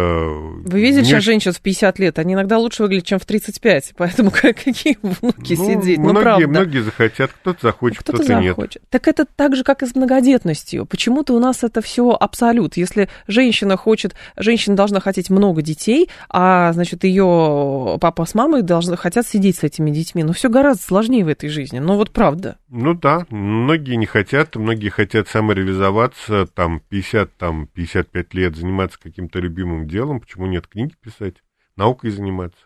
Вы 0.65 0.81
видели 0.81 1.03
не... 1.03 1.05
сейчас 1.05 1.23
женщин 1.23 1.53
в 1.53 1.61
50 1.61 1.99
лет? 1.99 2.19
Они 2.19 2.35
иногда 2.35 2.59
лучше 2.59 2.83
выглядят, 2.83 3.07
чем 3.07 3.19
в 3.19 3.27
35. 3.27 3.95
Поэтому 3.97 4.31
какие 4.33 4.99
внуки 5.03 5.55
ну, 5.59 5.67
сидеть? 5.67 5.99
Ну, 5.99 6.11
многие, 6.11 6.23
правда. 6.23 6.49
Многие 6.49 6.83
захотят, 6.83 7.33
кто-то 7.33 7.59
захочет, 7.63 7.99
кто-то, 7.99 8.23
кто 8.23 8.27
захочет. 8.27 8.83
нет. 8.83 8.91
Так 8.91 9.09
это 9.09 9.27
так 9.27 9.57
же, 9.57 9.63
как 9.63 9.83
и 9.83 9.87
с 9.87 9.95
многодетностью. 9.95 10.87
Почему-то 10.87 11.35
у 11.35 11.39
нас 11.39 11.63
это 11.63 11.83
все 11.83 12.11
абсолют. 12.19 12.77
Если 12.77 13.09
женщина 13.29 13.77
хочет... 13.77 14.15
Женщина 14.37 14.75
должна 14.75 15.01
хотеть 15.01 15.29
много 15.29 15.61
детей, 15.61 16.09
а, 16.31 16.73
значит, 16.73 17.05
ее 17.05 17.99
папа 18.01 18.25
с 18.25 18.35
мамой 18.35 18.63
должны 18.63 18.97
хотят 18.97 19.27
сидеть 19.27 19.59
с 19.59 19.65
этими 19.65 19.91
детьми. 19.91 20.23
Но 20.23 20.33
все 20.33 20.49
гораздо 20.49 20.83
сложнее 20.83 21.25
в 21.25 21.29
этой 21.29 21.51
жизни. 21.51 21.79
Ну, 21.79 21.97
вот 21.97 22.11
правда. 22.11 22.57
Ну 22.71 22.95
да, 22.95 23.27
многие 23.31 23.97
не 23.97 24.07
хотят, 24.07 24.57
многие 24.57 24.94
хотят 24.95 25.29
самореализоваться, 25.29 26.47
там, 26.47 26.81
50, 26.89 27.37
там, 27.37 27.67
55 27.67 28.35
лет, 28.35 28.57
заниматься 28.57 28.99
каким-то 29.03 29.41
любимым 29.41 29.89
делом, 29.89 30.21
почему 30.21 30.47
нет 30.47 30.67
книги 30.69 30.95
писать, 31.03 31.37
наукой 31.77 32.11
заниматься? 32.11 32.61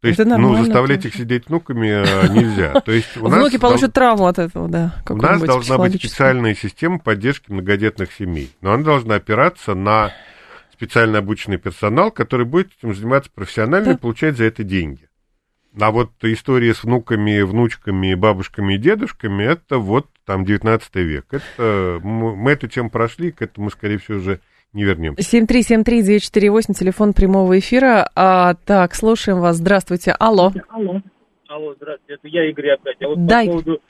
То 0.00 0.08
есть, 0.08 0.20
ну, 0.24 0.56
заставлять 0.56 1.04
их 1.04 1.14
сидеть 1.14 1.48
внуками 1.48 1.88
э, 1.88 2.28
нельзя. 2.28 2.80
То 2.80 2.92
есть 2.92 3.16
у 3.16 3.26
Внуки 3.28 3.56
получат 3.58 3.92
травму 3.92 4.26
от 4.26 4.38
этого, 4.38 4.68
да. 4.68 5.02
У 5.08 5.16
нас 5.16 5.42
должна 5.42 5.78
быть 5.78 5.96
специальная 5.96 6.54
система 6.54 7.00
поддержки 7.00 7.50
многодетных 7.50 8.12
семей. 8.12 8.52
Но 8.60 8.72
она 8.72 8.84
должна 8.84 9.16
опираться 9.16 9.74
на 9.74 10.12
специально 10.72 11.18
обученный 11.18 11.56
персонал, 11.56 12.12
который 12.12 12.46
будет 12.46 12.70
этим 12.78 12.94
заниматься 12.94 13.30
профессионально 13.34 13.92
и 13.92 13.96
получать 13.96 14.36
за 14.36 14.44
это 14.44 14.62
деньги. 14.62 15.05
А 15.78 15.90
вот 15.90 16.10
история 16.22 16.72
с 16.72 16.84
внуками, 16.84 17.42
внучками, 17.42 18.14
бабушками 18.14 18.74
и 18.74 18.78
дедушками, 18.78 19.44
это 19.44 19.78
вот 19.78 20.06
там 20.24 20.44
19 20.44 20.94
век. 20.96 21.26
Это, 21.30 22.00
мы 22.02 22.50
эту 22.50 22.66
тему 22.66 22.90
прошли, 22.90 23.30
к 23.30 23.42
этому, 23.42 23.70
скорее 23.70 23.98
всего, 23.98 24.18
уже 24.18 24.40
не 24.72 24.84
вернемся. 24.84 25.20
7373948, 25.38 26.74
телефон 26.74 27.12
прямого 27.12 27.58
эфира. 27.58 28.10
А, 28.14 28.54
так, 28.54 28.94
слушаем 28.94 29.40
вас. 29.40 29.56
Здравствуйте. 29.56 30.12
Алло. 30.18 30.52
Алло. 30.68 31.02
Алло, 31.48 31.74
здравствуйте. 31.76 32.14
Это 32.14 32.28
я, 32.28 32.48
Игорь, 32.50 32.70
опять. 32.70 32.96
А 33.02 33.08
вот 33.08 33.26
да. 33.26 33.40
по 33.40 33.46
поводу 33.46 33.82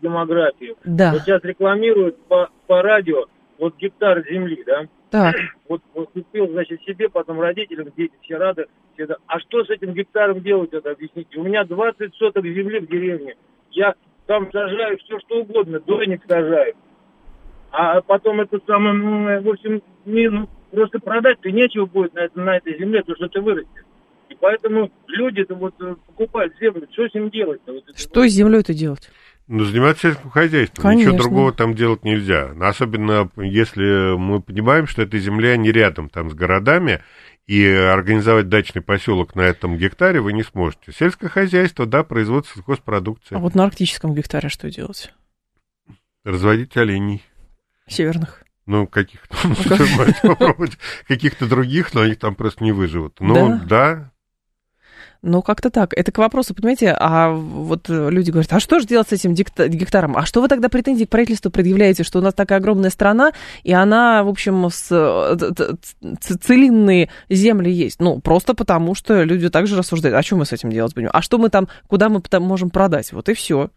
демографии. 0.00 0.74
Да. 0.84 1.12
Вот 1.12 1.22
сейчас 1.22 1.42
рекламируют 1.44 2.22
по, 2.26 2.48
по 2.66 2.82
радио 2.82 3.26
вот 3.62 3.76
гектар 3.76 4.24
земли, 4.28 4.60
да? 4.66 4.88
Так. 5.10 5.36
Вот, 5.68 5.80
вот 5.94 6.10
купил, 6.10 6.48
значит, 6.48 6.82
себе, 6.82 7.08
потом 7.08 7.40
родителям, 7.40 7.90
дети 7.96 8.12
все 8.20 8.36
рады. 8.36 8.66
Все 8.92 9.04
это. 9.04 9.16
А 9.26 9.38
что 9.40 9.64
с 9.64 9.70
этим 9.70 9.94
гектаром 9.94 10.42
делать, 10.42 10.72
это 10.74 10.90
объясните? 10.90 11.38
У 11.38 11.44
меня 11.44 11.64
20 11.64 12.14
соток 12.16 12.44
земли 12.44 12.80
в 12.80 12.88
деревне. 12.88 13.36
Я 13.70 13.94
там 14.26 14.50
сажаю 14.52 14.98
все, 14.98 15.18
что 15.20 15.40
угодно, 15.40 15.80
дойник 15.80 16.22
сажаю. 16.28 16.74
А 17.70 18.02
потом 18.02 18.40
это 18.40 18.58
самое, 18.66 18.94
ну, 18.94 19.40
в 19.40 19.48
общем, 19.48 19.80
не, 20.04 20.28
ну, 20.28 20.48
просто 20.72 20.98
продать-то 20.98 21.50
нечего 21.50 21.86
будет 21.86 22.12
на, 22.12 22.28
на 22.34 22.56
этой 22.58 22.76
земле, 22.78 23.02
то, 23.02 23.14
что 23.14 23.28
ты 23.28 23.40
вырастет. 23.40 23.86
И 24.28 24.34
поэтому 24.34 24.90
люди-то 25.06 25.54
вот 25.54 25.74
э, 25.80 25.94
покупают 26.08 26.52
землю, 26.60 26.86
что 26.90 27.08
с 27.08 27.14
ним 27.14 27.30
делать-то? 27.30 27.72
Вот 27.72 27.84
что 27.96 28.26
с 28.26 28.32
землей-то 28.32 28.74
делать? 28.74 29.08
Ну, 29.52 29.64
заниматься 29.64 30.08
сельским 30.08 30.30
хозяйством. 30.30 30.82
Конечно. 30.82 31.10
Ничего 31.10 31.22
другого 31.24 31.52
там 31.52 31.74
делать 31.74 32.04
нельзя. 32.04 32.54
Особенно 32.58 33.30
если 33.36 34.16
мы 34.16 34.40
понимаем, 34.40 34.86
что 34.86 35.02
эта 35.02 35.18
земля 35.18 35.58
не 35.58 35.70
рядом 35.70 36.08
там 36.08 36.30
с 36.30 36.34
городами, 36.34 37.02
и 37.46 37.62
организовать 37.66 38.48
дачный 38.48 38.80
поселок 38.80 39.34
на 39.34 39.42
этом 39.42 39.76
гектаре 39.76 40.22
вы 40.22 40.32
не 40.32 40.42
сможете. 40.42 40.90
Сельское 40.90 41.28
хозяйство, 41.28 41.84
да, 41.84 42.02
производство 42.02 42.56
сельхозпродукции. 42.56 43.34
А 43.34 43.40
вот 43.40 43.54
на 43.54 43.64
арктическом 43.64 44.14
гектаре 44.14 44.48
что 44.48 44.70
делать? 44.70 45.12
Разводить 46.24 46.74
оленей. 46.78 47.22
Северных. 47.86 48.44
Ну, 48.64 48.86
каких-то, 48.86 49.36
попробовать 50.22 50.78
каких-то 51.06 51.46
других, 51.46 51.92
но 51.92 52.00
они 52.00 52.14
там 52.14 52.36
просто 52.36 52.64
не 52.64 52.72
выживут. 52.72 53.16
Ну, 53.20 53.60
да, 53.66 54.11
ну, 55.22 55.40
как-то 55.40 55.70
так. 55.70 55.94
Это 55.96 56.10
к 56.10 56.18
вопросу, 56.18 56.52
понимаете, 56.52 56.96
а 56.98 57.30
вот 57.30 57.88
люди 57.88 58.30
говорят, 58.30 58.52
а 58.52 58.58
что 58.58 58.80
же 58.80 58.86
делать 58.86 59.08
с 59.08 59.12
этим 59.12 59.34
гектаром? 59.34 60.16
А 60.16 60.26
что 60.26 60.42
вы 60.42 60.48
тогда 60.48 60.68
претензии 60.68 61.04
к 61.04 61.10
правительству 61.10 61.50
предъявляете, 61.50 62.02
что 62.02 62.18
у 62.18 62.22
нас 62.22 62.34
такая 62.34 62.58
огромная 62.58 62.90
страна, 62.90 63.32
и 63.62 63.72
она, 63.72 64.24
в 64.24 64.28
общем, 64.28 64.68
с 64.68 64.88
целинные 66.42 67.08
земли 67.28 67.70
есть? 67.70 68.00
Ну, 68.00 68.20
просто 68.20 68.54
потому, 68.54 68.96
что 68.96 69.22
люди 69.22 69.48
также 69.48 69.76
рассуждают, 69.76 70.16
а 70.16 70.22
что 70.22 70.36
мы 70.36 70.44
с 70.44 70.52
этим 70.52 70.70
делать 70.70 70.94
будем? 70.94 71.10
А 71.12 71.22
что 71.22 71.38
мы 71.38 71.50
там, 71.50 71.68
куда 71.86 72.08
мы 72.08 72.20
можем 72.40 72.70
продать? 72.70 73.12
Вот 73.12 73.28
и 73.28 73.34
все. 73.34 73.70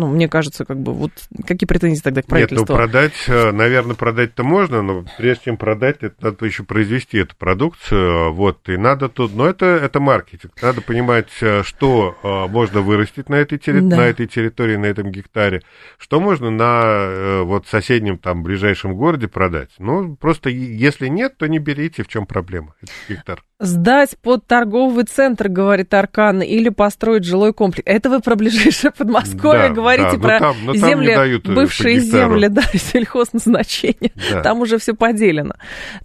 Ну, 0.00 0.06
мне 0.06 0.28
кажется, 0.28 0.64
как 0.64 0.78
бы, 0.78 0.94
вот 0.94 1.12
какие 1.46 1.66
претензии 1.66 2.00
тогда 2.00 2.22
к 2.22 2.26
правительству? 2.26 2.62
Нет, 2.62 2.68
ну, 2.70 2.74
продать, 2.74 3.12
э, 3.28 3.52
наверное, 3.52 3.94
продать-то 3.94 4.42
можно, 4.42 4.80
но 4.80 5.04
прежде 5.18 5.44
чем 5.44 5.58
продать, 5.58 5.98
это 6.00 6.14
надо 6.22 6.46
еще 6.46 6.62
произвести 6.62 7.18
эту 7.18 7.36
продукцию, 7.36 8.32
вот, 8.32 8.66
и 8.70 8.78
надо 8.78 9.10
тут, 9.10 9.34
но 9.34 9.46
это, 9.46 9.66
это 9.66 10.00
маркетинг, 10.00 10.54
надо 10.62 10.80
понимать, 10.80 11.28
э, 11.42 11.62
что 11.64 12.16
э, 12.22 12.50
можно 12.50 12.80
вырастить 12.80 13.28
на 13.28 13.34
этой, 13.34 13.58
терри... 13.58 13.80
да. 13.80 13.96
на 13.98 14.06
этой 14.06 14.26
территории, 14.26 14.76
на 14.76 14.86
этом 14.86 15.10
гектаре, 15.10 15.60
что 15.98 16.18
можно 16.18 16.48
на 16.48 17.42
вот 17.44 17.66
соседнем, 17.66 18.16
там, 18.16 18.42
ближайшем 18.42 18.94
городе 18.94 19.28
продать. 19.28 19.70
Ну, 19.78 20.16
просто 20.16 20.48
если 20.48 21.08
нет, 21.08 21.36
то 21.36 21.46
не 21.46 21.58
берите, 21.58 22.02
в 22.04 22.08
чем 22.08 22.24
проблема, 22.24 22.74
этот 22.80 22.94
гектар. 23.06 23.42
Сдать 23.58 24.16
под 24.22 24.46
торговый 24.46 25.04
центр, 25.04 25.48
говорит 25.48 25.92
Аркан, 25.92 26.40
или 26.40 26.70
построить 26.70 27.24
жилой 27.24 27.52
комплекс. 27.52 27.82
Это 27.84 28.08
вы 28.08 28.20
про 28.20 28.34
ближайшее 28.34 28.90
Подмосковье 28.90 29.68
да, 29.68 29.74
говорите, 29.74 29.89
да, 29.98 30.18
про 30.18 30.38
там, 30.38 30.56
земли, 30.74 31.14
дают 31.14 31.48
э, 31.48 31.54
бывшие 31.54 32.00
земли, 32.00 32.48
да, 32.50 32.62
сельхозназначения. 32.62 34.10
Да. 34.32 34.42
Там 34.42 34.60
уже 34.60 34.78
все 34.78 34.94
поделено. 34.94 35.54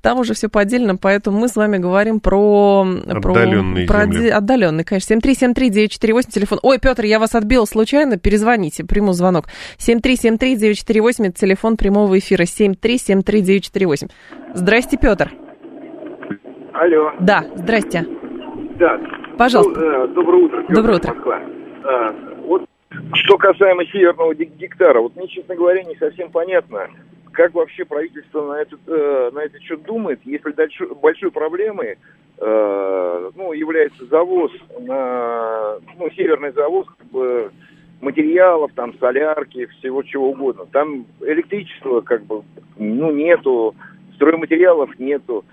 Там 0.02 0.20
уже 0.20 0.34
все 0.34 0.50
поделено, 0.50 0.98
поэтому 0.98 1.40
мы 1.40 1.48
с 1.48 1.56
вами 1.56 1.78
говорим 1.78 2.20
про... 2.20 2.86
Отдаленные 3.08 3.88
про, 3.88 4.04
земли. 4.04 4.30
Про, 4.30 4.38
отдаленные, 4.38 4.84
конечно. 4.84 5.16
7373948, 5.16 6.32
телефон. 6.32 6.60
Ой, 6.64 6.80
Петр, 6.80 7.06
я 7.06 7.20
вас 7.20 7.36
отбил 7.36 7.66
случайно, 7.68 8.18
перезвоните, 8.18 8.84
приму 8.84 9.14
звонок. 9.14 9.46
7373948, 9.78 11.28
это 11.28 11.40
телефон 11.40 11.78
прямого 11.78 12.18
эфира. 12.18 12.44
7373948. 12.44 14.10
Здрасте, 14.54 14.98
Петр. 14.98 15.32
Алло. 16.74 17.12
Да, 17.20 17.46
здрасте. 17.56 18.06
Да. 18.78 19.00
Пожалуйста. 19.38 19.80
Ну, 19.80 19.86
э, 19.86 20.08
доброе 20.10 20.44
утро. 20.46 20.62
Петр, 20.62 20.74
доброе 20.76 20.98
утро. 20.98 21.14
Москва. 21.14 21.40
А, 21.84 22.14
вот 22.48 22.66
что 23.14 23.38
касаемо 23.38 23.86
северного 23.86 24.34
гектара, 24.34 25.02
вот 25.02 25.16
мне, 25.16 25.28
честно 25.28 25.56
говоря, 25.56 25.84
не 25.84 25.96
совсем 25.96 26.32
понятно, 26.32 26.90
как 27.32 27.54
вообще 27.54 27.86
правительство 27.86 28.54
на 28.54 28.62
этот, 28.62 28.80
э, 28.88 29.30
на 29.34 29.40
этот 29.40 29.62
счет 29.62 29.84
думает, 29.84 30.20
если 30.24 30.52
дальше, 30.52 30.88
большой 30.88 31.32
проблемой 31.32 31.98
э, 32.38 33.32
ну, 33.36 33.54
является 33.54 34.06
завоз, 34.06 34.52
на, 34.80 35.78
ну, 35.98 36.10
северный 36.12 36.52
завоз 36.54 36.88
как 36.98 37.08
бы, 37.08 37.52
материалов, 38.02 38.72
там, 38.76 38.98
солярки, 39.00 39.68
всего 39.80 40.04
чего 40.04 40.30
угодно. 40.30 40.66
Там 40.72 41.06
электричества 41.22 42.02
как 42.02 42.24
бы, 42.26 42.44
ну, 42.78 43.12
нету, 43.12 43.76
стройматериалов 44.16 44.98
нету 45.00 45.46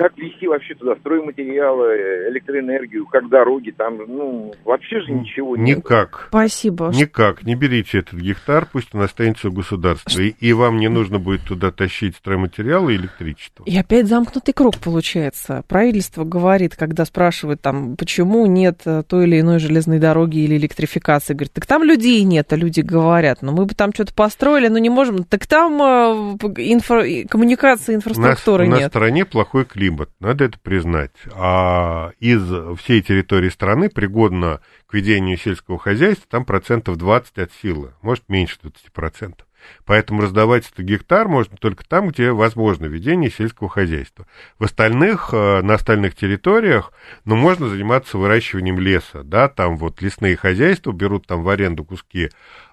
как 0.00 0.16
вести 0.16 0.46
вообще 0.46 0.74
туда 0.74 0.96
стройматериалы, 0.96 2.28
электроэнергию, 2.30 3.04
как 3.06 3.28
дороги, 3.28 3.70
там, 3.70 3.98
ну, 3.98 4.54
вообще 4.64 5.02
же 5.02 5.12
ничего 5.12 5.58
нет. 5.58 5.76
Никак. 5.76 6.28
Спасибо. 6.30 6.90
Никак. 6.94 7.42
Не 7.42 7.54
берите 7.54 7.98
этот 7.98 8.18
гектар, 8.18 8.66
пусть 8.72 8.94
он 8.94 9.02
останется 9.02 9.48
у 9.48 9.52
государства. 9.52 10.18
И, 10.18 10.28
и 10.40 10.54
вам 10.54 10.78
не 10.78 10.88
нужно 10.88 11.18
будет 11.18 11.42
туда 11.42 11.70
тащить 11.70 12.16
стройматериалы 12.16 12.94
и 12.94 12.96
электричество. 12.96 13.62
И 13.66 13.76
опять 13.76 14.06
замкнутый 14.06 14.54
круг 14.54 14.78
получается. 14.78 15.64
Правительство 15.68 16.24
говорит, 16.24 16.76
когда 16.76 17.04
спрашивают 17.04 17.60
там, 17.60 17.96
почему 17.96 18.46
нет 18.46 18.80
э, 18.86 19.02
той 19.06 19.24
или 19.26 19.40
иной 19.40 19.58
железной 19.58 19.98
дороги 19.98 20.38
или 20.38 20.56
электрификации, 20.56 21.34
говорит, 21.34 21.52
так 21.52 21.66
там 21.66 21.82
людей 21.82 22.22
нет, 22.22 22.50
а 22.54 22.56
люди 22.56 22.80
говорят, 22.80 23.42
ну 23.42 23.52
мы 23.52 23.66
бы 23.66 23.74
там 23.74 23.92
что-то 23.92 24.14
построили, 24.14 24.68
но 24.68 24.78
не 24.78 24.88
можем. 24.88 25.24
Так 25.24 25.46
там 25.46 25.74
э, 25.82 26.36
инфра... 26.56 27.04
коммуникации, 27.28 27.96
инфраструктуры 27.96 28.66
нет. 28.66 28.80
На 28.80 28.88
стране 28.88 29.26
плохой 29.26 29.49
климат, 29.64 30.10
надо 30.20 30.44
это 30.44 30.58
признать. 30.58 31.12
А 31.32 32.12
из 32.18 32.42
всей 32.78 33.02
территории 33.02 33.48
страны 33.48 33.88
пригодно 33.88 34.60
к 34.86 34.94
ведению 34.94 35.36
сельского 35.36 35.78
хозяйства 35.78 36.26
там 36.28 36.44
процентов 36.44 36.96
20 36.96 37.38
от 37.38 37.52
силы, 37.52 37.92
может 38.02 38.28
меньше 38.28 38.58
20 38.62 38.92
процентов. 38.92 39.46
Поэтому 39.84 40.22
раздавать 40.22 40.66
этот 40.66 40.84
гектар 40.84 41.28
можно 41.28 41.56
только 41.56 41.84
там, 41.84 42.08
где 42.08 42.32
возможно 42.32 42.86
ведение 42.86 43.30
сельского 43.30 43.68
хозяйства. 43.68 44.26
В 44.58 44.64
остальных, 44.64 45.30
э, 45.32 45.62
на 45.62 45.74
остальных 45.74 46.14
территориях, 46.14 46.92
ну, 47.24 47.36
можно 47.36 47.68
заниматься 47.68 48.18
выращиванием 48.18 48.78
леса, 48.78 49.22
да, 49.22 49.48
там 49.48 49.76
вот 49.76 50.00
лесные 50.00 50.36
хозяйства 50.36 50.92
берут 50.92 51.26
там 51.26 51.42
в 51.42 51.48
аренду 51.48 51.84
куски 51.84 52.30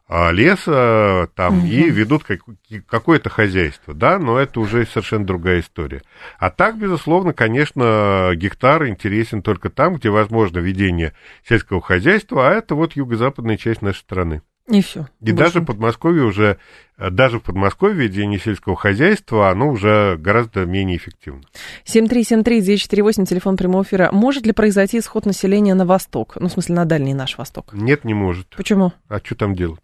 леса 0.09 1.29
там 1.35 1.59
угу. 1.59 1.67
и 1.67 1.89
ведут 1.89 2.23
как, 2.23 2.39
какое-то 2.87 3.29
хозяйство, 3.29 3.93
да, 3.93 4.19
но 4.19 4.37
это 4.39 4.59
уже 4.59 4.85
совершенно 4.85 5.25
другая 5.25 5.59
история. 5.59 6.01
А 6.39 6.49
так, 6.49 6.77
безусловно, 6.77 7.33
конечно, 7.33 8.31
гектар 8.35 8.87
интересен 8.87 9.41
только 9.41 9.69
там, 9.69 9.95
где 9.95 10.09
возможно 10.09 10.59
ведение 10.59 11.13
сельского 11.47 11.81
хозяйства, 11.81 12.49
а 12.49 12.53
это 12.53 12.75
вот 12.75 12.93
юго-западная 12.93 13.57
часть 13.57 13.81
нашей 13.81 13.99
страны. 13.99 14.41
И 14.69 14.81
все. 14.81 15.07
И 15.21 15.31
даже 15.31 15.61
в 15.61 15.65
Подмосковье 15.65 16.23
уже, 16.23 16.57
даже 16.97 17.39
в 17.39 17.43
Подмосковье 17.43 17.95
ведение 17.95 18.37
сельского 18.37 18.75
хозяйства, 18.75 19.49
оно 19.49 19.69
уже 19.69 20.17
гораздо 20.17 20.65
менее 20.65 20.97
эффективно. 20.97 21.43
7373948, 21.85 23.25
телефон 23.25 23.55
прямого 23.55 23.83
эфира. 23.83 24.09
Может 24.11 24.45
ли 24.45 24.51
произойти 24.51 24.99
исход 24.99 25.25
населения 25.25 25.73
на 25.73 25.85
восток? 25.85 26.35
Ну, 26.37 26.49
в 26.49 26.51
смысле, 26.51 26.75
на 26.75 26.85
дальний 26.85 27.13
наш 27.13 27.37
восток? 27.37 27.69
Нет, 27.71 28.03
не 28.03 28.13
может. 28.13 28.47
Почему? 28.57 28.91
А 29.07 29.19
что 29.19 29.35
там 29.35 29.55
делать? 29.55 29.79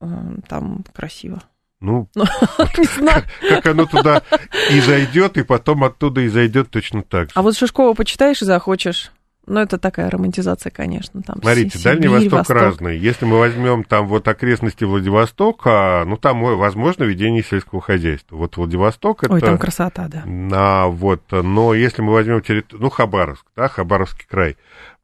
Там 0.00 0.84
красиво. 0.92 1.42
Ну, 1.80 2.08
ну 2.14 2.24
знаю. 2.98 3.24
Как, 3.46 3.66
оно 3.66 3.86
туда 3.86 4.22
и 4.70 4.80
зайдет, 4.80 5.36
и 5.36 5.42
потом 5.42 5.84
оттуда 5.84 6.22
и 6.22 6.28
зайдет 6.28 6.70
точно 6.70 7.02
так 7.02 7.28
же. 7.28 7.32
А 7.34 7.42
вот 7.42 7.56
Шишкова 7.56 7.94
почитаешь 7.94 8.40
и 8.40 8.46
захочешь. 8.46 9.12
Ну, 9.46 9.60
это 9.60 9.76
такая 9.76 10.08
романтизация, 10.08 10.70
конечно. 10.70 11.20
Там 11.22 11.36
Смотрите, 11.42 11.78
Сибирь, 11.78 11.84
Дальний 11.84 12.08
Восток, 12.08 12.32
Восток 12.32 12.56
разный. 12.56 12.98
Если 12.98 13.26
мы 13.26 13.38
возьмем 13.38 13.84
там 13.84 14.08
вот 14.08 14.26
окрестности 14.26 14.84
Владивостока, 14.84 16.04
ну, 16.06 16.16
там 16.16 16.42
возможно 16.42 17.04
ведение 17.04 17.42
сельского 17.42 17.82
хозяйства. 17.82 18.36
Вот 18.36 18.56
Владивосток 18.56 19.24
это... 19.24 19.34
Ой, 19.34 19.40
там 19.42 19.58
красота, 19.58 20.08
да. 20.08 20.24
А, 20.52 20.86
вот, 20.86 21.20
но 21.30 21.74
если 21.74 22.00
мы 22.00 22.12
возьмем 22.14 22.40
территорию, 22.40 22.84
ну, 22.84 22.88
Хабаровск, 22.90 23.44
да, 23.54 23.68
Хабаровский 23.68 24.26
край, 24.26 24.56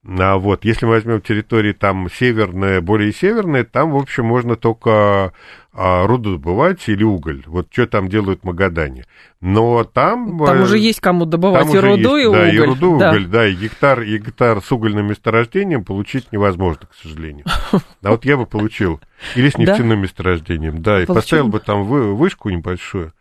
а 0.06 0.38
вот, 0.38 0.64
если 0.64 0.86
мы 0.86 0.92
возьмем 0.92 1.20
территории 1.20 1.72
там 1.72 2.08
северные, 2.10 2.80
более 2.80 3.12
северные, 3.12 3.64
там, 3.64 3.90
в 3.92 3.96
общем, 3.96 4.24
можно 4.24 4.56
только 4.56 5.34
а, 5.74 6.06
руду 6.06 6.32
добывать 6.32 6.88
или 6.88 7.04
уголь. 7.04 7.42
Вот 7.46 7.68
что 7.70 7.86
там 7.86 8.08
делают 8.08 8.40
в 8.40 8.44
Магадане. 8.44 9.04
Но 9.42 9.84
там... 9.84 10.38
Там 10.38 10.56
э, 10.56 10.62
уже 10.62 10.78
есть 10.78 11.00
кому 11.00 11.26
добывать 11.26 11.72
и 11.74 11.78
руду, 11.78 12.16
есть, 12.16 12.28
и 12.28 12.32
да, 12.32 12.40
уголь. 12.40 12.54
и 12.54 12.58
руду, 12.60 12.98
да. 12.98 13.10
уголь, 13.10 13.26
да, 13.26 13.46
и 13.46 13.54
гектар, 13.54 14.00
и 14.00 14.16
гектар 14.16 14.62
с 14.62 14.72
угольным 14.72 15.06
месторождением 15.06 15.84
получить 15.84 16.32
невозможно, 16.32 16.86
к 16.86 16.94
сожалению. 16.94 17.44
А 18.02 18.12
вот 18.12 18.24
я 18.24 18.38
бы 18.38 18.46
получил. 18.46 19.00
Или 19.36 19.50
с 19.50 19.58
нефтяным 19.58 20.00
месторождением, 20.00 20.80
да, 20.80 21.02
и 21.02 21.06
поставил 21.06 21.48
бы 21.48 21.60
там 21.60 21.84
вышку 21.84 22.48
небольшую. 22.48 23.12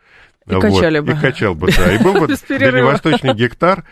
И 0.50 0.54
вот, 0.54 0.62
качали 0.62 1.00
бы. 1.00 1.14
И 1.14 1.16
качал 1.16 1.54
бы, 1.54 1.70
да. 1.76 1.94
И 1.94 2.04
был 2.04 2.14
бы 2.14 2.28
дальневосточный 2.50 3.36
гектар 3.36 3.86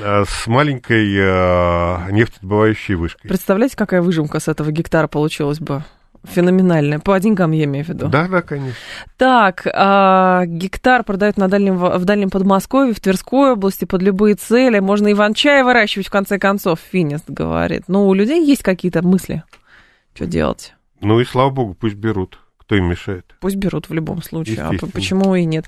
а, 0.00 0.24
с 0.26 0.46
маленькой 0.46 1.16
а, 1.18 2.06
нефтедобывающей 2.10 2.94
вышкой. 2.94 3.28
Представляете, 3.28 3.76
какая 3.76 4.02
выжимка 4.02 4.38
с 4.38 4.48
этого 4.48 4.70
гектара 4.70 5.08
получилась 5.08 5.58
бы? 5.58 5.82
Феноменальная. 6.24 7.00
По 7.00 7.18
деньгам 7.18 7.50
я 7.52 7.64
имею 7.64 7.84
в 7.84 7.88
виду. 7.88 8.08
Да, 8.08 8.28
да, 8.28 8.42
конечно. 8.42 8.76
Так, 9.16 9.66
а, 9.72 10.44
гектар 10.46 11.02
продают 11.02 11.38
на 11.38 11.48
дальнем, 11.48 11.78
в 11.78 12.04
дальнем 12.04 12.30
Подмосковье, 12.30 12.94
в 12.94 13.00
Тверской 13.00 13.52
области 13.52 13.86
под 13.86 14.02
любые 14.02 14.34
цели. 14.34 14.78
Можно 14.80 15.12
иван-чай 15.12 15.64
выращивать, 15.64 16.08
в 16.08 16.10
конце 16.10 16.38
концов, 16.38 16.78
Финист 16.92 17.24
говорит. 17.28 17.84
Ну, 17.88 18.06
у 18.06 18.14
людей 18.14 18.44
есть 18.44 18.62
какие-то 18.62 19.02
мысли, 19.02 19.42
что 20.14 20.26
делать. 20.26 20.74
Ну 21.00 21.18
и 21.20 21.24
слава 21.24 21.50
богу, 21.50 21.74
пусть 21.74 21.96
берут. 21.96 22.38
Кто 22.62 22.76
им 22.76 22.84
мешает? 22.84 23.26
Пусть 23.40 23.56
берут 23.56 23.88
в 23.88 23.92
любом 23.92 24.22
случае. 24.22 24.60
А 24.60 24.72
почему 24.92 25.34
и 25.34 25.44
нет? 25.44 25.64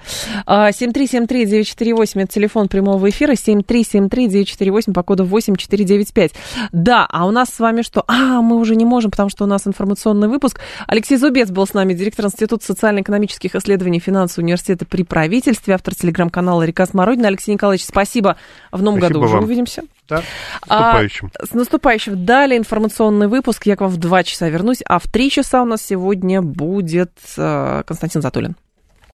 7373948, 0.47 2.23
это 2.23 2.33
телефон 2.33 2.69
прямого 2.69 3.11
эфира, 3.11 3.33
7373948 3.33 4.93
по 4.93 5.03
коду 5.03 5.25
8495. 5.25 6.33
Да, 6.73 7.07
а 7.11 7.27
у 7.27 7.33
нас 7.33 7.49
с 7.51 7.59
вами 7.59 7.83
что? 7.83 8.05
А, 8.07 8.41
мы 8.41 8.57
уже 8.57 8.77
не 8.77 8.85
можем, 8.85 9.11
потому 9.11 9.29
что 9.29 9.43
у 9.45 9.47
нас 9.49 9.67
информационный 9.67 10.29
выпуск. 10.29 10.61
Алексей 10.87 11.17
Зубец 11.17 11.51
был 11.51 11.67
с 11.67 11.75
нами, 11.75 11.95
директор 11.95 12.27
Института 12.27 12.65
социально-экономических 12.65 13.57
исследований 13.57 13.99
финансового 13.99 14.47
университета 14.47 14.87
при 14.87 15.03
правительстве, 15.03 15.75
автор 15.75 15.95
телеграм-канала 15.95 16.63
«Река 16.63 16.87
Смородина». 16.87 17.29
Алексей 17.29 17.53
Николаевич, 17.53 17.85
спасибо. 17.85 18.37
В 18.71 18.83
новом 18.83 19.01
спасибо 19.01 19.19
году 19.21 19.27
уже 19.27 19.35
вам. 19.35 19.45
увидимся. 19.45 19.83
Да, 20.09 20.19
с 20.19 20.69
наступающим. 20.69 21.31
А, 21.39 21.47
с 21.47 21.51
наступающим. 21.53 22.25
Далее 22.25 22.59
информационный 22.59 23.29
выпуск. 23.29 23.67
Я 23.67 23.77
к 23.77 23.81
вам 23.81 23.91
в 23.91 23.97
два 23.97 24.23
часа 24.23 24.49
вернусь, 24.49 24.83
а 24.87 24.99
в 24.99 25.05
три 25.05 25.31
часа 25.31 25.63
у 25.63 25.65
нас 25.65 25.83
сегодня 25.83 26.43
будет 26.43 27.13
э, 27.37 27.83
Константин 27.87 28.21
Затулин. 28.21 28.57